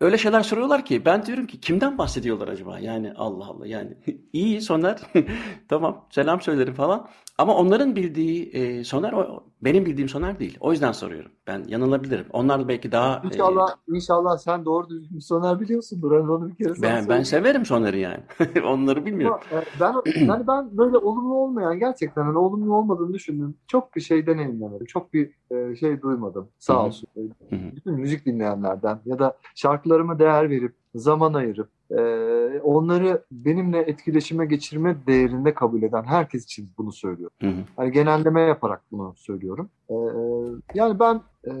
öyle 0.00 0.18
şeyler 0.18 0.42
soruyorlar 0.42 0.84
ki 0.84 1.04
ben 1.04 1.26
diyorum 1.26 1.46
ki 1.46 1.60
kimden 1.60 1.98
bahsediyorlar 1.98 2.48
acaba? 2.48 2.78
Yani 2.78 3.12
Allah 3.16 3.44
Allah 3.46 3.66
yani 3.66 3.90
iyi 4.32 4.60
Soner 4.60 4.98
tamam 5.68 6.06
selam 6.10 6.40
söylerim 6.40 6.74
falan. 6.74 7.08
Ama 7.38 7.56
onların 7.56 7.96
bildiği 7.96 8.50
e, 8.50 8.84
Soner 8.84 9.12
o 9.12 9.44
benim 9.62 9.86
bildiğim 9.86 10.08
Soner 10.08 10.38
değil. 10.38 10.58
O 10.60 10.72
yüzden 10.72 10.92
soruyorum. 10.92 11.30
Ben 11.46 11.64
yanılabilirim. 11.68 12.26
Onlar 12.32 12.68
belki 12.68 12.92
daha... 12.92 13.22
İnşallah, 13.24 13.68
e, 13.70 13.96
inşallah 13.96 14.38
sen 14.38 14.64
doğru 14.64 14.88
düzgün 14.88 15.16
bir 15.16 15.22
Soner 15.22 15.60
biliyorsundur. 15.60 16.10
Ben 16.10 16.28
onu 16.28 16.48
bir 16.48 16.54
kere 16.54 16.82
Ben, 16.82 17.08
ben 17.08 17.22
severim 17.22 17.66
Soner'i 17.66 18.00
yani. 18.00 18.20
Onları 18.64 19.06
bilmiyorum. 19.06 19.40
Ama, 19.52 19.60
e, 19.60 19.64
ben, 19.80 20.26
yani 20.26 20.46
ben 20.46 20.78
böyle 20.78 20.96
olumlu 20.96 21.34
olmayan 21.34 21.78
gerçekten 21.78 22.22
hani 22.22 22.38
olumlu 22.38 22.74
olmadığını 22.74 23.14
düşündüm. 23.14 23.56
Çok 23.66 23.96
bir 23.96 24.00
şey 24.00 24.26
deneyimlemedim. 24.26 24.86
Çok 24.86 25.12
bir 25.12 25.30
e, 25.50 25.76
şey 25.76 26.02
duymadım. 26.02 26.48
Sağ 26.58 26.86
olsun. 26.86 27.08
Bütün 27.52 27.94
müzik 27.94 28.26
dinleyenlerden 28.26 29.00
ya 29.04 29.18
da 29.18 29.36
şarkılarıma 29.54 30.18
değer 30.18 30.50
verip 30.50 30.74
zaman 30.94 31.34
ayırıp 31.34 31.68
e, 31.90 32.00
onları 32.60 33.24
benimle 33.32 33.78
etkileşime 33.78 34.46
geçirme 34.46 34.96
değerinde 35.06 35.54
kabul 35.54 35.82
eden 35.82 36.04
herkes 36.04 36.44
için 36.44 36.70
bunu 36.78 36.92
söylüyorum. 36.92 37.36
Hı 37.40 37.48
hı. 37.48 37.64
Hani 37.76 37.92
genelleme 37.92 38.40
yaparak 38.40 38.82
bunu 38.92 39.14
söylüyorum. 39.16 39.70
E, 39.90 39.94
yani 40.74 41.00
ben 41.00 41.20
e, 41.46 41.52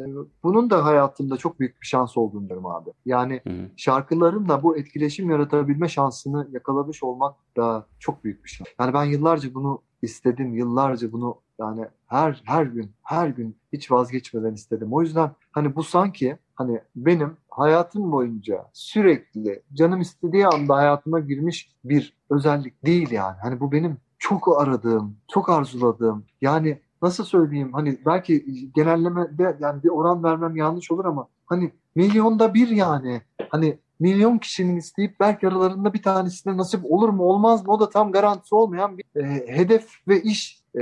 bunun 0.42 0.70
da 0.70 0.84
hayatımda 0.84 1.36
çok 1.36 1.60
büyük 1.60 1.80
bir 1.82 1.86
şans 1.86 2.16
olduğunu 2.16 2.48
derim 2.48 2.66
abi. 2.66 2.90
Yani 3.06 3.40
hı 3.44 3.50
hı. 3.50 3.68
şarkılarımla 3.76 4.62
bu 4.62 4.76
etkileşim 4.76 5.30
yaratabilme 5.30 5.88
şansını 5.88 6.48
yakalamış 6.52 7.02
olmak 7.02 7.36
da 7.56 7.86
çok 7.98 8.24
büyük 8.24 8.44
bir 8.44 8.50
şans. 8.50 8.68
Yani 8.80 8.94
ben 8.94 9.04
yıllarca 9.04 9.54
bunu 9.54 9.82
istedim, 10.02 10.54
yıllarca 10.54 11.12
bunu 11.12 11.36
yani 11.60 11.84
her 12.06 12.42
her 12.44 12.66
gün, 12.66 12.90
her 13.02 13.28
gün 13.28 13.56
hiç 13.72 13.90
vazgeçmeden 13.90 14.54
istedim. 14.54 14.88
O 14.92 15.02
yüzden 15.02 15.30
hani 15.52 15.76
bu 15.76 15.82
sanki 15.82 16.38
hani 16.54 16.80
benim 16.96 17.36
hayatım 17.58 18.12
boyunca 18.12 18.66
sürekli 18.72 19.62
canım 19.72 20.00
istediği 20.00 20.46
anda 20.46 20.76
hayatıma 20.76 21.20
girmiş 21.20 21.70
bir 21.84 22.16
özellik 22.30 22.84
değil 22.86 23.10
yani. 23.10 23.36
Hani 23.42 23.60
bu 23.60 23.72
benim 23.72 23.96
çok 24.18 24.60
aradığım, 24.60 25.16
çok 25.32 25.48
arzuladığım. 25.48 26.24
Yani 26.40 26.80
nasıl 27.02 27.24
söyleyeyim 27.24 27.72
hani 27.72 27.98
belki 28.06 28.44
genelleme 28.74 29.38
de 29.38 29.56
yani 29.60 29.82
bir 29.82 29.88
oran 29.88 30.24
vermem 30.24 30.56
yanlış 30.56 30.90
olur 30.90 31.04
ama 31.04 31.28
hani 31.46 31.72
milyonda 31.94 32.54
bir 32.54 32.68
yani. 32.68 33.22
Hani 33.48 33.78
milyon 34.00 34.38
kişinin 34.38 34.76
isteyip 34.76 35.20
belki 35.20 35.48
aralarında 35.48 35.94
bir 35.94 36.02
tanesine 36.02 36.56
nasip 36.56 36.80
olur 36.84 37.08
mu 37.08 37.22
olmaz 37.22 37.66
mı 37.66 37.72
o 37.72 37.80
da 37.80 37.90
tam 37.90 38.12
garantisi 38.12 38.54
olmayan 38.54 38.98
bir 38.98 39.04
e, 39.22 39.56
hedef 39.56 39.88
ve 40.08 40.22
iş 40.22 40.62
e, 40.76 40.80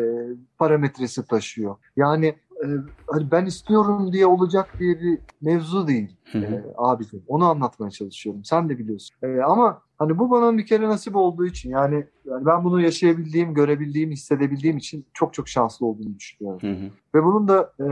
parametresi 0.59 1.27
taşıyor. 1.27 1.77
Yani 1.97 2.35
e, 2.65 2.67
hani 3.07 3.31
ben 3.31 3.47
istiyorum 3.47 4.13
diye 4.13 4.27
olacak 4.27 4.69
diye 4.79 5.01
bir 5.01 5.19
mevzu 5.41 5.87
değil 5.87 6.17
e, 6.35 6.65
abicim. 6.77 7.23
Onu 7.29 7.45
anlatmaya 7.45 7.91
çalışıyorum. 7.91 8.45
Sen 8.45 8.69
de 8.69 8.79
biliyorsun. 8.79 9.17
E, 9.23 9.43
ama 9.43 9.83
hani 9.99 10.19
bu 10.19 10.31
bana 10.31 10.59
bir 10.59 10.67
kere 10.67 10.89
nasip 10.89 11.17
olduğu 11.17 11.47
için 11.47 11.71
yani, 11.71 12.07
yani 12.25 12.47
ben 12.47 12.65
bunu 12.65 12.81
yaşayabildiğim, 12.81 13.55
görebildiğim, 13.55 14.11
hissedebildiğim 14.11 14.77
için 14.77 15.07
çok 15.15 15.35
çok 15.35 15.49
şanslı 15.49 15.87
olduğunu 15.87 16.19
düşünüyorum. 16.19 16.61
Hı 16.63 16.73
hı. 16.73 16.91
Ve 17.15 17.25
bunun 17.25 17.49
da 17.49 17.73
e, 17.81 17.87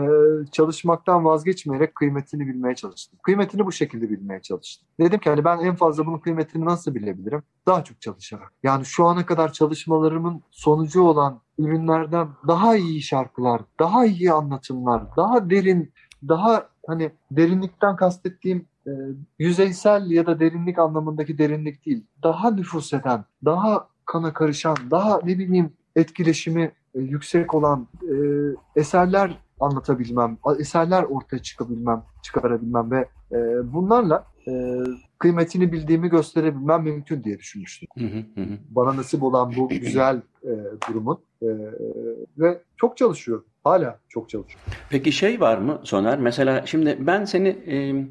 çalışmaktan 0.53 1.25
vazgeçmeyerek 1.25 1.95
kıymetini 1.95 2.47
bilmeye 2.47 2.75
çalıştım. 2.75 3.19
Kıymetini 3.23 3.67
bu 3.67 3.73
şekilde 3.73 4.11
bilmeye 4.11 4.43
çalıştım. 4.43 4.89
Dedim 5.01 5.21
ki 5.21 5.31
hani 5.31 5.45
ben 5.45 5.59
en 5.59 5.75
fazla 5.75 6.07
bunun 6.07 6.19
kıymetini 6.19 6.65
nasıl 6.65 6.95
bilebilirim? 6.95 7.43
Daha 7.67 7.85
çok 7.85 8.01
çalışarak. 8.01 8.53
Yani 8.63 8.85
şu 8.85 9.05
ana 9.05 9.27
kadar 9.27 9.53
çalışmalarımın 9.53 10.43
sonucu 10.51 11.03
olan 11.03 11.41
ürünlerden 11.59 12.29
daha 12.49 12.77
iyi 12.77 13.03
şarkılar, 13.03 13.63
daha 13.79 14.07
iyi 14.07 14.33
anlatımlar, 14.33 15.03
daha 15.17 15.51
derin, 15.51 15.93
daha 16.29 16.69
hani 16.87 17.11
derinlikten 17.31 17.97
kastettiğim 17.97 18.67
e, 18.87 18.93
yüzeysel 19.39 20.11
ya 20.11 20.27
da 20.27 20.41
derinlik 20.41 20.79
anlamındaki 20.79 21.39
derinlik 21.39 21.87
değil. 21.87 22.05
Daha 22.23 22.51
nüfus 22.51 22.93
eden, 22.93 23.25
daha 23.45 23.89
kana 24.07 24.33
karışan, 24.33 24.77
daha 24.91 25.21
ne 25.25 25.39
bileyim 25.39 25.73
etkileşimi 25.97 26.73
e, 26.95 27.01
yüksek 27.01 27.55
olan 27.55 27.89
e, 28.03 28.15
eserler 28.81 29.39
anlatabilmem, 29.61 30.39
eserler 30.59 31.03
ortaya 31.03 31.39
çıkabilmem, 31.39 32.03
çıkarabilmem 32.23 32.91
ve 32.91 33.09
e, 33.33 33.39
bunlarla 33.73 34.27
e, 34.49 34.53
kıymetini 35.19 35.73
bildiğimi 35.73 36.09
gösterebilmem 36.09 36.83
mümkün 36.83 37.25
diye 37.25 37.39
düşünmüştüm. 37.39 37.89
Hı 37.99 38.05
hı 38.05 38.43
hı. 38.43 38.59
Bana 38.71 38.97
nasip 38.97 39.23
olan 39.23 39.53
bu 39.57 39.69
güzel 39.69 40.23
e, 40.43 40.53
durumun 40.89 41.19
e, 41.43 41.47
ve 42.39 42.63
çok 42.77 42.97
çalışıyorum. 42.97 43.45
Hala 43.65 43.99
çok 44.09 44.29
çalışıyorum. 44.29 44.73
Peki 44.91 45.13
şey 45.13 45.41
var 45.41 45.59
mı 45.59 45.81
Soner? 45.85 46.19
Mesela 46.19 46.67
şimdi 46.67 46.99
ben 47.01 47.25
seni 47.25 47.49
e, 47.49 48.07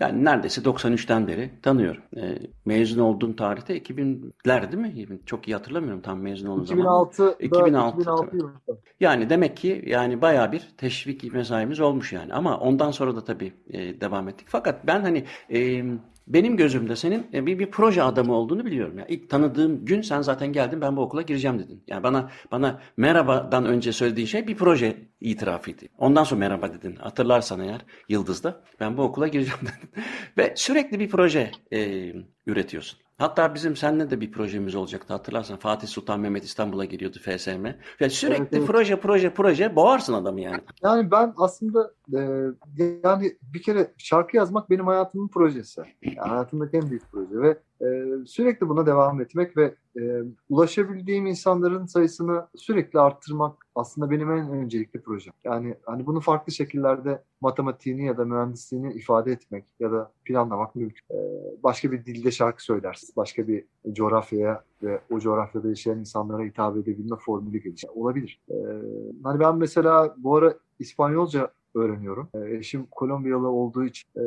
yani 0.00 0.24
neredeyse 0.24 0.60
93'ten 0.60 1.28
beri 1.28 1.50
tanıyorum. 1.62 2.02
E, 2.16 2.38
mezun 2.64 3.00
olduğun 3.02 3.32
tarihte 3.32 3.78
2000'ler 3.78 4.72
değil 4.72 5.08
mi? 5.08 5.18
Çok 5.26 5.48
iyi 5.48 5.54
hatırlamıyorum 5.54 6.00
tam 6.00 6.20
mezun 6.20 6.48
olduğun 6.48 6.64
2006, 6.64 7.16
zaman. 7.16 7.34
2006. 7.40 7.96
2006 8.00 8.36
yılında. 8.36 8.80
Yani 9.00 9.30
demek 9.30 9.56
ki 9.56 9.84
yani 9.86 10.22
bayağı 10.22 10.52
bir 10.52 10.68
teşvik 10.76 11.32
mesaimiz 11.34 11.80
olmuş 11.80 12.12
yani. 12.12 12.34
Ama 12.34 12.58
ondan 12.58 12.90
sonra 12.90 13.16
da 13.16 13.24
tabii 13.24 13.52
e, 13.70 14.00
devam 14.00 14.28
ettik. 14.28 14.46
Fakat 14.50 14.86
ben 14.86 15.00
hani 15.00 15.24
e, 15.50 15.84
benim 16.26 16.56
gözümde 16.56 16.96
senin 16.96 17.26
e, 17.34 17.46
bir, 17.46 17.58
bir 17.58 17.70
proje 17.70 18.02
adamı 18.02 18.34
olduğunu 18.34 18.64
biliyorum. 18.64 18.98
Yani 18.98 19.08
ilk 19.10 19.30
tanıdığım 19.30 19.84
gün 19.84 20.02
sen 20.02 20.22
zaten 20.22 20.52
geldin 20.52 20.80
ben 20.80 20.96
bu 20.96 21.00
okula 21.00 21.22
gireceğim 21.22 21.58
dedin. 21.58 21.84
Yani 21.86 22.02
bana 22.02 22.30
bana 22.52 22.80
merhabadan 22.96 23.66
önce 23.66 23.92
söylediğin 23.92 24.26
şey 24.26 24.46
bir 24.46 24.56
proje 24.56 24.96
itirafıydı. 25.20 25.84
Ondan 25.98 26.24
sonra 26.24 26.38
merhaba 26.38 26.74
dedin. 26.74 26.96
Hatırlarsan 26.96 27.60
eğer 27.60 27.80
Yıldız'da 28.08 28.64
ben 28.80 28.96
bu 28.96 29.02
okula 29.02 29.28
gireceğim 29.28 29.60
dedin. 29.62 30.04
Ve 30.38 30.52
sürekli 30.56 31.00
bir 31.00 31.08
proje 31.08 31.50
e, 31.72 32.12
üretiyorsun. 32.46 32.98
Hatta 33.22 33.54
bizim 33.54 33.76
seninle 33.76 34.10
de 34.10 34.20
bir 34.20 34.32
projemiz 34.32 34.74
olacaktı 34.74 35.12
hatırlarsan. 35.12 35.56
Fatih 35.56 35.88
Sultan 35.88 36.20
Mehmet 36.20 36.44
İstanbul'a 36.44 36.84
geliyordu 36.84 37.18
FSM. 37.18 37.66
Yani 38.00 38.10
sürekli 38.10 38.42
evet, 38.42 38.52
evet. 38.52 38.66
proje 38.66 39.00
proje 39.00 39.34
proje 39.34 39.76
boğarsın 39.76 40.12
adamı 40.12 40.40
yani. 40.40 40.60
Yani 40.82 41.10
ben 41.10 41.34
aslında 41.36 41.92
e, 42.12 42.18
yani 43.04 43.36
bir 43.42 43.62
kere 43.62 43.92
şarkı 43.98 44.36
yazmak 44.36 44.70
benim 44.70 44.86
hayatımın 44.86 45.28
projesi. 45.28 45.80
Yani 46.02 46.28
hayatımdaki 46.28 46.76
en 46.76 46.90
büyük 46.90 47.02
proje 47.12 47.42
ve 47.42 47.58
e, 47.82 47.86
sürekli 48.26 48.68
buna 48.68 48.86
devam 48.86 49.20
etmek 49.20 49.56
ve 49.56 49.74
e, 50.00 50.22
ulaşabildiğim 50.48 51.26
insanların 51.26 51.86
sayısını 51.86 52.46
sürekli 52.56 53.00
arttırmak 53.00 53.66
aslında 53.74 54.10
benim 54.10 54.30
en 54.30 54.50
öncelikli 54.50 55.00
projem. 55.00 55.34
Yani 55.44 55.74
hani 55.86 56.06
bunu 56.06 56.20
farklı 56.20 56.52
şekillerde 56.52 57.22
matematiğini 57.40 58.06
ya 58.06 58.18
da 58.18 58.24
mühendisliğini 58.24 58.92
ifade 58.92 59.32
etmek 59.32 59.64
ya 59.80 59.92
da 59.92 60.12
planlamak 60.24 60.76
mümkün. 60.76 61.04
E, 61.10 61.18
başka 61.62 61.92
bir 61.92 62.06
dilde 62.06 62.30
şarkı 62.30 62.64
söylersin. 62.64 63.12
Başka 63.16 63.48
bir 63.48 63.64
coğrafyaya 63.92 64.64
ve 64.82 65.00
o 65.10 65.20
coğrafyada 65.20 65.68
yaşayan 65.68 65.98
insanlara 65.98 66.42
hitap 66.42 66.76
edebilme 66.76 67.16
formülü 67.16 67.58
gelişir. 67.58 67.90
Olabilir. 67.94 68.40
E, 68.50 68.54
hani 69.24 69.40
ben 69.40 69.56
mesela 69.56 70.14
bu 70.18 70.36
ara 70.36 70.54
İspanyolca 70.78 71.50
öğreniyorum. 71.74 72.28
E, 72.34 72.56
eşim 72.56 72.86
Kolombiyalı 72.90 73.48
olduğu 73.48 73.84
için 73.84 74.08
e, 74.16 74.24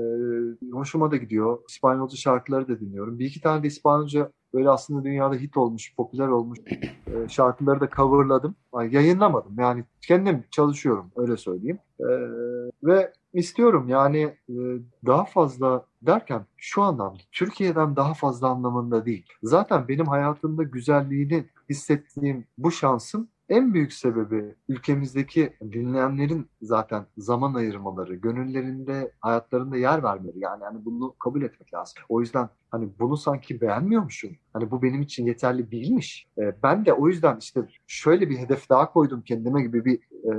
hoşuma 0.72 1.12
da 1.12 1.18
gidiyor. 1.18 1.60
İspanyolca 1.70 2.18
şarkıları 2.18 2.68
da 2.68 2.80
dinliyorum. 2.80 3.20
Bir 3.20 3.26
iki 3.26 3.42
tane 3.42 3.64
de 3.64 3.68
İspanyolca 3.68 4.32
böyle 4.54 4.70
aslında 4.70 5.04
dünyada 5.04 5.36
hit 5.36 5.58
olmuş, 5.58 5.96
popüler 5.98 6.28
olmuş 6.28 6.60
e, 7.08 7.30
şarkıları 7.30 7.80
da 7.80 7.90
coverladım. 7.90 8.56
Yayınlamadım. 8.90 9.56
Yani 9.60 9.84
kendim 10.02 10.44
çalışıyorum 10.52 11.12
öyle 11.16 11.38
söyleyeyim. 11.38 11.80
E, 12.00 12.08
ve 12.84 13.14
istiyorum 13.34 13.90
yani 13.90 14.34
daha 15.06 15.26
fazla 15.26 15.86
derken 16.02 16.46
şu 16.58 16.82
anlamda 16.82 17.20
Türkiye'den 17.32 17.96
daha 17.96 18.14
fazla 18.14 18.48
anlamında 18.48 19.06
değil. 19.06 19.26
Zaten 19.44 19.88
benim 19.88 20.06
hayatımda 20.06 20.64
güzelliğini 20.64 21.46
hissettiğim 21.70 22.46
bu 22.58 22.72
şansım 22.72 23.28
en 23.50 23.74
büyük 23.74 23.94
sebebi 23.94 24.56
ülkemizdeki 24.70 25.54
dinleyenlerin 25.62 26.50
zaten 26.62 27.06
zaman 27.18 27.54
ayırmaları, 27.54 28.16
gönüllerinde, 28.16 29.12
hayatlarında 29.22 29.78
yer 29.78 30.04
vermeleri. 30.04 30.40
Yani 30.40 30.64
hani 30.64 30.86
bunu 30.86 31.16
kabul 31.20 31.42
etmek 31.42 31.74
lazım. 31.74 32.04
O 32.10 32.22
yüzden 32.22 32.50
hani 32.72 32.90
bunu 33.00 33.18
sanki 33.18 33.62
beğenmiyormuşum. 33.62 34.32
Hani 34.54 34.72
bu 34.72 34.82
benim 34.82 35.02
için 35.02 35.26
yeterli 35.26 35.72
değilmiş. 35.72 36.28
Ee, 36.38 36.56
ben 36.64 36.86
de 36.86 36.94
o 36.94 37.08
yüzden 37.08 37.38
işte 37.38 37.62
şöyle 37.88 38.30
bir 38.30 38.38
hedef 38.38 38.70
daha 38.70 38.94
koydum 38.94 39.22
kendime 39.22 39.62
gibi 39.62 39.86
bir 39.86 39.96
e, 39.96 40.32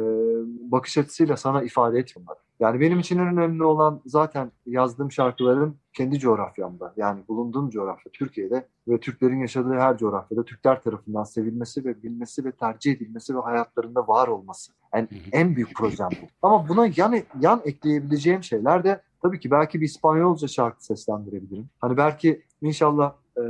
bakış 0.71 0.99
açısıyla 0.99 1.37
sana 1.37 1.63
ifade 1.63 1.99
etmiyorum. 1.99 2.46
Yani 2.61 2.81
benim 2.81 2.99
için 2.99 3.19
en 3.19 3.27
önemli 3.27 3.65
olan 3.65 4.01
zaten 4.07 4.53
yazdığım 4.67 5.13
şarkıların 5.13 5.77
kendi 5.93 6.19
coğrafyamda 6.19 6.95
yani 6.97 7.21
bulunduğum 7.29 7.71
coğrafya 7.71 8.13
Türkiye'de 8.13 8.69
ve 8.89 9.01
Türklerin 9.01 9.41
yaşadığı 9.41 9.75
her 9.75 9.99
coğrafyada 9.99 10.45
Türkler 10.45 10.83
tarafından 10.83 11.25
sevilmesi 11.25 11.85
ve 11.85 12.03
bilmesi 12.03 12.45
ve 12.45 12.53
tercih 12.53 12.93
edilmesi 12.93 13.37
ve 13.37 13.41
hayatlarında 13.41 14.09
var 14.09 14.29
olması. 14.29 14.73
Yani 14.95 15.09
en 15.33 15.57
büyük 15.57 15.75
projem 15.75 16.09
bu. 16.23 16.27
Ama 16.43 16.69
buna 16.69 16.87
yan, 16.97 17.15
yan 17.41 17.63
ekleyebileceğim 17.65 18.43
şeyler 18.43 18.85
de 18.85 19.03
tabii 19.23 19.41
ki 19.41 19.51
belki 19.51 19.81
bir 19.81 19.87
İspanyolca 19.87 20.49
şarkı 20.49 20.85
seslendirebilirim. 20.85 21.69
Hani 21.81 21.97
belki 21.97 22.43
inşallah 22.63 23.13
e, 23.37 23.43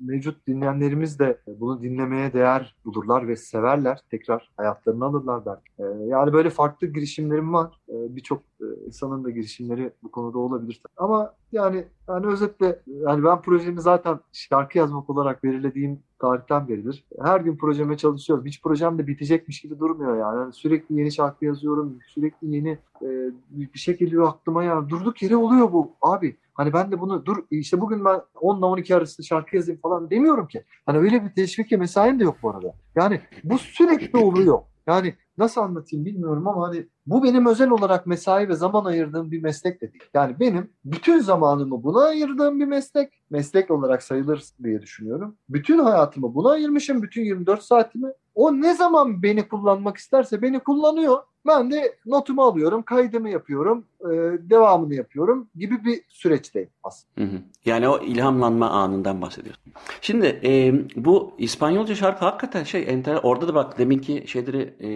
mevcut 0.00 0.46
dinleyenlerimiz 0.46 1.18
de 1.18 1.38
bunu 1.46 1.82
dinlemeye 1.82 2.32
değer 2.32 2.76
bulurlar 2.84 3.28
ve 3.28 3.36
severler. 3.36 4.00
Tekrar 4.10 4.50
hayatlarını 4.56 5.04
alırlar 5.04 5.46
belki. 5.46 5.72
E, 5.78 6.06
yani 6.06 6.32
böyle 6.32 6.50
farklı 6.50 6.86
girişimlerim 6.86 7.54
var. 7.54 7.80
E, 7.88 8.16
Birçok 8.16 8.42
insanın 8.86 9.24
da 9.24 9.30
girişimleri 9.30 9.92
bu 10.02 10.10
konuda 10.10 10.38
olabilir. 10.38 10.82
Ama 10.96 11.34
yani 11.52 11.84
yani 12.08 12.26
özetle 12.26 12.80
yani 12.86 13.24
ben 13.24 13.42
projemi 13.42 13.80
zaten 13.80 14.20
şarkı 14.32 14.78
yazmak 14.78 15.10
olarak 15.10 15.44
belirlediğim 15.44 16.00
tarihten 16.18 16.68
beridir. 16.68 17.04
Her 17.22 17.40
gün 17.40 17.56
projeme 17.56 17.96
çalışıyorum. 17.96 18.46
Hiç 18.46 18.62
projem 18.62 18.98
de 18.98 19.06
bitecekmiş 19.06 19.60
gibi 19.60 19.78
durmuyor 19.78 20.16
yani. 20.18 20.36
yani 20.36 20.52
sürekli 20.52 20.98
yeni 20.98 21.12
şarkı 21.12 21.44
yazıyorum. 21.44 21.98
Sürekli 22.08 22.56
yeni 22.56 22.78
e, 23.02 23.08
bir 23.50 23.78
şey 23.78 23.98
geliyor 23.98 24.28
aklıma 24.28 24.64
yani. 24.64 24.88
Durduk 24.88 25.22
yere 25.22 25.36
oluyor 25.36 25.72
bu 25.72 25.92
abi. 26.02 26.36
Hani 26.54 26.72
ben 26.72 26.92
de 26.92 27.00
bunu 27.00 27.26
dur 27.26 27.36
işte 27.50 27.80
bugün 27.80 28.04
ben 28.04 28.20
10 28.40 28.58
ile 28.58 28.64
12 28.64 28.96
arası 28.96 29.24
şarkı 29.24 29.56
yazayım 29.56 29.80
falan 29.80 30.10
demiyorum 30.10 30.46
ki. 30.46 30.64
Hani 30.86 30.98
öyle 30.98 31.24
bir 31.24 31.30
teşvik 31.30 31.72
mesaim 31.72 32.20
de 32.20 32.24
yok 32.24 32.36
bu 32.42 32.50
arada. 32.50 32.74
Yani 32.96 33.20
bu 33.44 33.58
sürekli 33.58 34.18
oluyor. 34.18 34.58
Yani 34.88 35.14
nasıl 35.38 35.60
anlatayım 35.60 36.04
bilmiyorum 36.04 36.48
ama 36.48 36.68
hani 36.68 36.86
bu 37.06 37.22
benim 37.24 37.46
özel 37.46 37.70
olarak 37.70 38.06
mesai 38.06 38.48
ve 38.48 38.54
zaman 38.54 38.84
ayırdığım 38.84 39.30
bir 39.30 39.42
meslek 39.42 39.80
de 39.80 39.92
değil. 39.92 40.04
Yani 40.14 40.40
benim 40.40 40.70
bütün 40.84 41.18
zamanımı 41.20 41.82
buna 41.82 42.04
ayırdığım 42.04 42.60
bir 42.60 42.66
meslek. 42.66 43.12
Meslek 43.30 43.70
olarak 43.70 44.02
sayılır 44.02 44.44
diye 44.64 44.82
düşünüyorum. 44.82 45.36
Bütün 45.48 45.78
hayatımı 45.78 46.34
buna 46.34 46.50
ayırmışım. 46.50 47.02
Bütün 47.02 47.24
24 47.24 47.62
saatimi. 47.62 48.08
O 48.38 48.52
ne 48.52 48.74
zaman 48.74 49.22
beni 49.22 49.48
kullanmak 49.48 49.96
isterse 49.96 50.42
beni 50.42 50.58
kullanıyor. 50.58 51.18
Ben 51.46 51.70
de 51.70 51.96
notumu 52.06 52.42
alıyorum, 52.42 52.82
kaydımı 52.82 53.30
yapıyorum, 53.30 53.84
e, 54.00 54.06
devamını 54.50 54.94
yapıyorum 54.94 55.48
gibi 55.56 55.84
bir 55.84 56.00
süreçteyim 56.08 56.68
aslında. 56.82 57.20
Hı 57.20 57.36
hı. 57.36 57.40
Yani 57.64 57.88
o 57.88 58.02
ilhamlanma 58.02 58.70
anından 58.70 59.22
bahsediyorsun. 59.22 59.72
Şimdi 60.00 60.40
e, 60.44 60.74
bu 60.96 61.32
İspanyolca 61.38 61.94
şarkı 61.94 62.24
hakikaten 62.24 62.64
şey 62.64 62.84
enter 62.88 63.20
orada 63.22 63.48
da 63.48 63.54
bak 63.54 63.78
deminki 63.78 64.24
şeyleri 64.26 64.74
e, 64.82 64.90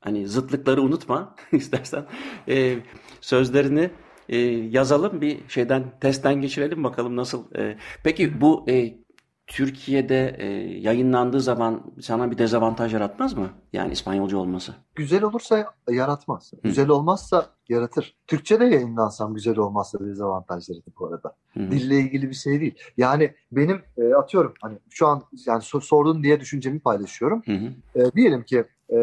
hani 0.00 0.28
zıtlıkları 0.28 0.82
unutma 0.82 1.34
istersen 1.52 2.04
e, 2.48 2.78
sözlerini 3.20 3.90
e, 4.28 4.38
yazalım 4.70 5.20
bir 5.20 5.38
şeyden 5.48 5.84
testten 6.00 6.40
geçirelim 6.40 6.84
bakalım 6.84 7.16
nasıl. 7.16 7.54
E, 7.54 7.76
peki 8.04 8.40
bu 8.40 8.64
e, 8.68 8.94
Türkiye'de 9.46 10.36
e, 10.38 10.46
yayınlandığı 10.80 11.40
zaman 11.40 11.82
sana 12.00 12.30
bir 12.30 12.38
dezavantaj 12.38 12.94
yaratmaz 12.94 13.34
mı? 13.34 13.50
Yani 13.72 13.92
İspanyolca 13.92 14.36
olması. 14.36 14.74
Güzel 14.94 15.22
olursa 15.22 15.72
yaratmaz. 15.90 16.52
Hı. 16.52 16.56
Güzel 16.62 16.88
olmazsa 16.88 17.46
yaratır. 17.68 18.16
Türkçe'de 18.26 18.64
yayınlansam 18.64 19.34
güzel 19.34 19.58
olmazsa 19.58 20.06
dezavantajları 20.06 20.78
bu 20.98 21.06
arada. 21.06 21.36
Hı. 21.52 21.70
Dille 21.70 21.98
ilgili 21.98 22.28
bir 22.28 22.34
şey 22.34 22.60
değil. 22.60 22.74
Yani 22.96 23.34
benim 23.52 23.82
e, 23.98 24.14
atıyorum 24.14 24.54
hani 24.60 24.78
şu 24.90 25.06
an 25.06 25.22
yani 25.46 25.62
sordun 25.62 26.22
diye 26.22 26.40
düşüncemi 26.40 26.80
paylaşıyorum. 26.80 27.42
Hı 27.46 27.52
hı. 27.52 28.00
E, 28.02 28.12
diyelim 28.12 28.42
ki 28.42 28.64
e, 28.92 28.98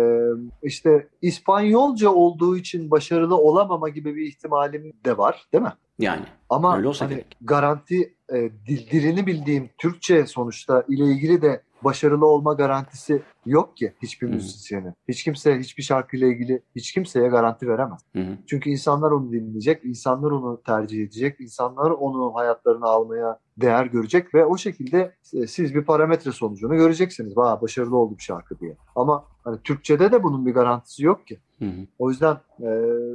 işte 0.63 1.07
İspanyolca 1.21 2.09
olduğu 2.09 2.57
için 2.57 2.91
başarılı 2.91 3.37
olamama 3.37 3.89
gibi 3.89 4.15
bir 4.15 4.27
ihtimalim 4.27 4.93
de 5.05 5.17
var 5.17 5.47
değil 5.53 5.63
mi? 5.63 5.73
Yani. 5.99 6.25
Ama 6.49 6.77
öyle 6.77 6.87
olsa 6.87 7.05
hani 7.05 7.13
gerek. 7.13 7.37
garanti 7.41 8.13
e, 8.33 8.51
dil, 8.67 8.89
dilini 8.91 9.27
bildiğim 9.27 9.69
Türkçe 9.77 10.25
sonuçta 10.25 10.83
ile 10.87 11.03
ilgili 11.03 11.41
de 11.41 11.61
başarılı 11.83 12.25
olma 12.25 12.53
garantisi 12.53 13.21
yok 13.45 13.77
ki 13.77 13.93
hiçbir 14.01 14.27
Hı-hı. 14.27 14.35
müzisyenin. 14.35 14.93
Hiç 15.07 15.23
kimse 15.23 15.59
hiçbir 15.59 15.83
şarkıyla 15.83 16.27
ilgili 16.27 16.61
hiç 16.75 16.93
kimseye 16.93 17.27
garanti 17.27 17.67
veremez. 17.67 17.99
Hı-hı. 18.15 18.37
Çünkü 18.47 18.69
insanlar 18.69 19.11
onu 19.11 19.31
dinleyecek, 19.31 19.85
insanlar 19.85 20.31
onu 20.31 20.61
tercih 20.65 21.03
edecek, 21.03 21.39
insanlar 21.39 21.91
onu 21.91 22.35
hayatlarına 22.35 22.85
almaya 22.85 23.39
değer 23.57 23.85
görecek 23.85 24.35
ve 24.35 24.45
o 24.45 24.57
şekilde 24.57 25.15
e, 25.33 25.47
siz 25.47 25.75
bir 25.75 25.85
parametre 25.85 26.31
sonucunu 26.31 26.75
göreceksiniz. 26.75 27.37
Vaa 27.37 27.61
başarılı 27.61 27.97
oldu 27.97 28.17
bir 28.17 28.23
şarkı 28.23 28.59
diye. 28.59 28.77
Ama 28.95 29.25
hani 29.43 29.57
Türkçede 29.63 30.11
de 30.11 30.23
bunun 30.23 30.45
bir 30.45 30.53
garantisi 30.53 31.05
yok 31.05 31.27
ki. 31.27 31.39
Hı 31.59 31.65
hı. 31.65 31.87
O 31.99 32.09
yüzden 32.09 32.37
e, 32.59 32.69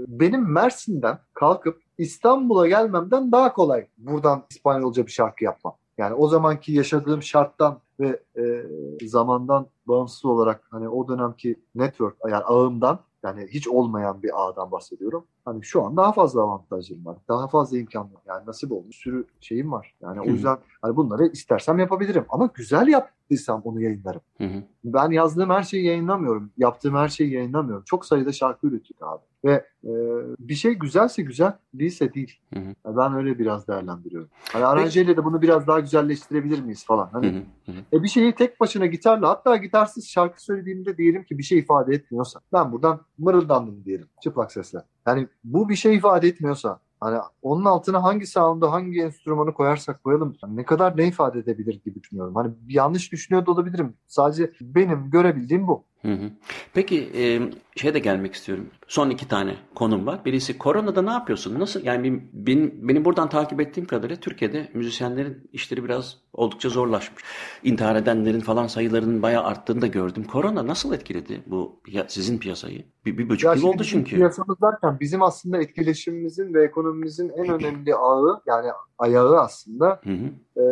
benim 0.09 0.53
Mersin'den 0.53 1.19
kalkıp 1.35 1.84
İstanbul'a 1.99 2.69
gelmemden 2.69 3.33
daha 3.33 3.53
kolay 3.53 3.87
buradan 3.99 4.43
İspanyolca 4.51 5.07
bir 5.07 5.13
şarkı 5.13 5.45
yapmam. 5.45 5.75
Yani 5.99 6.15
o 6.15 6.29
zamanki 6.29 6.73
yaşadığım 6.73 7.23
şarttan 7.23 7.79
ve 8.01 8.21
e, 8.37 9.07
zamandan 9.09 9.67
bağımsız 9.87 10.25
olarak 10.25 10.65
hani 10.71 10.89
o 10.89 11.09
dönemki 11.09 11.57
network 11.75 12.17
yani 12.25 12.45
ağımdan 12.45 12.99
yani 13.25 13.47
hiç 13.51 13.69
olmayan 13.69 14.23
bir 14.23 14.31
ağdan 14.35 14.71
bahsediyorum. 14.71 15.25
Hani 15.45 15.65
şu 15.65 15.83
an 15.83 15.97
daha 15.97 16.13
fazla 16.13 16.43
avantajım 16.43 17.07
var. 17.07 17.17
Daha 17.29 17.49
fazla 17.49 17.79
imkan 17.79 18.15
var. 18.15 18.23
Yani 18.27 18.47
nasip 18.47 18.73
olmuş 18.73 18.89
bir 18.89 19.03
sürü 19.03 19.27
şeyim 19.41 19.73
var. 19.73 19.95
Yani 20.03 20.21
o 20.21 20.25
yüzden 20.25 20.59
hani 20.83 20.97
bunları 20.97 21.27
istersem 21.27 21.79
yapabilirim. 21.79 22.25
Ama 22.29 22.51
güzel 22.55 22.87
yaptıysam 22.89 23.63
onu 23.65 23.81
yayınlarım. 23.81 24.21
Hı 24.39 24.45
hı. 24.45 24.63
Ben 24.85 25.11
yazdığım 25.11 25.51
her 25.51 25.63
şeyi 25.63 25.85
yayınlamıyorum. 25.85 26.51
Yaptığım 26.57 26.95
her 26.95 27.09
şeyi 27.09 27.33
yayınlamıyorum. 27.33 27.85
Çok 27.87 28.07
sayıda 28.07 28.33
şarkı 28.33 28.67
üretiyorum 28.67 29.09
abi. 29.09 29.23
Ve 29.45 29.67
e, 29.85 29.93
bir 30.39 30.55
şey 30.55 30.75
güzelse 30.75 31.23
güzel, 31.23 31.53
değilse 31.75 32.15
değil. 32.15 32.41
Hı 32.55 32.61
hı. 32.61 32.75
Yani 32.87 32.97
ben 32.97 33.15
öyle 33.15 33.39
biraz 33.39 33.69
değerlendiriyorum. 33.69 34.29
Hani 34.53 34.65
aranjeyle 34.65 35.17
de 35.17 35.25
bunu 35.25 35.43
biraz 35.43 35.67
daha 35.67 35.81
güzelleştirebilir 35.81 36.63
miyiz 36.63 36.85
falan. 36.85 37.09
Hani 37.13 37.27
hı 37.67 37.73
hı. 37.73 37.77
E, 37.93 38.03
bir 38.03 38.09
şeyi 38.09 38.35
tek 38.35 38.61
başına 38.61 38.87
gitarla 38.87 39.29
hatta 39.29 39.57
gitarsız 39.57 40.09
şarkı 40.09 40.45
söylediğimde 40.45 40.97
diyelim 40.97 41.25
ki 41.25 41.39
bir 41.39 41.43
şey 41.43 41.59
ifade 41.59 41.95
etmiyorsa 41.95 42.41
ben 42.53 42.73
buradan 42.73 43.01
mırıldandım 43.19 43.85
diyelim 43.85 44.07
çıplak 44.23 44.53
sesle. 44.53 44.79
Yani 45.07 45.29
bu 45.45 45.69
bir 45.69 45.77
şey 45.77 45.97
ifade 45.97 46.29
etmiyorsa 46.29 46.81
Hani 47.05 47.19
onun 47.43 47.65
altına 47.65 48.03
hangi 48.03 48.27
sound'u, 48.27 48.73
hangi 48.73 49.01
enstrümanı 49.01 49.55
koyarsak 49.55 50.05
koyalım 50.05 50.37
yani 50.43 50.57
ne 50.57 50.65
kadar 50.65 50.97
ne 50.97 51.09
ifade 51.09 51.39
edebilir 51.39 51.81
gibi 51.85 52.03
düşünüyorum. 52.03 52.35
Hani 52.35 52.53
yanlış 52.69 53.13
düşünüyor 53.13 53.47
da 53.47 53.51
olabilirim. 53.51 53.95
Sadece 54.07 54.53
benim 54.61 55.11
görebildiğim 55.11 55.69
bu. 55.69 55.85
Hı 56.05 56.13
hı. 56.13 56.31
Peki 56.75 57.11
e, 57.15 57.41
şeye 57.77 57.95
de 57.95 57.99
gelmek 57.99 58.35
istiyorum. 58.35 58.67
Son 58.89 59.11
iki 59.11 59.29
tane 59.29 59.57
konum 59.75 60.07
var. 60.07 60.25
Birisi 60.25 60.59
koronada 60.59 61.03
ne 61.03 61.11
yapıyorsun? 61.11 61.61
Nasıl? 61.61 61.85
Yani 61.85 62.23
benim, 62.33 62.89
benim 62.89 63.05
buradan 63.05 63.29
takip 63.29 63.61
ettiğim 63.61 63.87
kadarıyla 63.87 64.21
Türkiye'de 64.21 64.69
müzisyenlerin 64.75 65.51
işleri 65.53 65.85
biraz 65.85 66.19
oldukça 66.33 66.69
zorlaşmış. 66.69 67.23
İntihar 67.63 67.97
edenlerin 67.97 68.41
falan 68.41 68.67
sayılarının 68.67 69.23
bayağı 69.23 69.45
arttığını 69.45 69.83
da 69.83 69.87
gördüm. 69.87 70.25
Korona 70.25 70.67
nasıl 70.67 70.95
etkiledi 70.95 71.41
bu 71.47 71.81
sizin 72.09 72.39
piyasayı? 72.39 72.85
Bir, 73.07 73.19
bir 73.19 73.29
buçuk 73.29 73.57
yıl 73.57 73.63
oldu 73.63 73.85
çünkü. 73.85 74.17
Piyasamız 74.17 74.57
derken 74.63 75.01
bizim 75.01 75.23
aslında 75.23 75.59
etkileşimimizin 75.59 76.55
ve 76.55 76.65
ekonomimizin 76.65 77.29
en 77.29 77.49
önemli 77.49 77.95
ağı 77.95 78.43
yani 78.47 78.71
ayağı 78.99 79.41
aslında 79.41 80.01
hı 80.05 80.11
hı. 80.11 80.61
E, 80.61 80.65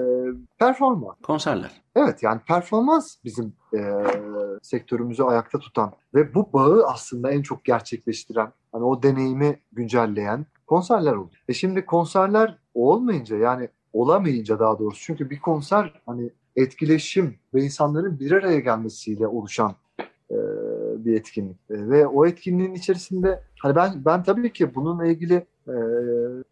performans. 0.59 1.17
Konserler. 1.23 1.71
Evet 1.97 2.23
yani 2.23 2.41
performans 2.47 3.17
bizim 3.25 3.55
e, 3.75 4.05
sektörümüzü 4.63 5.23
ayakta 5.23 5.59
tutan 5.59 5.93
ve 6.15 6.35
bu 6.35 6.53
bağı 6.53 6.87
aslında 6.87 7.31
en 7.31 7.43
çok 7.43 7.65
gerçekleştiren, 7.65 8.53
hani 8.73 8.85
o 8.85 9.03
deneyimi 9.03 9.59
güncelleyen 9.73 10.47
konserler 10.67 11.13
oldu. 11.13 11.35
E 11.49 11.53
şimdi 11.53 11.85
konserler 11.87 12.59
olmayınca 12.75 13.37
yani 13.37 13.69
olamayınca 13.93 14.59
daha 14.59 14.79
doğrusu 14.79 15.03
çünkü 15.03 15.31
bir 15.31 15.41
konser 15.41 16.01
hani 16.07 16.31
etkileşim 16.57 17.35
ve 17.55 17.63
insanların 17.63 18.21
bir 18.21 18.33
araya 18.33 18.61
gelmesiyle 18.61 19.27
oluşan 19.27 19.75
e, 20.31 20.37
bir 21.05 21.15
etkinlik. 21.15 21.57
E, 21.71 21.89
ve 21.89 22.07
o 22.07 22.27
etkinliğin 22.27 22.75
içerisinde 22.75 23.43
hani 23.59 23.77
ben 23.77 24.05
ben 24.05 24.23
tabii 24.23 24.53
ki 24.53 24.75
bununla 24.75 25.07
ilgili 25.07 25.47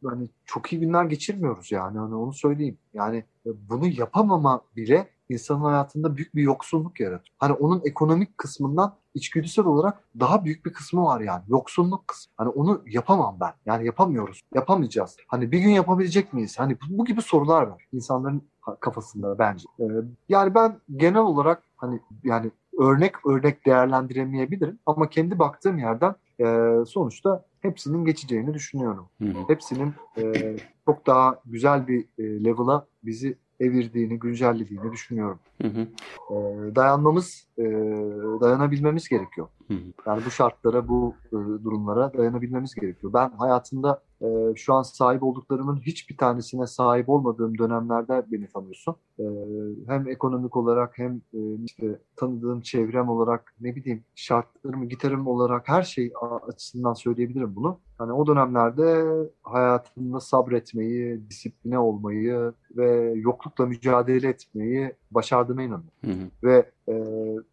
hani 0.05 0.29
çok 0.45 0.73
iyi 0.73 0.81
günler 0.81 1.05
geçirmiyoruz 1.05 1.73
yani 1.73 1.99
hani 1.99 2.15
onu 2.15 2.33
söyleyeyim. 2.33 2.79
Yani 2.95 3.25
e, 3.47 3.51
bunu 3.71 3.87
yapamama 3.87 4.63
bile 4.77 5.09
insanın 5.29 5.61
hayatında 5.61 6.17
büyük 6.17 6.35
bir 6.35 6.43
yoksunluk 6.43 7.01
yaratıyor. 7.01 7.37
Hani 7.39 7.53
onun 7.53 7.83
ekonomik 7.85 8.39
kısmından 8.39 8.97
içgüdüsel 9.15 9.65
olarak 9.65 10.05
daha 10.21 10.45
büyük 10.45 10.67
bir 10.67 10.73
kısmı 10.73 11.05
var 11.05 11.21
yani. 11.21 11.43
Yoksunluk 11.49 12.09
kısmı. 12.09 12.33
Hani 12.37 12.49
onu 12.49 12.83
yapamam 12.87 13.37
ben. 13.41 13.53
Yani 13.67 13.87
yapamıyoruz. 13.87 14.41
Yapamayacağız. 14.55 15.17
Hani 15.29 15.53
bir 15.53 15.59
gün 15.59 15.71
yapabilecek 15.71 16.33
miyiz? 16.33 16.59
Hani 16.59 16.77
bu, 16.81 16.99
bu 16.99 17.05
gibi 17.05 17.23
sorular 17.23 17.63
var 17.63 17.87
insanların 17.93 18.43
kafasında 18.81 19.39
bence. 19.39 19.65
Ee, 19.81 19.85
yani 20.29 20.55
ben 20.55 20.81
genel 20.97 21.23
olarak 21.23 21.63
hani 21.77 22.01
yani 22.25 22.51
örnek 22.79 23.27
örnek 23.27 23.67
değerlendiremeyebilirim 23.67 24.79
ama 24.87 25.11
kendi 25.11 25.39
baktığım 25.39 25.79
yerden 25.79 26.15
e, 26.41 26.77
sonuçta 26.85 27.45
hepsinin 27.61 28.05
geçeceğini 28.05 28.55
düşünüyorum. 28.55 29.09
Hı 29.23 29.29
hı. 29.29 29.39
Hepsinin 29.49 29.93
e, 30.19 30.57
çok 30.85 31.07
daha 31.07 31.41
güzel 31.47 31.89
bir 31.89 32.05
e, 32.19 32.45
level'a 32.45 32.87
bizi 33.03 33.39
evirdiğini, 33.61 34.19
güncellediğini 34.19 34.93
düşünüyorum. 34.93 35.39
Hı 35.63 35.69
hı. 35.69 35.81
E, 36.31 36.37
dayanmamız, 36.75 37.47
e, 37.59 37.65
dayanabilmemiz 38.41 39.09
gerekiyor. 39.09 39.49
Hı 39.69 39.75
hı. 39.75 39.79
Yani 40.07 40.23
bu 40.27 40.31
şartlara, 40.31 40.89
bu 40.89 41.15
e, 41.29 41.33
durumlara 41.65 42.13
dayanabilmemiz 42.15 42.75
gerekiyor. 42.75 43.13
Ben 43.13 43.31
hayatımda 43.31 44.03
e, 44.23 44.55
şu 44.57 44.75
an 44.75 44.83
sahip 44.83 45.23
olduklarımın 45.23 45.77
hiçbir 45.77 46.17
tanesine 46.17 46.67
sahip 46.67 47.09
olmadığım 47.09 47.59
dönemlerde 47.59 48.25
beni 48.33 48.49
tanıyorsun. 48.49 48.97
E, 49.19 49.25
hem 49.87 50.09
ekonomik 50.09 50.57
olarak 50.57 50.99
hem 50.99 51.21
e, 51.35 51.39
işte 51.65 51.99
tanıdığım 52.17 52.61
çevrem 52.61 53.09
olarak 53.09 53.55
ne 53.61 53.77
bileyim 53.77 54.05
şartlarım, 54.15 54.89
gitarım 54.89 55.27
olarak 55.27 55.69
her 55.69 55.83
şey 55.83 56.13
açısından 56.49 56.95
söyleyebilirim 56.95 57.57
bunu. 57.57 57.79
Hani 57.99 58.13
o 58.13 58.27
dönemlerde 58.27 59.07
hayatımda 59.43 60.21
sabretmeyi, 60.21 61.29
disipline 61.31 61.79
olmayı 61.79 62.53
ve 62.77 63.13
yoklukla 63.17 63.67
mücadele 63.67 64.29
etmeyi 64.29 64.95
başardığıma 65.11 65.63
inanıyorum. 65.63 65.91
Hı 66.05 66.11
hı. 66.11 66.31
Ve 66.43 66.71
e, 66.89 66.95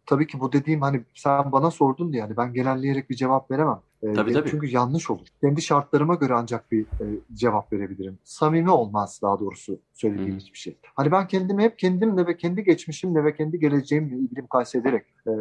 tabii 0.06 0.26
ki 0.26 0.40
bu 0.40 0.52
dediğim 0.52 0.80
hani 0.80 1.04
sen 1.14 1.52
bana 1.52 1.70
sordun 1.70 2.12
diye 2.12 2.20
yani 2.20 2.36
ben 2.36 2.52
genelleyerek 2.52 3.10
bir 3.10 3.16
cevap 3.16 3.50
veremem. 3.50 3.80
E, 4.02 4.12
Tabii, 4.12 4.32
tabii. 4.32 4.50
Çünkü 4.50 4.66
yanlış 4.66 5.10
olur. 5.10 5.26
Kendi 5.40 5.62
şartlarıma 5.62 6.14
göre 6.14 6.34
ancak 6.34 6.72
bir 6.72 6.82
e, 6.82 7.20
cevap 7.34 7.72
verebilirim. 7.72 8.18
Samimi 8.24 8.70
olmaz 8.70 9.20
daha 9.22 9.38
doğrusu 9.38 9.78
söylediğim 9.92 10.34
Hı. 10.34 10.36
hiçbir 10.36 10.58
şey. 10.58 10.76
Hani 10.94 11.12
ben 11.12 11.26
kendimi 11.26 11.62
hep 11.62 11.78
kendimle 11.78 12.26
ve 12.26 12.36
kendi 12.36 12.64
geçmişimle 12.64 13.24
ve 13.24 13.34
kendi 13.34 13.58
geleceğimle 13.58 14.16
ilgili 14.16 14.42
mukayese 14.42 14.78
ederek 14.78 15.04
e, 15.26 15.32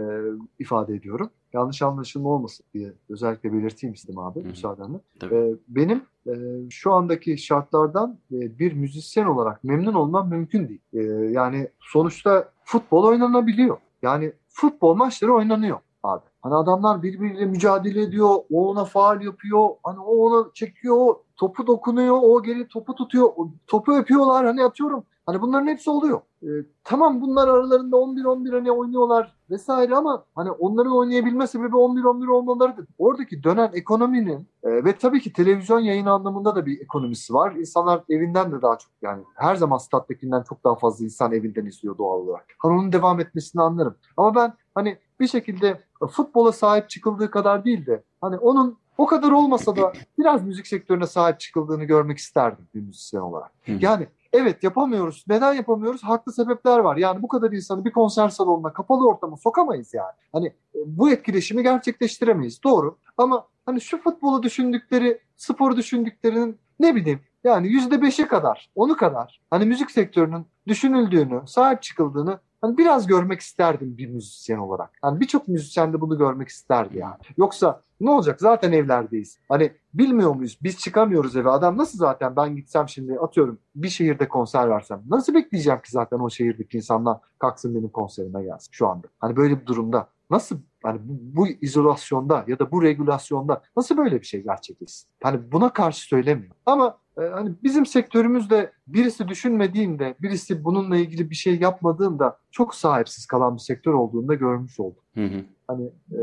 ifade 0.60 0.96
ediyorum. 0.96 1.30
Yanlış 1.54 1.82
anlaşılma 1.82 2.30
olmasın 2.30 2.66
diye 2.74 2.94
özellikle 3.10 3.54
belirteyim 3.54 3.94
istedim 3.94 4.20
abi 4.20 4.44
Hı. 4.44 4.48
müsaadenle. 4.48 4.98
Tabii. 5.20 5.36
E, 5.36 5.56
benim 5.68 6.02
e, 6.28 6.34
şu 6.70 6.94
andaki 6.94 7.38
şartlardan 7.38 8.20
e, 8.32 8.60
bir 8.60 8.74
müzisyen 8.74 9.26
olarak 9.26 9.64
memnun 9.64 9.94
olmam 9.94 10.30
mümkün 10.30 10.68
değil. 10.70 10.82
E, 10.94 11.02
yani 11.32 11.68
sonuçta 11.80 12.52
futbol 12.64 13.04
oynanabiliyor. 13.04 13.78
Yani 14.02 14.34
futbol 14.48 14.96
maçları 14.96 15.34
oynanıyor 15.34 15.78
abi. 16.08 16.24
Hani 16.42 16.56
adamlar 16.56 17.04
birbiriyle 17.04 17.46
mücadele 17.46 18.02
ediyor. 18.02 18.36
O 18.52 18.70
ona 18.70 18.86
faal 18.86 19.22
yapıyor. 19.22 19.70
Hani 19.84 20.00
o 20.00 20.16
ona 20.16 20.54
çekiyor. 20.54 20.96
o 20.98 21.24
Topu 21.38 21.68
dokunuyor. 21.68 22.20
O 22.22 22.44
geri 22.44 22.68
topu 22.68 22.96
tutuyor. 22.96 23.30
Topu 23.68 23.94
öpüyorlar. 23.94 24.46
Hani 24.46 24.64
atıyorum. 24.64 25.04
Hani 25.28 25.42
bunların 25.42 25.68
hepsi 25.68 25.90
oluyor. 25.90 26.22
E, 26.44 26.48
tamam 26.84 27.22
bunlar 27.22 27.48
aralarında 27.48 27.96
11-11 27.96 28.52
hani 28.52 28.72
oynuyorlar 28.72 29.36
vesaire 29.50 29.96
ama 29.96 30.26
hani 30.36 30.52
onların 30.52 30.98
oynayabilme 30.98 31.48
sebebi 31.48 31.76
11-11 31.76 32.32
olmalarıdır. 32.32 32.86
Oradaki 32.98 33.44
dönen 33.44 33.72
ekonominin 33.74 34.48
e, 34.64 34.70
ve 34.86 34.98
tabii 34.98 35.22
ki 35.22 35.34
televizyon 35.34 35.80
yayını 35.80 36.12
anlamında 36.12 36.56
da 36.56 36.66
bir 36.66 36.82
ekonomisi 36.82 37.34
var. 37.34 37.56
İnsanlar 37.56 38.04
evinden 38.10 38.52
de 38.52 38.62
daha 38.62 38.78
çok 38.78 38.92
yani 39.02 39.24
her 39.36 39.56
zaman 39.56 39.78
stat'takinden 39.78 40.44
çok 40.44 40.64
daha 40.64 40.76
fazla 40.76 41.06
insan 41.06 41.34
evinden 41.34 41.66
izliyor 41.66 41.98
doğal 41.98 42.20
olarak. 42.20 42.46
Hani 42.58 42.80
onun 42.80 42.92
devam 42.92 43.20
etmesini 43.20 43.62
anlarım. 43.62 43.96
Ama 44.18 44.36
ben 44.36 44.54
hani 44.76 44.98
bir 45.20 45.28
şekilde 45.28 45.82
futbola 46.12 46.52
sahip 46.52 46.90
çıkıldığı 46.90 47.32
kadar 47.32 47.66
değil 47.66 47.86
de 47.86 48.04
hani 48.22 48.38
onun 48.38 48.78
o 48.98 49.06
kadar 49.06 49.32
olmasa 49.32 49.76
da 49.76 49.94
biraz 50.20 50.44
müzik 50.44 50.68
sektörüne 50.68 51.08
sahip 51.08 51.40
çıkıldığını 51.40 51.84
görmek 51.84 52.18
isterdim 52.18 52.68
bir 52.76 52.82
müzisyen 52.82 53.22
olarak. 53.22 53.52
Hı. 53.66 53.72
Yani 53.80 54.08
evet 54.34 54.64
yapamıyoruz. 54.64 55.26
Neden 55.28 55.54
yapamıyoruz? 55.54 56.04
Haklı 56.04 56.32
sebepler 56.32 56.80
var. 56.80 56.98
Yani 56.98 57.22
bu 57.22 57.28
kadar 57.28 57.52
insanı 57.52 57.86
bir 57.86 57.92
konser 57.92 58.30
salonuna, 58.30 58.74
kapalı 58.74 59.08
ortama 59.08 59.38
sokamayız 59.38 59.94
yani. 59.94 60.14
Hani 60.32 60.48
e, 60.48 60.80
bu 60.86 61.10
etkileşimi 61.10 61.64
gerçekleştiremeyiz. 61.64 62.64
Doğru. 62.64 62.98
Ama 63.18 63.48
hani 63.66 63.82
şu 63.82 64.02
futbolu 64.02 64.44
düşündükleri, 64.44 65.20
sporu 65.36 65.78
düşündüklerinin 65.78 66.58
ne 66.80 66.96
bileyim 66.96 67.20
yani 67.44 67.68
yüzde 67.68 68.02
beşe 68.02 68.28
kadar, 68.28 68.70
onu 68.76 68.98
kadar 68.98 69.42
hani 69.50 69.66
müzik 69.66 69.92
sektörünün 69.92 70.46
düşünüldüğünü, 70.68 71.42
sahip 71.48 71.82
çıkıldığını 71.82 72.40
hani 72.62 72.78
biraz 72.78 73.08
görmek 73.08 73.40
isterdim 73.40 73.98
bir 73.98 74.08
müzisyen 74.08 74.58
olarak. 74.58 75.00
Yani 75.04 75.20
birçok 75.20 75.48
müzisyen 75.48 75.94
de 75.94 76.02
bunu 76.02 76.18
görmek 76.18 76.48
isterdi 76.48 76.98
yani. 76.98 77.16
Yoksa 77.38 77.82
ne 78.02 78.10
olacak? 78.10 78.42
Zaten 78.42 78.72
evlerdeyiz. 78.72 79.40
Hani 79.50 79.72
bilmiyor 79.94 80.36
muyuz? 80.36 80.58
Biz 80.64 80.78
çıkamıyoruz 80.78 81.36
eve. 81.36 81.50
Adam 81.50 81.78
nasıl 81.78 81.98
zaten 81.98 82.36
ben 82.36 82.56
gitsem 82.56 82.90
şimdi 82.90 83.20
atıyorum 83.20 83.60
bir 83.76 83.90
şehirde 83.90 84.28
konser 84.28 84.70
versem. 84.70 85.04
Nasıl 85.10 85.34
bekleyeceğim 85.34 85.82
ki 85.82 85.92
zaten 85.92 86.20
o 86.20 86.30
şehirdeki 86.30 86.78
insanlar 86.78 87.18
kalksın 87.40 87.76
benim 87.76 87.90
konserime 87.90 88.44
gelsin 88.44 88.70
şu 88.72 88.88
anda. 88.88 89.08
Hani 89.20 89.36
böyle 89.36 89.62
bir 89.62 89.66
durumda 89.66 90.08
nasıl 90.30 90.60
hani 90.84 91.00
bu, 91.04 91.14
bu 91.20 91.48
izolasyonda 91.48 92.46
ya 92.48 92.60
da 92.60 92.72
bu 92.72 92.84
regülasyonda 92.84 93.62
nasıl 93.78 93.98
böyle 93.98 94.22
bir 94.22 94.26
şey 94.26 94.44
gerçekleşsin? 94.44 95.10
Hani 95.24 95.52
buna 95.52 95.74
karşı 95.74 96.02
söylemiyor. 96.02 96.56
Ama 96.66 96.98
e, 97.18 97.22
hani 97.22 97.56
bizim 97.64 97.86
sektörümüzde 97.86 98.72
birisi 98.88 99.28
düşünmediğinde, 99.28 100.16
birisi 100.22 100.64
bununla 100.64 100.98
ilgili 100.98 101.30
bir 101.30 101.36
şey 101.36 101.60
yapmadığında 101.60 102.40
çok 102.52 102.76
sahipsiz 102.76 103.26
kalan 103.26 103.56
bir 103.56 103.62
sektör 103.62 103.94
olduğunu 103.94 104.28
da 104.28 104.34
görmüş 104.34 104.80
oldum. 104.80 105.04
Hı 105.14 105.26
hı. 105.26 105.44
Hani 105.68 105.86
e, 106.12 106.20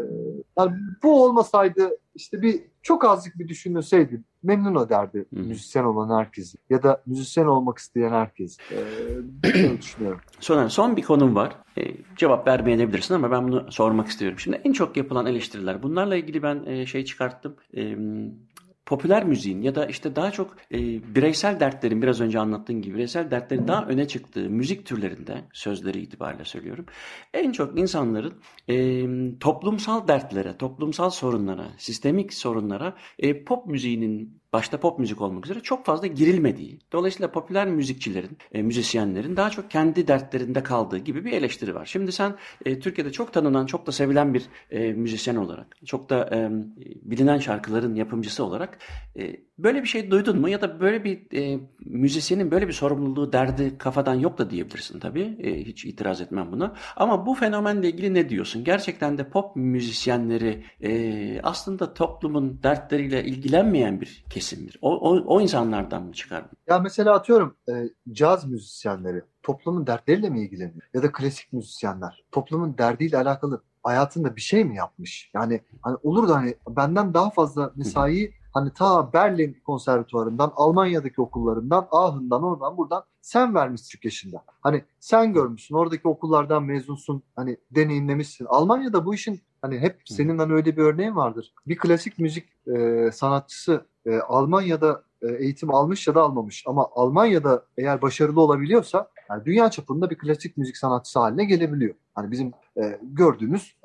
yani 0.59 0.73
bu 1.03 1.25
olmasaydı 1.25 1.91
işte 2.15 2.43
bir 2.43 2.63
çok 2.83 3.05
azıcık 3.05 3.39
bir 3.39 3.49
düşünülseydi 3.49 4.23
memnun 4.43 4.87
ederdi 4.87 5.27
Hı. 5.35 5.41
müzisyen 5.41 5.85
olan 5.85 6.19
herkesi 6.19 6.59
ya 6.71 6.83
da 6.83 7.03
müzisyen 7.07 7.47
olmak 7.47 7.79
isteyen 7.79 8.11
herkes. 8.11 8.59
E, 8.73 8.77
böyle 9.45 9.79
düşünüyorum. 9.83 10.21
Soner, 10.41 10.69
son 10.69 10.97
bir 10.97 11.03
konum 11.03 11.35
var. 11.35 11.57
E, 11.79 11.83
cevap 12.17 12.47
vermeyebilirsin 12.47 13.15
ama 13.15 13.31
ben 13.31 13.49
bunu 13.49 13.73
sormak 13.73 14.09
istiyorum. 14.09 14.39
Şimdi 14.39 14.61
en 14.65 14.73
çok 14.73 14.97
yapılan 14.97 15.27
eleştiriler. 15.27 15.83
Bunlarla 15.83 16.17
ilgili 16.17 16.43
ben 16.43 16.65
e, 16.67 16.87
şey 16.87 17.05
çıkarttım. 17.05 17.57
E, 17.77 17.97
popüler 18.87 19.25
müziğin 19.25 19.63
ya 19.63 19.75
da 19.75 19.87
işte 19.87 20.17
daha 20.17 20.31
çok 20.31 20.57
e, 20.73 20.79
bireysel 21.15 21.61
dertlerin 21.61 22.03
biraz 22.03 22.21
önce 22.21 22.39
anlattığın 22.39 22.83
gibi 22.83 22.95
bireysel 22.95 23.31
dertlerin 23.31 23.69
daha 23.69 23.87
öne 23.87 24.09
çıktığı 24.09 24.51
müzik 24.51 24.87
türlerinde 24.87 25.45
sözleri 25.53 26.01
itibariyle 26.01 26.45
söylüyorum. 26.45 26.87
En 27.35 27.53
çok 27.53 27.79
insanların 27.79 28.35
e, 28.69 29.07
toplumsal 29.39 30.09
dertlere, 30.09 30.57
toplumsal 30.57 31.11
sorunlara, 31.11 31.67
sistemik 31.79 32.35
sorunlara 32.35 32.97
e, 33.19 33.45
pop 33.45 33.67
müziğinin 33.67 34.41
başta 34.55 34.81
pop 34.81 34.99
müzik 34.99 35.21
olmak 35.21 35.47
üzere 35.47 35.61
çok 35.61 35.87
fazla 35.87 36.07
girilmediği. 36.07 36.79
Dolayısıyla 36.93 37.31
popüler 37.31 37.67
müzikçilerin, 37.67 38.39
e, 38.53 38.63
müzisyenlerin 38.63 39.37
daha 39.37 39.51
çok 39.51 39.71
kendi 39.71 40.09
dertlerinde 40.09 40.63
kaldığı 40.63 40.99
gibi 40.99 41.25
bir 41.25 41.33
eleştiri 41.33 41.75
var. 41.75 41.87
Şimdi 41.87 42.13
sen 42.13 42.35
e, 42.65 42.81
Türkiye'de 42.81 43.13
çok 43.13 43.33
tanınan, 43.33 43.67
çok 43.67 43.87
da 43.87 43.93
sevilen 43.93 44.35
bir 44.35 44.43
e, 44.71 44.93
müzisyen 44.93 45.37
olarak, 45.37 45.77
çok 45.87 46.11
da 46.11 46.31
e, 46.33 46.51
bilinen 47.03 47.39
şarkıların 47.39 47.95
yapımcısı 47.95 48.45
olarak 48.45 48.79
e, 49.19 49.37
böyle 49.59 49.83
bir 49.83 49.89
şey 49.89 50.11
duydun 50.11 50.41
mu? 50.41 50.49
Ya 50.49 50.61
da 50.61 50.81
böyle 50.81 51.05
bir 51.05 51.39
e, 51.39 51.61
müzisyenin 51.85 52.51
böyle 52.51 52.69
bir 52.69 52.73
sorumluluğu, 52.73 53.33
derdi 53.33 53.79
kafadan 53.79 54.15
yok 54.15 54.39
da 54.39 54.51
diyebilirsin 54.51 55.01
tabii. 55.01 55.37
E, 55.43 55.65
hiç 55.65 55.85
itiraz 55.85 56.21
etmem 56.21 56.53
buna. 56.53 56.75
Ama 56.97 57.27
bu 57.27 57.35
fenomenle 57.35 57.89
ilgili 57.89 58.15
ne 58.15 58.29
diyorsun? 58.29 58.65
Gerçekten 58.65 59.19
de 59.19 59.29
pop 59.29 59.57
müzisyenleri 59.57 60.65
e, 60.83 61.41
aslında 61.43 61.95
toplumun 61.95 62.63
dertleriyle 62.63 63.25
ilgilenmeyen 63.25 64.01
bir 64.01 64.25
kesimdir. 64.31 64.79
O, 64.83 64.97
o, 64.97 65.25
o 65.27 65.41
insanlardan 65.41 66.03
mı 66.03 66.13
çıkar? 66.13 66.45
Ya 66.69 66.79
mesela 66.79 67.15
atıyorum 67.15 67.57
e, 67.69 67.73
caz 68.13 68.45
müzisyenleri 68.45 69.23
toplumun 69.43 69.87
dertleriyle 69.87 70.31
mi 70.31 70.41
ilgileniyor? 70.41 70.83
Ya 70.95 71.03
da 71.03 71.13
klasik 71.13 71.53
müzisyenler 71.53 72.25
toplumun 72.33 72.79
derdiyle 72.79 73.19
alakalı 73.19 73.63
hayatında 73.83 74.37
bir 74.37 74.41
şey 74.41 74.65
mi 74.65 74.77
yapmış? 74.77 75.31
Yani 75.35 75.61
hani 75.83 75.97
olur 76.03 76.29
da 76.29 76.37
hani 76.37 76.55
benden 76.69 77.15
daha 77.15 77.31
fazla 77.31 77.73
mesai 77.77 78.31
hani 78.55 78.73
ta 78.73 79.13
Berlin 79.13 79.57
konservatuvarından, 79.67 80.53
Almanya'daki 80.57 81.21
okullarından, 81.21 81.89
Aachen'dan, 81.91 82.43
oradan 82.43 82.77
buradan 82.77 83.05
sen 83.21 83.55
vermişsin 83.55 84.01
yaşında. 84.03 84.45
Hani 84.61 84.85
sen 85.01 85.33
görmüşsün, 85.33 85.75
oradaki 85.75 86.09
okullardan 86.09 86.63
mezunsun, 86.63 87.23
hani 87.37 87.57
deneyimlemişsin. 87.71 88.45
Almanya'da 88.45 89.07
bu 89.07 89.15
işin 89.15 89.41
hani 89.63 89.79
hep 89.79 90.03
senin 90.05 90.39
hani 90.39 90.53
öyle 90.53 90.77
bir 90.77 90.83
örneğin 90.83 91.17
vardır. 91.17 91.53
Bir 91.67 91.77
klasik 91.77 92.19
müzik 92.19 92.49
e, 92.77 93.11
sanatçısı 93.13 93.87
e, 94.07 94.19
Almanya'da 94.19 95.03
e, 95.23 95.33
eğitim 95.33 95.75
almış 95.75 96.07
ya 96.07 96.15
da 96.15 96.23
almamış 96.23 96.65
ama 96.67 96.89
Almanya'da 96.95 97.65
eğer 97.79 98.03
başarılı 98.03 98.41
olabiliyorsa 98.41 99.09
yani 99.31 99.45
dünya 99.45 99.71
çapında 99.71 100.11
bir 100.11 100.19
klasik 100.19 100.57
müzik 100.57 100.77
sanatçısı 100.77 101.19
haline 101.19 101.45
gelebiliyor. 101.45 101.95
Hani 102.15 102.31
bizim 102.31 102.53
e, 102.83 102.99
gördüğümüz 103.03 103.77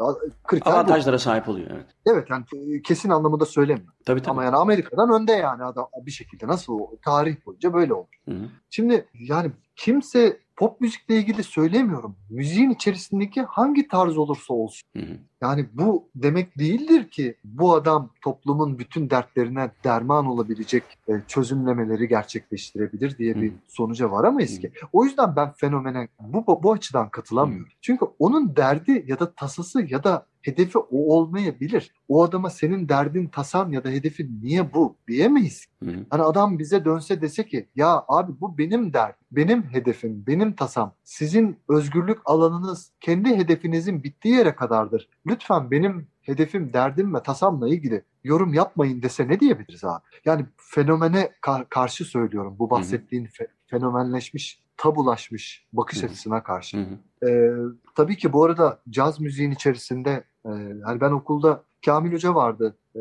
kriter 0.44 0.74
bu. 0.74 0.76
Avantajlara 0.76 1.20
sahip 1.20 1.50
oluyor. 1.50 1.68
Evet. 1.74 1.86
Evet 2.06 2.28
yani 2.30 2.46
e, 2.76 2.82
kesin 2.82 3.10
anlamında 3.10 3.46
söylemiyorum. 3.46 3.94
Tabii 4.06 4.20
tabii. 4.22 4.32
Ama 4.32 4.44
yani 4.44 4.56
Amerika'dan 4.56 5.22
önde 5.22 5.32
yani 5.32 5.64
adam 5.64 5.88
bir 6.06 6.12
şekilde 6.12 6.48
nasıl 6.48 6.74
o- 6.74 6.98
tarih 7.06 7.46
boyunca 7.46 7.74
böyle 7.74 7.94
oldu. 7.94 8.10
Hı 8.26 8.32
hı. 8.36 8.44
Şimdi 8.70 9.06
yani 9.14 9.52
kimse 9.80 10.40
pop 10.58 10.82
müzikle 10.82 11.16
ilgili 11.16 11.44
söylemiyorum. 11.44 12.16
Müziğin 12.30 12.70
içerisindeki 12.70 13.42
hangi 13.42 13.88
tarz 13.88 14.18
olursa 14.18 14.54
olsun. 14.54 14.90
Hı 14.98 15.00
hı. 15.00 15.18
Yani 15.42 15.66
bu 15.74 16.10
demek 16.16 16.60
değildir 16.60 17.10
ki 17.10 17.36
bu 17.44 17.74
adam 17.74 18.10
toplumun 18.22 18.80
bütün 18.80 19.10
dertlerine 19.10 19.72
derman 19.84 20.26
olabilecek 20.26 20.84
e, 21.08 21.14
çözümlemeleri 21.28 22.08
gerçekleştirebilir 22.08 23.18
diye 23.18 23.42
bir 23.42 23.54
sonuca 23.68 24.12
varamayız 24.12 24.58
Hı. 24.58 24.62
ki. 24.62 24.72
O 24.94 25.06
yüzden 25.06 25.36
ben 25.36 25.52
fenomene 25.52 26.08
bu, 26.20 26.64
bu 26.64 26.72
açıdan 26.72 27.10
katılamıyorum. 27.10 27.72
Çünkü 27.82 28.06
onun 28.20 28.56
derdi 28.56 29.06
ya 29.08 29.20
da 29.20 29.32
tasası 29.32 29.86
ya 29.90 30.04
da 30.04 30.26
hedefi 30.42 30.78
o 30.78 31.16
olmayabilir. 31.16 31.92
O 32.08 32.24
adama 32.24 32.50
senin 32.50 32.90
derdin, 32.90 33.28
tasan 33.28 33.72
ya 33.72 33.84
da 33.84 33.90
hedefin 33.90 34.40
niye 34.44 34.74
bu 34.74 34.96
diyemeyiz. 35.08 35.66
Hı 35.84 35.90
hı. 35.90 36.06
Hani 36.10 36.24
adam 36.24 36.60
bize 36.60 36.86
dönse 36.86 37.22
dese 37.22 37.46
ki 37.46 37.68
ya 37.76 38.04
abi 38.08 38.32
bu 38.42 38.58
benim 38.58 38.94
dert, 38.94 39.16
benim 39.32 39.64
hedefim, 39.64 40.24
benim 40.28 40.54
tasam. 40.54 40.94
Sizin 41.04 41.58
özgürlük 41.70 42.20
alanınız 42.26 42.92
kendi 43.00 43.36
hedefinizin 43.36 44.04
bittiği 44.04 44.34
yere 44.36 44.56
kadardır. 44.56 45.10
Lütfen 45.28 45.72
benim 45.72 46.08
hedefim, 46.22 46.74
derdim 46.74 47.14
ve 47.16 47.24
tasamla 47.24 47.70
ilgili 47.70 48.04
yorum 48.24 48.54
yapmayın 48.54 49.02
dese 49.02 49.28
ne 49.28 49.40
diyebiliriz 49.40 49.84
abi? 49.84 50.02
Yani 50.26 50.46
fenomene 50.58 51.30
ka- 51.42 51.66
karşı 51.70 52.06
söylüyorum 52.06 52.56
bu 52.60 52.70
bahsettiğin 52.70 53.26
fe- 53.26 53.48
fenomenleşmiş, 53.68 54.62
tabulaşmış 54.80 55.68
bakış 55.74 56.04
açısına 56.04 56.44
karşı. 56.44 56.78
Hı 56.78 56.82
hı. 56.82 57.30
Ee, 57.30 57.54
tabii 57.96 58.18
ki 58.18 58.34
bu 58.34 58.44
arada 58.44 58.80
caz 58.90 59.20
müziğin 59.20 59.52
içerisinde 59.52 60.24
e, 60.46 60.50
hani 60.84 61.02
ben 61.02 61.12
okulda 61.12 61.64
Kamil 61.86 62.14
Hoca 62.14 62.36
vardı. 62.36 62.78
Ee, 62.96 63.00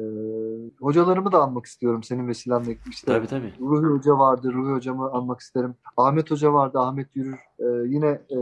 hocalarımı 0.80 1.32
da 1.32 1.42
anmak 1.42 1.66
istiyorum 1.66 2.02
senin 2.02 2.28
vesilenle. 2.28 2.78
İşte 2.90 3.12
Tabii 3.12 3.26
tabii. 3.26 3.54
Ruhi 3.60 3.86
Hoca 3.86 4.18
vardı. 4.18 4.52
Ruhi 4.52 4.72
Hocamı 4.72 5.10
anmak 5.10 5.40
isterim. 5.40 5.74
Ahmet 5.96 6.30
Hoca 6.30 6.52
vardı. 6.52 6.78
Ahmet 6.78 7.16
Yürür. 7.16 7.38
Ee, 7.58 7.64
yine 7.86 8.08
e, 8.30 8.38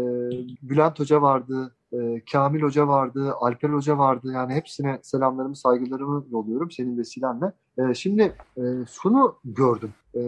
Bülent 0.63 1.01
Hoca 1.01 1.23
vardı. 1.23 1.76
E, 1.93 2.23
Kamil 2.33 2.63
Hoca 2.63 2.89
vardı, 2.89 3.35
Alper 3.41 3.69
Hoca 3.69 3.99
vardı. 3.99 4.33
Yani 4.35 4.55
hepsine 4.55 4.99
selamlarımı, 5.03 5.57
saygılarımı 5.57 6.27
yolluyorum 6.31 6.71
senin 6.71 6.99
vesilenle. 6.99 7.53
E, 7.79 7.95
şimdi 7.95 8.23
e, 8.57 8.63
şunu 8.91 9.39
gördüm. 9.45 9.93
E, 10.15 10.21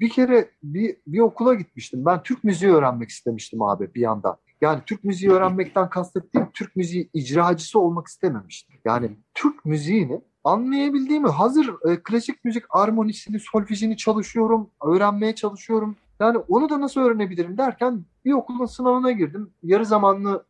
bir 0.00 0.08
kere 0.08 0.50
bir, 0.62 0.96
bir 1.06 1.20
okula 1.20 1.54
gitmiştim. 1.54 2.04
Ben 2.06 2.22
Türk 2.22 2.44
müziği 2.44 2.72
öğrenmek 2.72 3.08
istemiştim 3.08 3.62
abi 3.62 3.94
bir 3.94 4.00
yandan. 4.00 4.36
Yani 4.60 4.80
Türk 4.86 5.04
müziği 5.04 5.32
öğrenmekten 5.32 5.90
kastettiğim 5.90 6.48
Türk 6.54 6.76
müziği 6.76 7.10
icracısı 7.14 7.78
olmak 7.80 8.06
istememiştim. 8.06 8.76
Yani 8.84 9.10
Türk 9.34 9.64
müziğini 9.64 10.20
anlayabildiğimi 10.44 11.28
hazır 11.28 11.74
e, 11.88 12.02
klasik 12.02 12.44
müzik 12.44 12.64
armonisini, 12.70 13.40
solfejini 13.40 13.96
çalışıyorum, 13.96 14.70
öğrenmeye 14.84 15.34
çalışıyorum. 15.34 15.96
Yani 16.20 16.38
onu 16.38 16.68
da 16.68 16.80
nasıl 16.80 17.00
öğrenebilirim 17.00 17.58
derken 17.58 18.04
bir 18.24 18.32
okulun 18.32 18.66
sınavına 18.66 19.12
girdim. 19.12 19.50
Yarı 19.62 19.86
zamanlı 19.86 20.44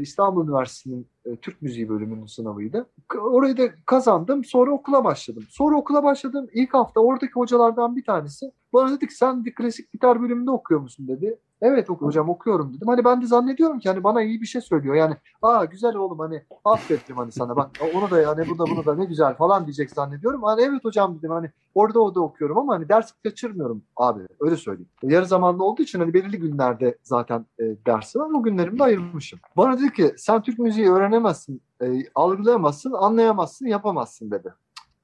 İstanbul 0.00 0.44
Üniversitesi'nin 0.44 1.08
e, 1.24 1.36
Türk 1.36 1.62
Müziği 1.62 1.88
bölümünün 1.88 2.26
sınavıydı. 2.26 2.86
Orayı 3.20 3.56
da 3.56 3.62
kazandım. 3.86 4.44
Sonra 4.44 4.70
okula 4.70 5.04
başladım. 5.04 5.44
Sonra 5.50 5.76
okula 5.76 6.04
başladım. 6.04 6.48
İlk 6.52 6.74
hafta 6.74 7.00
oradaki 7.00 7.32
hocalardan 7.32 7.96
bir 7.96 8.04
tanesi 8.04 8.52
bana 8.72 8.90
dedi 8.90 9.06
ki 9.06 9.14
sen 9.14 9.44
bir 9.44 9.54
klasik 9.54 9.92
gitar 9.92 10.22
bölümünde 10.22 10.50
okuyor 10.50 10.80
musun 10.80 11.08
dedi. 11.08 11.38
Evet 11.62 11.88
hocam 11.88 12.28
okuyorum 12.28 12.74
dedim. 12.74 12.88
Hani 12.88 13.04
ben 13.04 13.22
de 13.22 13.26
zannediyorum 13.26 13.78
ki 13.78 13.88
hani 13.88 14.04
bana 14.04 14.22
iyi 14.22 14.40
bir 14.40 14.46
şey 14.46 14.60
söylüyor. 14.60 14.94
Yani 14.94 15.16
aa 15.42 15.64
güzel 15.64 15.94
oğlum 15.94 16.18
hani 16.18 16.42
affettim 16.64 17.16
hani 17.16 17.32
sana 17.32 17.56
bak 17.56 17.70
onu 17.94 18.10
da 18.10 18.20
yani 18.20 18.48
bu 18.48 18.58
da 18.58 18.64
bunu 18.70 18.84
da 18.84 18.94
ne 18.94 19.04
güzel 19.04 19.34
falan 19.34 19.66
diyecek 19.66 19.90
zannediyorum. 19.90 20.42
Hani 20.42 20.62
evet 20.62 20.84
hocam 20.84 21.18
dedim 21.18 21.30
hani 21.30 21.50
orada 21.74 22.00
o 22.00 22.20
okuyorum 22.20 22.58
ama 22.58 22.74
hani 22.74 22.88
ders 22.88 23.12
kaçırmıyorum 23.24 23.82
abi 23.96 24.22
öyle 24.40 24.56
söyleyeyim. 24.56 24.88
Yarı 25.02 25.26
zamanlı 25.26 25.64
olduğu 25.64 25.82
için 25.82 25.98
hani 25.98 26.14
belirli 26.14 26.38
günlerde 26.38 26.98
zaten 27.02 27.46
e, 27.60 27.64
dersi 27.86 28.18
var. 28.18 28.30
O 28.34 28.42
günlerimi 28.42 28.78
de 28.78 28.84
ayırmışım. 28.84 29.38
Bana 29.56 29.78
dedi 29.78 29.92
ki 29.92 30.14
sen 30.16 30.42
Türk 30.42 30.58
müziği 30.58 30.90
öğrenemezsin, 31.12 31.62
e, 31.82 31.86
algılayamazsın, 32.14 32.92
anlayamazsın, 32.92 33.66
yapamazsın 33.66 34.30
dedi. 34.30 34.54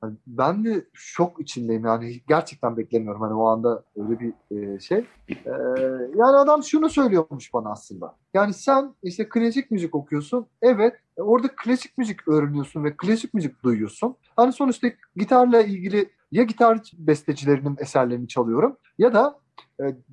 Yani 0.02 0.14
ben 0.26 0.64
de 0.64 0.84
şok 0.92 1.40
içindeyim 1.40 1.84
yani 1.84 2.20
gerçekten 2.28 2.76
beklemiyorum 2.76 3.20
hani 3.20 3.34
o 3.34 3.46
anda 3.46 3.84
öyle 3.96 4.20
bir 4.20 4.32
e, 4.56 4.80
şey. 4.80 4.98
E, 5.28 5.50
yani 6.16 6.36
adam 6.36 6.62
şunu 6.62 6.90
söylüyormuş 6.90 7.54
bana 7.54 7.70
aslında. 7.70 8.16
Yani 8.34 8.54
sen 8.54 8.94
işte 9.02 9.28
klasik 9.28 9.70
müzik 9.70 9.94
okuyorsun. 9.94 10.46
Evet 10.62 10.94
e, 11.16 11.22
orada 11.22 11.48
klasik 11.56 11.98
müzik 11.98 12.28
öğreniyorsun 12.28 12.84
ve 12.84 12.96
klasik 12.96 13.34
müzik 13.34 13.62
duyuyorsun. 13.62 14.16
Hani 14.36 14.52
sonuçta 14.52 14.88
gitarla 15.16 15.62
ilgili 15.62 16.10
ya 16.32 16.42
gitar 16.42 16.92
bestecilerinin 16.98 17.76
eserlerini 17.80 18.28
çalıyorum 18.28 18.76
ya 18.98 19.14
da 19.14 19.38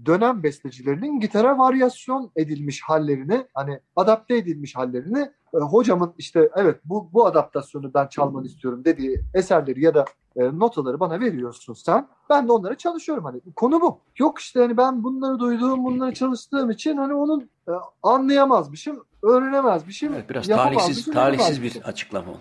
dönem 0.05 0.43
bestecilerinin 0.43 1.20
gitara 1.20 1.57
varyasyon 1.57 2.32
edilmiş 2.36 2.82
hallerini 2.82 3.47
hani 3.53 3.80
adapte 3.95 4.38
edilmiş 4.38 4.76
hallerini 4.76 5.32
e, 5.53 5.57
hocamın 5.57 6.13
işte 6.18 6.49
evet 6.55 6.80
bu 6.86 7.09
bu 7.13 7.26
adaptasyonu 7.26 7.93
ben 7.93 8.07
çalmanı 8.07 8.45
istiyorum 8.45 8.86
dediği 8.86 9.22
eserleri 9.34 9.84
ya 9.84 9.93
da 9.93 10.05
e, 10.36 10.43
notaları 10.43 10.99
bana 10.99 11.20
veriyorsun 11.20 11.74
sen. 11.74 12.07
Ben 12.30 12.47
de 12.47 12.51
onlara 12.51 12.76
çalışıyorum 12.76 13.24
hani 13.24 13.41
konu 13.55 13.82
bu. 13.82 13.99
Yok 14.20 14.39
işte 14.39 14.59
hani 14.59 14.78
ben 14.78 15.03
bunları 15.03 15.39
duyduğum, 15.39 15.86
bunları 15.86 16.13
çalıştığım 16.13 16.70
için 16.70 16.97
hani 16.97 17.13
onun 17.13 17.49
e, 17.68 17.72
anlayamazmışım, 18.03 19.03
öğrenemezmişim. 19.24 20.13
Evet, 20.13 20.30
biraz 20.30 20.47
talihsiz 20.47 21.05
talihsiz 21.05 21.63
bir 21.63 21.82
açıklama 21.82 22.32
oldu. 22.32 22.39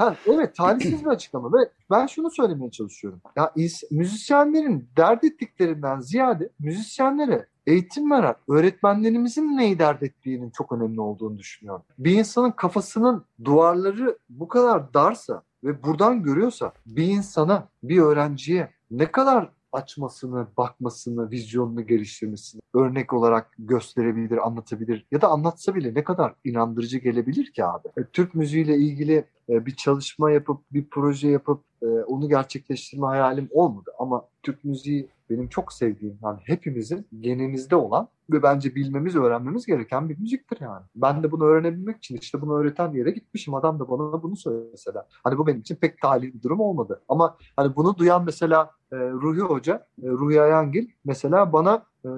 Ha, 0.00 0.16
evet 0.26 0.56
talihsiz 0.56 1.04
bir 1.04 1.10
açıklama 1.10 1.52
ve 1.52 1.70
ben 1.90 2.06
şunu 2.06 2.30
söylemeye 2.30 2.70
çalışıyorum. 2.70 3.20
Ya 3.36 3.52
müzisyenlerin 3.90 4.88
dert 4.96 5.24
ettiklerinden 5.24 6.00
ziyade 6.00 6.50
müzisyenlere 6.58 7.46
eğitim 7.66 8.10
veren 8.10 8.34
öğretmenlerimizin 8.48 9.56
neyi 9.56 9.78
dert 9.78 10.02
ettiğinin 10.02 10.50
çok 10.50 10.72
önemli 10.72 11.00
olduğunu 11.00 11.38
düşünüyorum. 11.38 11.82
Bir 11.98 12.12
insanın 12.12 12.50
kafasının 12.50 13.24
duvarları 13.44 14.18
bu 14.28 14.48
kadar 14.48 14.94
darsa 14.94 15.42
ve 15.64 15.82
buradan 15.82 16.22
görüyorsa 16.22 16.72
bir 16.86 17.06
insana, 17.06 17.68
bir 17.82 17.98
öğrenciye 17.98 18.70
ne 18.90 19.12
kadar 19.12 19.50
açmasını, 19.72 20.46
bakmasını, 20.56 21.30
vizyonunu 21.30 21.86
geliştirmesini 21.86 22.60
örnek 22.74 23.12
olarak 23.12 23.54
gösterebilir, 23.58 24.46
anlatabilir 24.46 25.06
ya 25.10 25.20
da 25.20 25.28
anlatsa 25.28 25.74
bile 25.74 25.94
ne 25.94 26.04
kadar 26.04 26.34
inandırıcı 26.44 26.98
gelebilir 26.98 27.52
ki 27.52 27.64
abi. 27.64 27.88
E, 27.96 28.04
Türk 28.04 28.34
müziğiyle 28.34 28.76
ilgili 28.76 29.24
e, 29.48 29.66
bir 29.66 29.76
çalışma 29.76 30.30
yapıp, 30.30 30.60
bir 30.72 30.84
proje 30.90 31.28
yapıp 31.28 31.60
e, 31.82 31.86
onu 31.86 32.28
gerçekleştirme 32.28 33.06
hayalim 33.06 33.48
olmadı 33.50 33.90
ama 33.98 34.24
Türk 34.42 34.64
müziği 34.64 35.08
benim 35.30 35.48
çok 35.48 35.72
sevdiğim 35.72 36.18
yani 36.22 36.38
hepimizin 36.44 37.06
genimizde 37.20 37.76
olan 37.76 38.08
ve 38.32 38.42
bence 38.42 38.74
bilmemiz, 38.74 39.16
öğrenmemiz 39.16 39.66
gereken 39.66 40.08
bir 40.08 40.18
müziktir 40.18 40.60
yani. 40.60 40.82
Ben 40.96 41.22
de 41.22 41.32
bunu 41.32 41.44
öğrenebilmek 41.44 41.96
için 41.96 42.16
işte 42.16 42.40
bunu 42.40 42.58
öğreten 42.58 42.92
yere 42.92 43.10
gitmişim. 43.10 43.54
Adam 43.54 43.80
da 43.80 43.90
bana 43.90 44.22
bunu 44.22 44.36
söyledi 44.36 44.68
mesela. 44.72 45.06
Hani 45.24 45.38
bu 45.38 45.46
benim 45.46 45.60
için 45.60 45.76
pek 45.76 46.00
talih 46.00 46.34
bir 46.34 46.42
durum 46.42 46.60
olmadı. 46.60 47.02
Ama 47.08 47.36
hani 47.56 47.76
bunu 47.76 47.96
duyan 47.96 48.24
mesela 48.24 48.70
e, 48.92 48.96
Ruhi 48.96 49.40
Hoca, 49.40 49.86
e, 50.02 50.08
Ruhi 50.08 50.40
Ayangil 50.42 50.88
mesela 51.04 51.52
bana 51.52 51.86
e, 52.04 52.10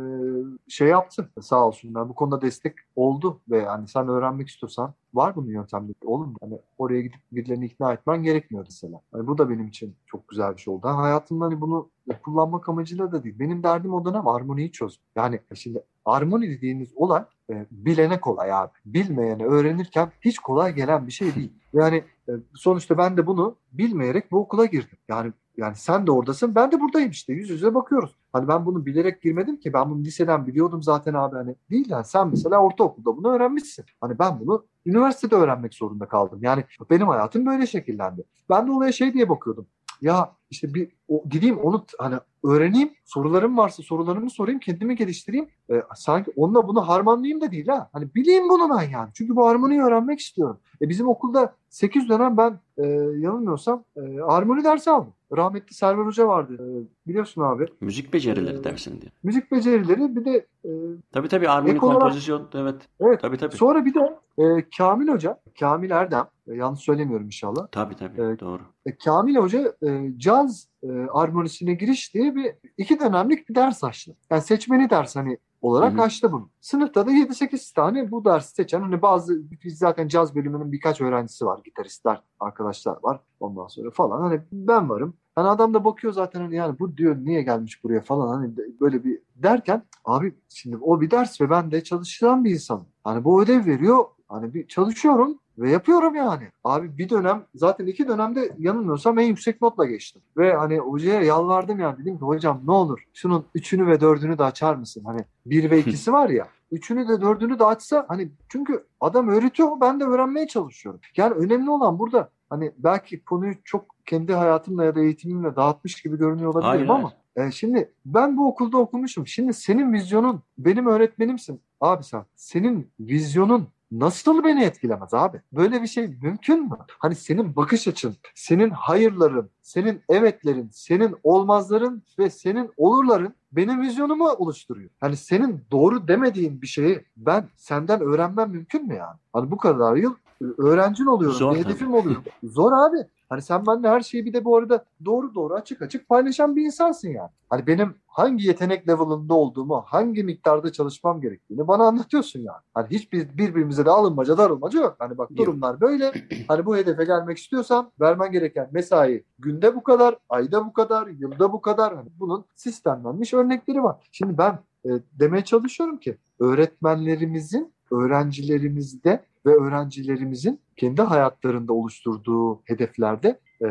şey 0.69 0.89
yaptı 0.89 1.31
sağ 1.41 1.67
olsunlar. 1.67 2.09
Bu 2.09 2.15
konuda 2.15 2.41
destek 2.41 2.75
oldu 2.97 3.41
ve 3.51 3.59
yani 3.59 3.89
sen 3.89 4.09
öğrenmek 4.09 4.49
istiyorsan 4.49 4.95
var 5.15 5.37
bunun 5.37 5.49
yöntemleri. 5.49 5.95
Oğlum 6.05 6.35
hani 6.41 6.59
oraya 6.79 7.01
gidip 7.01 7.21
birilerini 7.33 7.67
ikna 7.67 7.93
etmen 7.93 8.23
gerekmiyor 8.23 8.65
mesela. 8.69 9.01
Hani 9.13 9.27
bu 9.27 9.39
da 9.39 9.51
benim 9.51 9.67
için 9.67 9.97
çok 10.07 10.29
güzel 10.29 10.57
bir 10.57 10.61
şey 10.61 10.75
oldu. 10.75 10.89
Hayatımda 10.89 11.45
hani 11.45 11.61
bunu 11.61 11.91
kullanmak 12.23 12.69
amacıyla 12.69 13.13
da 13.13 13.25
değil. 13.25 13.39
Benim 13.39 13.63
derdim 13.63 13.95
o 13.95 14.05
dönem 14.05 14.27
harmoniyi 14.27 14.73
çöz. 14.73 15.01
Yani 15.17 15.41
şimdi 15.55 15.83
harmoni 16.05 16.51
dediğiniz 16.51 16.89
olay 16.97 17.25
e, 17.51 17.67
bilene 17.71 18.21
kolay 18.21 18.53
abi. 18.53 18.73
Bilmeyene 18.85 19.45
öğrenirken 19.45 20.13
hiç 20.21 20.39
kolay 20.39 20.75
gelen 20.75 21.07
bir 21.07 21.13
şey 21.13 21.35
değil. 21.35 21.53
Yani 21.73 22.05
e, 22.29 22.33
sonuçta 22.55 22.99
ben 22.99 23.17
de 23.17 23.27
bunu 23.27 23.57
bilmeyerek 23.73 24.33
bu 24.33 24.39
okula 24.39 24.65
girdim. 24.65 24.99
Yani 25.09 25.33
yani 25.57 25.77
sen 25.77 26.07
de 26.07 26.11
oradasın 26.11 26.55
ben 26.55 26.73
de 26.73 26.81
buradayım 26.81 27.11
işte 27.11 27.33
yüz 27.33 27.51
yüze 27.51 27.75
bakıyoruz. 27.75 28.17
Hani 28.33 28.49
ben 28.49 28.67
bunu 28.67 28.87
bilerek 28.87 29.23
girmedim 29.23 29.57
ki 29.57 29.73
ben 29.73 29.91
bunu 29.91 30.05
liseden 30.05 30.47
biliyordum 30.47 30.83
zaten 30.83 31.15
abi 31.15 31.37
hani 31.37 31.55
değil 31.71 31.91
yani 31.91 32.05
sen 32.05 32.29
mesela 32.29 32.59
ortaokulda 32.59 33.17
bunu 33.17 33.33
öğrenmişsin. 33.35 33.85
Hani 34.01 34.19
ben 34.19 34.41
bunu 34.41 34.67
üniversitede 34.87 35.35
öğrenmek 35.35 35.75
zorunda 35.75 36.07
kaldım. 36.07 36.39
Yani 36.43 36.65
benim 36.91 37.09
hayatım 37.09 37.47
böyle 37.47 37.67
şekillendi. 37.67 38.25
Ben 38.51 38.67
de 38.67 38.73
olaya 38.73 38.93
şey 38.93 39.15
diye 39.15 39.29
bakıyordum. 39.29 39.67
Ya 40.01 40.33
işte 40.53 40.75
bir 40.75 40.89
o, 41.09 41.25
gideyim 41.29 41.59
onu 41.59 41.85
hani 41.99 42.17
öğreneyim. 42.45 42.91
Sorularım 43.05 43.57
varsa 43.57 43.83
sorularımı 43.83 44.31
sorayım, 44.31 44.61
kendimi 44.61 44.97
geliştireyim. 44.97 45.49
E, 45.71 45.83
sanki 45.95 46.33
onunla 46.37 46.69
bunu 46.69 46.89
harmanlayayım 46.89 47.41
da 47.41 47.51
değil 47.51 47.69
ha. 47.69 47.91
Hani 47.93 48.15
bileyim 48.15 48.49
bunu 48.49 48.79
ben 48.79 48.91
yani. 48.91 49.11
Çünkü 49.15 49.37
bu 49.37 49.47
harmoniyi 49.47 49.83
öğrenmek 49.83 50.21
istiyorum. 50.21 50.59
E, 50.83 50.89
bizim 50.89 51.09
okulda 51.09 51.55
8 51.69 52.09
dönem 52.09 52.37
ben 52.37 52.61
e, 52.79 52.87
yanılmıyorsam 53.19 53.85
e, 53.97 54.01
harmoni 54.17 54.65
dersi 54.65 54.91
aldım. 54.91 55.13
Rahmetli 55.37 55.75
Server 55.75 56.05
Hoca 56.05 56.29
vardı. 56.29 56.55
E, 56.55 57.09
biliyorsun 57.09 57.43
abi. 57.43 57.67
Müzik 57.81 58.13
becerileri 58.13 58.59
e, 58.59 58.65
dersin 58.65 59.01
diye. 59.01 59.13
Müzik 59.23 59.53
becerileri 59.53 60.17
bir 60.17 60.25
de 60.25 60.47
e, 60.65 60.71
Tabii 61.13 61.29
tabii 61.29 61.47
harmoni 61.47 61.79
kompozisyon 61.79 62.49
evet. 62.55 62.89
Evet. 63.01 63.21
Tabii 63.21 63.37
tabii. 63.37 63.57
Sonra 63.57 63.85
bir 63.85 63.95
de 63.95 64.19
e, 64.39 64.69
Kamil 64.79 65.09
Hoca, 65.09 65.41
Kamil 65.61 65.91
Erdem, 65.91 66.27
e, 66.49 66.55
yanlış 66.55 66.81
söylemiyorum 66.81 67.27
inşallah. 67.27 67.67
Tabii 67.73 67.97
tabii 67.97 68.21
e, 68.21 68.39
doğru. 68.41 68.63
E, 68.87 68.97
Kamil 68.97 69.37
Hoca 69.37 69.75
e, 69.87 70.13
caz 70.17 70.42
e, 70.83 70.89
armonisine 71.13 71.75
giriş 71.75 72.15
diye 72.15 72.35
bir 72.35 72.55
iki 72.77 73.01
dönemlik 73.01 73.49
bir 73.49 73.55
ders 73.55 73.85
açtı. 73.85 74.17
Yani 74.31 74.43
seçmeni 74.43 74.91
ders 74.91 75.17
hani 75.17 75.39
olarak 75.63 75.93
Hı-hı. 75.93 76.03
açtı 76.03 76.33
bunu. 76.33 76.51
Sınıfta 76.61 77.07
da 77.07 77.11
7-8 77.11 77.75
tane 77.75 78.11
bu 78.11 78.25
dersi 78.25 78.55
seçen 78.55 78.81
hani 78.81 79.03
bazı 79.03 79.43
biz 79.65 79.79
zaten 79.79 80.09
caz 80.09 80.35
bölümünün 80.35 80.73
birkaç 80.73 81.01
öğrencisi 81.01 81.47
var. 81.47 81.61
Gitaristler, 81.65 82.23
arkadaşlar 82.41 82.97
var. 83.03 83.21
Ondan 83.41 83.67
sonra 83.67 83.91
falan 83.91 84.21
hani 84.21 84.41
ben 84.53 84.91
varım. 84.91 85.15
Hani 85.35 85.49
adam 85.49 85.75
da 85.75 85.85
bakıyor 85.85 86.13
zaten 86.13 86.41
hani 86.41 86.57
yani 86.57 86.79
bu 86.79 86.97
diyor 86.97 87.17
niye 87.17 87.43
gelmiş 87.43 87.85
buraya 87.85 88.01
falan 88.01 88.29
hani 88.29 88.51
böyle 88.81 89.05
bir 89.05 89.19
derken 89.35 89.83
abi 90.05 90.35
şimdi 90.49 90.77
o 90.77 91.01
bir 91.01 91.11
ders 91.11 91.41
ve 91.41 91.51
ben 91.51 91.71
de 91.71 91.85
çalışan 91.85 92.45
bir 92.45 92.51
insanım. 92.51 92.87
Hani 93.05 93.25
bu 93.25 93.43
ödev 93.43 93.67
veriyor. 93.67 94.05
Hani 94.29 94.55
bir 94.55 94.69
çalışıyorum 94.69 95.39
ve 95.59 95.71
yapıyorum 95.71 96.15
yani. 96.15 96.49
Abi 96.65 96.99
bir 96.99 97.09
dönem 97.09 97.45
zaten 97.55 97.87
iki 97.87 98.09
dönemde 98.09 98.53
yanılmıyorsam 98.59 99.19
en 99.19 99.27
yüksek 99.27 99.63
notla 99.63 99.87
geçtim. 99.87 100.23
Ve 100.37 100.55
hani 100.55 100.79
hocaya 100.79 101.23
yalvardım 101.23 101.81
yani 101.81 101.99
dedim 101.99 102.19
ki 102.19 102.25
hocam 102.25 102.61
ne 102.65 102.73
olur 102.73 103.05
şunun 103.13 103.45
üçünü 103.55 103.87
ve 103.87 104.01
dördünü 104.01 104.39
de 104.39 104.45
açar 104.45 104.75
mısın? 104.75 105.03
Hani 105.07 105.25
bir 105.47 105.71
ve 105.71 105.79
ikisi 105.81 106.13
var 106.13 106.29
ya. 106.29 106.49
Üçünü 106.71 107.09
de 107.09 107.21
dördünü 107.21 107.59
de 107.59 107.65
açsa 107.65 108.05
hani 108.09 108.29
çünkü 108.49 108.85
adam 109.01 109.29
öğretiyor 109.29 109.81
ben 109.81 110.01
de 110.01 110.05
öğrenmeye 110.05 110.47
çalışıyorum. 110.47 111.01
Yani 111.17 111.35
önemli 111.35 111.71
olan 111.71 111.99
burada 111.99 112.29
hani 112.51 112.73
belki 112.79 113.25
konuyu 113.25 113.55
çok 113.65 113.87
kendi 114.07 114.35
hayatımla 114.35 114.85
ya 114.85 114.95
da 114.95 115.01
eğitimimle 115.01 115.57
dağıtmış 115.57 116.03
gibi 116.03 116.19
görünüyor 116.19 116.55
olabilirim 116.55 116.89
Hayır, 116.89 116.89
ama 116.89 117.13
e, 117.37 117.51
şimdi 117.51 117.93
ben 118.07 118.37
bu 118.37 118.49
okulda 118.49 118.79
okumuşum. 118.79 119.27
Şimdi 119.27 119.55
senin 119.55 119.93
vizyonun 119.93 120.43
benim 120.59 120.87
öğretmenimsin 120.87 121.61
abi 121.81 122.05
sen. 122.05 122.25
Senin 122.37 122.91
vizyonun 123.01 123.69
nasıl 123.93 124.45
beni 124.45 124.65
etkilemez 124.65 125.15
abi? 125.15 125.41
Böyle 125.53 125.83
bir 125.83 125.87
şey 125.87 126.09
mümkün 126.23 126.63
mü? 126.63 126.77
Hani 126.99 127.15
senin 127.15 127.57
bakış 127.57 127.89
açın, 127.89 128.17
senin 128.35 128.71
hayırların, 128.71 129.51
senin 129.63 130.03
evetlerin, 130.09 130.71
senin 130.73 131.17
olmazların 131.23 132.03
ve 132.19 132.31
senin 132.31 132.71
olurların 132.77 133.35
benim 133.53 133.81
vizyonumu 133.81 134.29
oluşturuyor. 134.29 134.91
Hani 135.01 135.17
senin 135.17 135.65
doğru 135.71 136.09
demediğin 136.09 136.63
bir 136.63 136.67
şeyi 136.67 137.05
ben 137.17 137.49
senden 137.57 138.01
öğrenmem 138.01 138.51
mümkün 138.51 138.87
mü 138.87 138.95
yani? 138.95 139.17
Hani 139.33 139.51
bu 139.51 139.57
kadar 139.57 139.97
yıl 139.97 140.15
öğrencin 140.59 141.07
oluyorum, 141.07 141.39
Zor 141.39 141.57
hedefim 141.57 141.95
oluyor. 141.95 142.23
Zor 142.43 142.73
abi. 142.73 142.97
Hani 143.33 143.43
sen 143.43 143.67
benimle 143.67 143.89
her 143.89 144.01
şeyi 144.01 144.25
bir 144.25 144.33
de 144.33 144.45
bu 144.45 144.57
arada 144.57 144.85
doğru 145.05 145.35
doğru 145.35 145.55
açık 145.55 145.83
açık 145.83 146.09
paylaşan 146.09 146.57
bir 146.57 146.65
insansın 146.65 147.09
yani. 147.09 147.31
Hani 147.51 147.67
benim 147.67 147.95
hangi 148.07 148.47
yetenek 148.47 148.89
level'ında 148.89 149.35
olduğumu, 149.35 149.83
hangi 149.87 150.25
miktarda 150.25 150.73
çalışmam 150.73 151.21
gerektiğini 151.21 151.69
bana 151.69 151.85
anlatıyorsun 151.85 152.41
yani. 152.41 152.59
Hani 152.75 152.87
hiçbir 152.91 153.39
birbirimize 153.39 153.87
de 153.87 153.91
alınmaca 153.91 154.39
darılmaca 154.39 154.81
yok. 154.81 154.97
Hani 154.99 155.19
bak 155.19 155.37
durumlar 155.37 155.81
böyle. 155.81 156.13
Hani 156.49 156.67
bu 156.67 156.77
hedefe 156.77 157.05
gelmek 157.05 157.39
istiyorsan 157.39 157.91
vermen 158.01 158.33
gereken 158.33 158.69
mesai 158.73 159.25
günde 159.39 159.75
bu 159.77 159.83
kadar, 159.83 160.17
ayda 160.29 160.67
bu 160.67 160.73
kadar, 160.73 161.07
yılda 161.07 161.53
bu 161.53 161.61
kadar. 161.61 161.97
Hani 161.97 162.09
bunun 162.21 162.45
sistemlenmiş 162.55 163.35
örnekleri 163.35 163.83
var. 163.83 163.97
Şimdi 164.13 164.39
ben 164.39 164.59
e, 164.85 164.91
demeye 165.13 165.45
çalışıyorum 165.45 165.99
ki 165.99 166.17
öğretmenlerimizin 166.41 167.73
öğrencilerimizde 167.91 169.25
ve 169.47 169.51
öğrencilerimizin 169.51 170.61
kendi 170.77 171.03
hayatlarında 171.03 171.73
oluşturduğu 171.73 172.63
hedeflerde 172.65 173.41
e, 173.63 173.69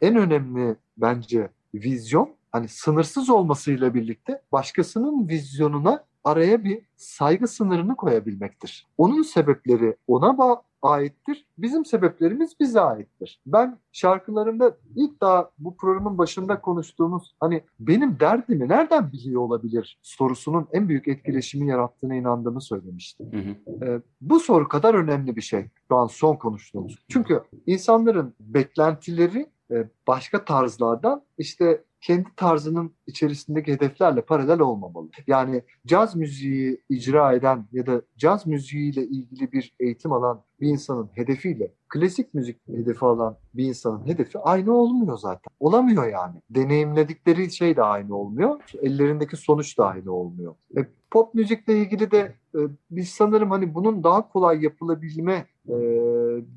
en 0.00 0.16
önemli 0.16 0.76
bence 0.96 1.50
vizyon 1.74 2.30
hani 2.52 2.68
sınırsız 2.68 3.30
olmasıyla 3.30 3.94
birlikte 3.94 4.42
başkasının 4.52 5.28
vizyonuna 5.28 6.04
araya 6.24 6.64
bir 6.64 6.82
saygı 6.96 7.48
sınırını 7.48 7.96
koyabilmektir. 7.96 8.86
Onun 8.98 9.22
sebepleri 9.22 9.96
ona 10.06 10.38
bağ 10.38 10.62
aittir. 10.82 11.46
Bizim 11.58 11.84
sebeplerimiz 11.84 12.60
bize 12.60 12.80
aittir. 12.80 13.40
Ben 13.46 13.78
şarkılarımda 13.92 14.76
ilk 14.96 15.20
daha 15.20 15.50
bu 15.58 15.76
programın 15.76 16.18
başında 16.18 16.60
konuştuğumuz 16.60 17.34
hani 17.40 17.62
benim 17.80 18.20
derdimi 18.20 18.68
nereden 18.68 19.12
biliyor 19.12 19.42
olabilir 19.42 19.98
sorusunun 20.02 20.68
en 20.72 20.88
büyük 20.88 21.08
etkileşimi 21.08 21.68
yarattığına 21.68 22.14
inandığımı 22.14 22.60
söylemiştim. 22.60 23.32
Hı 23.32 23.38
hı. 23.38 23.84
Ee, 23.84 24.00
bu 24.20 24.40
soru 24.40 24.68
kadar 24.68 24.94
önemli 24.94 25.36
bir 25.36 25.42
şey 25.42 25.66
şu 25.88 25.96
an 25.96 26.06
son 26.06 26.36
konuştuğumuz. 26.36 26.98
Çünkü 27.08 27.42
insanların 27.66 28.34
beklentileri 28.40 29.46
e, 29.70 29.88
başka 30.06 30.44
tarzlardan 30.44 31.22
işte 31.38 31.84
kendi 32.00 32.28
tarzının 32.36 32.94
içerisindeki 33.06 33.72
hedeflerle 33.72 34.22
paralel 34.22 34.60
olmamalı. 34.60 35.08
Yani 35.26 35.62
caz 35.86 36.16
müziği 36.16 36.80
icra 36.88 37.32
eden 37.32 37.66
ya 37.72 37.86
da 37.86 38.02
caz 38.16 38.46
müziğiyle 38.46 39.04
ilgili 39.04 39.52
bir 39.52 39.74
eğitim 39.80 40.12
alan 40.12 40.42
bir 40.60 40.68
insanın 40.68 41.10
hedefiyle 41.14 41.72
klasik 41.90 42.34
müzik 42.34 42.68
hedefi 42.68 43.04
alan 43.04 43.36
bir 43.54 43.64
insanın 43.64 44.06
hedefi 44.06 44.38
aynı 44.38 44.74
olmuyor 44.74 45.18
zaten. 45.18 45.50
Olamıyor 45.60 46.08
yani. 46.08 46.42
Deneyimledikleri 46.50 47.52
şey 47.52 47.76
de 47.76 47.82
aynı 47.82 48.16
olmuyor. 48.16 48.60
Ellerindeki 48.82 49.36
sonuç 49.36 49.78
da 49.78 49.86
aynı 49.86 50.12
olmuyor. 50.12 50.54
E, 50.76 50.80
pop 51.10 51.34
müzikle 51.34 51.78
ilgili 51.78 52.10
de 52.10 52.34
e, 52.54 52.58
biz 52.90 53.08
sanırım 53.08 53.50
hani 53.50 53.74
bunun 53.74 54.04
daha 54.04 54.28
kolay 54.28 54.62
yapılabilme, 54.62 55.46
e, 55.68 55.76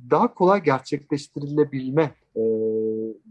daha 0.09 0.33
kolay 0.33 0.63
gerçekleştirilebilme 0.63 2.11
e, 2.35 2.41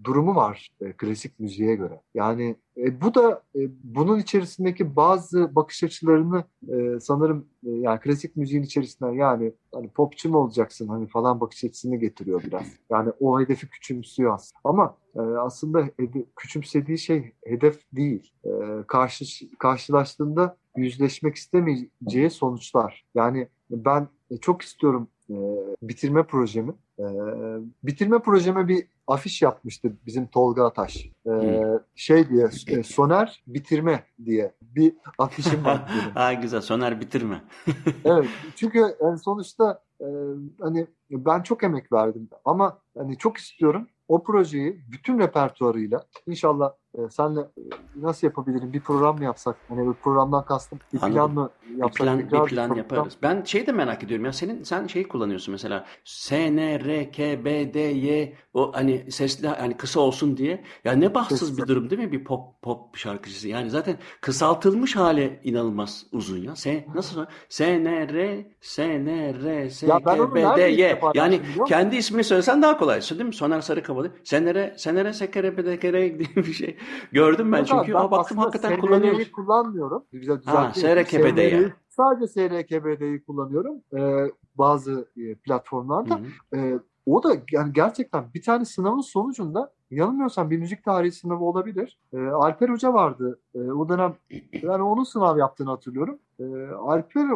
durumu 0.05 0.34
var 0.34 0.70
e, 0.80 0.92
klasik 0.92 1.40
müziğe 1.40 1.74
göre. 1.74 2.00
Yani 2.14 2.57
e, 2.76 3.00
bu 3.00 3.14
da 3.14 3.42
e, 3.57 3.61
bunun 3.84 4.18
içerisindeki 4.18 4.96
bazı 4.96 5.55
bakış 5.55 5.82
açılarını 5.84 6.44
e, 6.68 7.00
sanırım 7.00 7.46
e, 7.66 7.70
yani 7.70 8.00
klasik 8.00 8.36
müziğin 8.36 8.62
içerisinden 8.62 9.12
yani 9.12 9.53
hani 9.74 9.88
popçu 9.88 10.30
mu 10.30 10.38
olacaksın 10.38 10.88
hani 10.88 11.07
falan 11.07 11.40
bakış 11.40 11.64
açısını 11.64 11.96
getiriyor 11.96 12.42
biraz. 12.46 12.66
Yani 12.90 13.12
o 13.20 13.40
hedefi 13.40 13.68
küçümsüyor 13.68 14.34
aslında. 14.34 14.61
Ama 14.64 14.96
e, 15.16 15.20
aslında 15.20 15.80
hede, 15.80 16.24
küçümsediği 16.36 16.98
şey 16.98 17.32
hedef 17.44 17.82
değil. 17.92 18.32
E, 18.44 18.50
karşı 18.86 19.24
karşılaştığında 19.59 20.57
yüzleşmek 20.76 21.36
istemeyeceği 21.36 22.30
sonuçlar. 22.30 23.05
Yani 23.14 23.48
ben 23.70 24.09
çok 24.40 24.62
istiyorum 24.62 25.09
e, 25.30 25.34
bitirme 25.82 26.22
projemi. 26.22 26.72
E, 27.03 27.07
bitirme 27.82 28.18
projeme 28.18 28.68
bir 28.68 28.86
afiş 29.07 29.42
yapmıştı 29.42 29.92
bizim 30.07 30.26
Tolga 30.26 30.64
Ataş. 30.64 31.09
E, 31.26 31.62
şey 31.94 32.28
diye 32.28 32.48
e, 32.68 32.82
Soner 32.82 33.42
bitirme 33.46 34.05
diye 34.24 34.53
bir 34.62 34.94
afişim 35.18 35.64
var. 35.64 35.78
ha 36.14 36.32
güzel 36.32 36.61
Soner 36.61 37.00
bitirme. 37.00 37.42
evet 38.05 38.28
çünkü 38.57 38.78
yani 39.03 39.18
sonuçta 39.18 39.82
e, 40.00 40.07
hani 40.61 40.86
ben 41.11 41.42
çok 41.42 41.64
emek 41.64 41.92
verdim 41.92 42.28
ama 42.44 42.78
hani 42.98 43.18
çok 43.18 43.36
istiyorum 43.36 43.88
o 44.09 44.22
projeyi 44.22 44.80
bütün 44.92 45.18
repertuarıyla 45.18 46.05
inşallah 46.26 46.72
e, 46.99 47.11
senle 47.11 47.40
nasıl 47.97 48.26
yapabilirim? 48.26 48.72
Bir 48.72 48.80
program 48.80 49.18
mı 49.18 49.24
yapsak? 49.24 49.57
Hani 49.68 49.88
bir 49.88 49.93
programdan 49.93 50.45
kastım 50.45 50.78
bir 50.93 50.99
Anladım. 51.03 51.14
plan 51.14 51.30
mı 51.34 51.51
yapsak? 51.76 52.01
bir 52.01 52.05
plan, 52.05 52.18
tekrar 52.18 52.45
bir 52.45 52.51
plan 52.51 52.74
yaparız. 52.74 53.16
Ben 53.22 53.43
şey 53.45 53.66
de 53.66 53.72
merak 53.72 54.05
ediyorum 54.05 54.24
ya 54.26 54.32
senin 54.32 54.62
sen 54.62 54.86
şey 54.86 55.09
kullanıyorsun 55.09 55.53
mesela 55.53 55.86
S 56.05 56.57
N 56.57 56.84
R 56.84 57.11
K 57.11 57.45
B 57.45 57.74
D 57.74 57.80
Y 57.80 58.34
o 58.55 58.72
hani 58.74 59.12
sesli 59.12 59.49
hani 59.49 59.76
kısa 59.76 60.01
olsun 60.01 60.36
diye. 60.36 60.64
Ya 60.84 60.93
ne 60.93 61.14
bahtsız 61.14 61.59
bir 61.59 61.66
durum 61.66 61.90
değil 61.90 62.03
mi 62.03 62.12
bir 62.12 62.24
pop 62.24 62.62
pop 62.62 62.97
şarkıcısı? 62.97 63.49
Yani 63.49 63.70
zaten 63.70 63.97
kısaltılmış 64.20 64.97
hali 64.97 65.40
inanılmaz 65.45 66.07
uzun 66.12 66.38
ya. 66.38 66.57
S 66.57 66.86
nasıl 66.95 67.26
S 67.49 67.84
N 67.84 68.09
R 68.09 68.47
S 68.61 69.05
N 69.05 69.34
R 69.45 69.70
S 69.70 69.86
K 69.86 70.34
B 70.34 70.57
D 70.57 70.62
Y. 70.62 71.01
yani 71.14 71.40
kendi 71.68 71.97
ismini 71.97 72.24
söylesen 72.24 72.62
daha 72.62 72.78
kolay 72.78 73.01
değil 73.01 73.24
mi? 73.24 73.34
Soner 73.34 73.61
Sarıkabalı 73.61 74.11
Senere 74.24 74.74
Senere 74.78 75.12
Sekere 75.12 75.57
B 75.57 75.64
D 75.64 75.78
K 75.78 75.93
R 75.93 76.18
diye 76.18 76.28
bir 76.36 76.53
şey 76.53 76.76
gördüm 77.12 77.53
ben 77.53 77.59
Yok 77.59 77.66
çünkü 77.66 77.95
abi, 77.95 78.05
ben 78.05 78.11
baktım 78.11 78.39
hakikaten 78.39 78.80
kullanıyorum. 78.80 79.20
kullanmıyorum. 79.33 80.05
Güzel 80.12 80.43
ha, 80.45 80.72
SRKBD'yi. 80.74 81.72
Sadece 81.89 82.26
SRKBD'yi 82.26 83.24
kullanıyorum. 83.24 83.76
Ee, 83.99 84.30
bazı 84.55 85.09
e, 85.16 85.35
platformlarda. 85.35 86.20
E, 86.55 86.78
o 87.07 87.22
da 87.22 87.37
yani 87.53 87.72
gerçekten 87.72 88.35
bir 88.35 88.43
tane 88.43 88.64
sınavın 88.64 89.01
sonucunda 89.01 89.72
yanılmıyorsam 89.93 90.51
bir 90.51 90.59
müzik 90.59 90.84
tarihi 90.84 91.12
sınavı 91.12 91.45
olabilir. 91.45 91.99
E, 92.12 92.18
Alper 92.18 92.68
Hoca 92.68 92.93
vardı. 92.93 93.40
E, 93.55 93.59
o 93.59 93.88
dönem 93.88 94.16
yani 94.53 94.82
onun 94.82 95.05
sınav 95.05 95.38
yaptığını 95.38 95.70
hatırlıyorum. 95.70 96.18
E, 96.40 96.45
Alper 96.66 97.28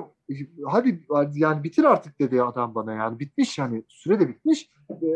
hadi 0.67 1.05
yani 1.35 1.65
bitir 1.65 1.85
artık 1.85 2.21
dedi 2.21 2.43
adam 2.43 2.75
bana 2.75 2.95
yani 2.95 3.19
bitmiş 3.19 3.59
yani 3.59 3.85
süre 3.89 4.21
de 4.21 4.29
bitmiş. 4.29 4.71
E, 4.91 5.07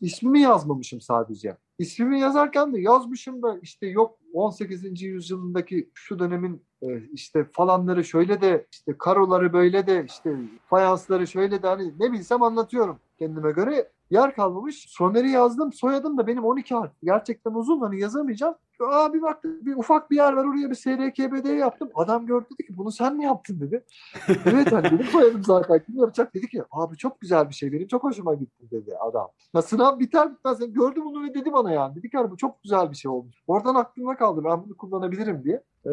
ismimi 0.00 0.40
yazmamışım 0.40 1.00
sadece. 1.00 1.56
İsmimi 1.78 2.20
yazarken 2.20 2.74
de 2.74 2.80
yazmışım 2.80 3.42
da 3.42 3.58
işte 3.62 3.86
yok 3.86 4.18
18. 4.32 5.02
yüzyılındaki 5.02 5.90
şu 5.94 6.18
dönemin 6.18 6.62
e, 6.82 7.00
işte 7.12 7.46
falanları 7.52 8.04
şöyle 8.04 8.40
de 8.40 8.66
işte 8.72 8.98
karoları 8.98 9.52
böyle 9.52 9.86
de 9.86 10.04
işte 10.08 10.36
fayansları 10.66 11.26
şöyle 11.26 11.62
de 11.62 11.66
hani 11.68 11.92
ne 12.00 12.12
bilsem 12.12 12.42
anlatıyorum 12.42 12.98
kendime 13.18 13.52
göre 13.52 13.92
yer 14.10 14.34
kalmamış. 14.34 14.86
Soner'i 14.88 15.30
yazdım. 15.30 15.72
Soyadım 15.72 16.18
da 16.18 16.26
benim 16.26 16.44
12 16.44 16.74
harf. 16.74 16.92
Gerçekten 17.02 17.54
uzun 17.54 17.80
hani 17.80 18.00
yazamayacağım. 18.00 18.54
Aa 18.80 19.14
bir 19.14 19.22
baktım 19.22 19.58
bir 19.66 19.76
ufak 19.76 20.10
bir 20.10 20.16
yer 20.16 20.32
var 20.32 20.44
oraya 20.44 20.70
bir 20.70 20.74
SRKBD 20.74 21.58
yaptım. 21.58 21.90
Adam 21.94 22.26
gördü 22.26 22.46
dedi 22.52 22.66
ki 22.66 22.78
bunu 22.78 22.92
sen 22.92 23.16
mi 23.16 23.24
yaptın 23.24 23.60
dedi. 23.60 23.84
evet 24.28 24.72
hani 24.72 24.84
benim 24.84 25.04
soyadım 25.04 25.44
zaten 25.44 25.82
kim 25.86 25.98
yapacak 25.98 26.34
dedi 26.34 26.48
ki 26.48 26.62
abi 26.70 26.96
çok 26.96 27.20
güzel 27.20 27.48
bir 27.48 27.54
şey 27.54 27.72
benim 27.72 27.86
çok 27.86 28.04
hoşuma 28.04 28.34
gitti 28.34 28.70
dedi 28.70 28.96
adam. 28.96 29.28
Ya 29.54 29.62
sınav 29.62 29.98
biter 29.98 30.32
bitmez 30.32 30.58
gördüm 30.72 31.04
bunu 31.04 31.24
ve 31.24 31.34
dedi 31.34 31.52
bana 31.52 31.72
yani. 31.72 31.94
Dedi 31.94 32.10
ki 32.10 32.16
bu 32.30 32.36
çok 32.36 32.62
güzel 32.62 32.90
bir 32.90 32.96
şey 32.96 33.10
olmuş. 33.10 33.34
Oradan 33.46 33.74
aklımda 33.74 34.16
kaldı 34.16 34.40
ben 34.44 34.64
bunu 34.64 34.76
kullanabilirim 34.76 35.44
diye. 35.44 35.62
Ee, 35.86 35.90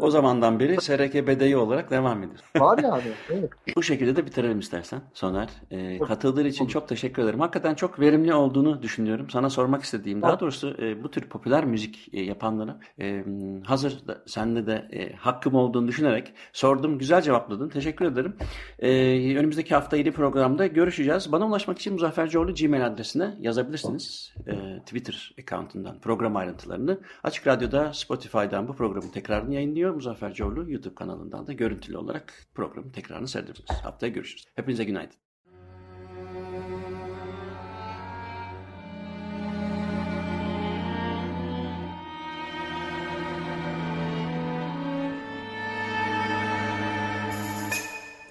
o 0.00 0.10
zamandan 0.10 0.60
beri 0.60 0.80
SRK 0.80 1.14
BDI 1.14 1.56
olarak 1.56 1.90
devam 1.90 2.22
ediyor. 2.22 2.40
Var 2.60 2.78
yani. 2.78 3.02
Evet. 3.30 3.50
Bu 3.76 3.82
şekilde 3.82 4.16
de 4.16 4.26
bitirelim 4.26 4.58
istersen 4.58 5.00
Soner. 5.14 5.48
Ee, 5.70 5.98
katıldığın 5.98 6.44
için 6.44 6.66
çok 6.66 6.88
teşekkür 6.88 7.22
ederim. 7.22 7.40
Hakikaten 7.40 7.74
çok 7.74 8.00
verimli 8.00 8.34
olduğunu 8.34 8.82
düşünüyorum. 8.82 9.30
Sana 9.30 9.50
sormak 9.50 9.82
istediğim 9.82 10.22
daha 10.22 10.40
doğrusu 10.40 10.76
e, 10.82 11.02
bu 11.02 11.10
tür 11.10 11.28
popüler 11.28 11.64
müzik 11.64 12.03
e, 12.12 12.22
yapanlara 12.22 12.80
e, 13.00 13.24
hazır 13.64 14.06
da, 14.06 14.22
sende 14.26 14.66
de 14.66 14.88
e, 14.92 15.16
hakkım 15.16 15.54
olduğunu 15.54 15.88
düşünerek 15.88 16.32
sordum. 16.52 16.98
Güzel 16.98 17.22
cevapladın. 17.22 17.68
Teşekkür 17.68 18.04
ederim. 18.04 18.36
E, 18.78 18.90
önümüzdeki 19.36 19.74
hafta 19.74 19.96
yeni 19.96 20.12
programda 20.12 20.66
görüşeceğiz. 20.66 21.32
Bana 21.32 21.46
ulaşmak 21.46 21.78
için 21.78 21.92
Muzaffer 21.92 22.28
Coğlu 22.28 22.54
Gmail 22.54 22.86
adresine 22.86 23.34
yazabilirsiniz. 23.40 24.34
E, 24.46 24.78
Twitter 24.78 25.34
accountundan 25.38 26.00
program 26.00 26.36
ayrıntılarını. 26.36 27.00
Açık 27.22 27.46
Radyo'da 27.46 27.92
Spotify'dan 27.92 28.68
bu 28.68 28.72
programı 28.72 29.12
tekrarını 29.12 29.54
yayınlıyor. 29.54 29.94
Muzaffer 29.94 30.34
Coğlu 30.34 30.70
YouTube 30.70 30.94
kanalından 30.94 31.46
da 31.46 31.52
görüntülü 31.52 31.96
olarak 31.96 32.34
programın 32.54 32.90
tekrarını 32.90 33.28
seyredebilirsiniz. 33.28 33.80
Haftaya 33.80 34.12
görüşürüz. 34.12 34.44
Hepinize 34.56 34.84
günaydın. 34.84 35.23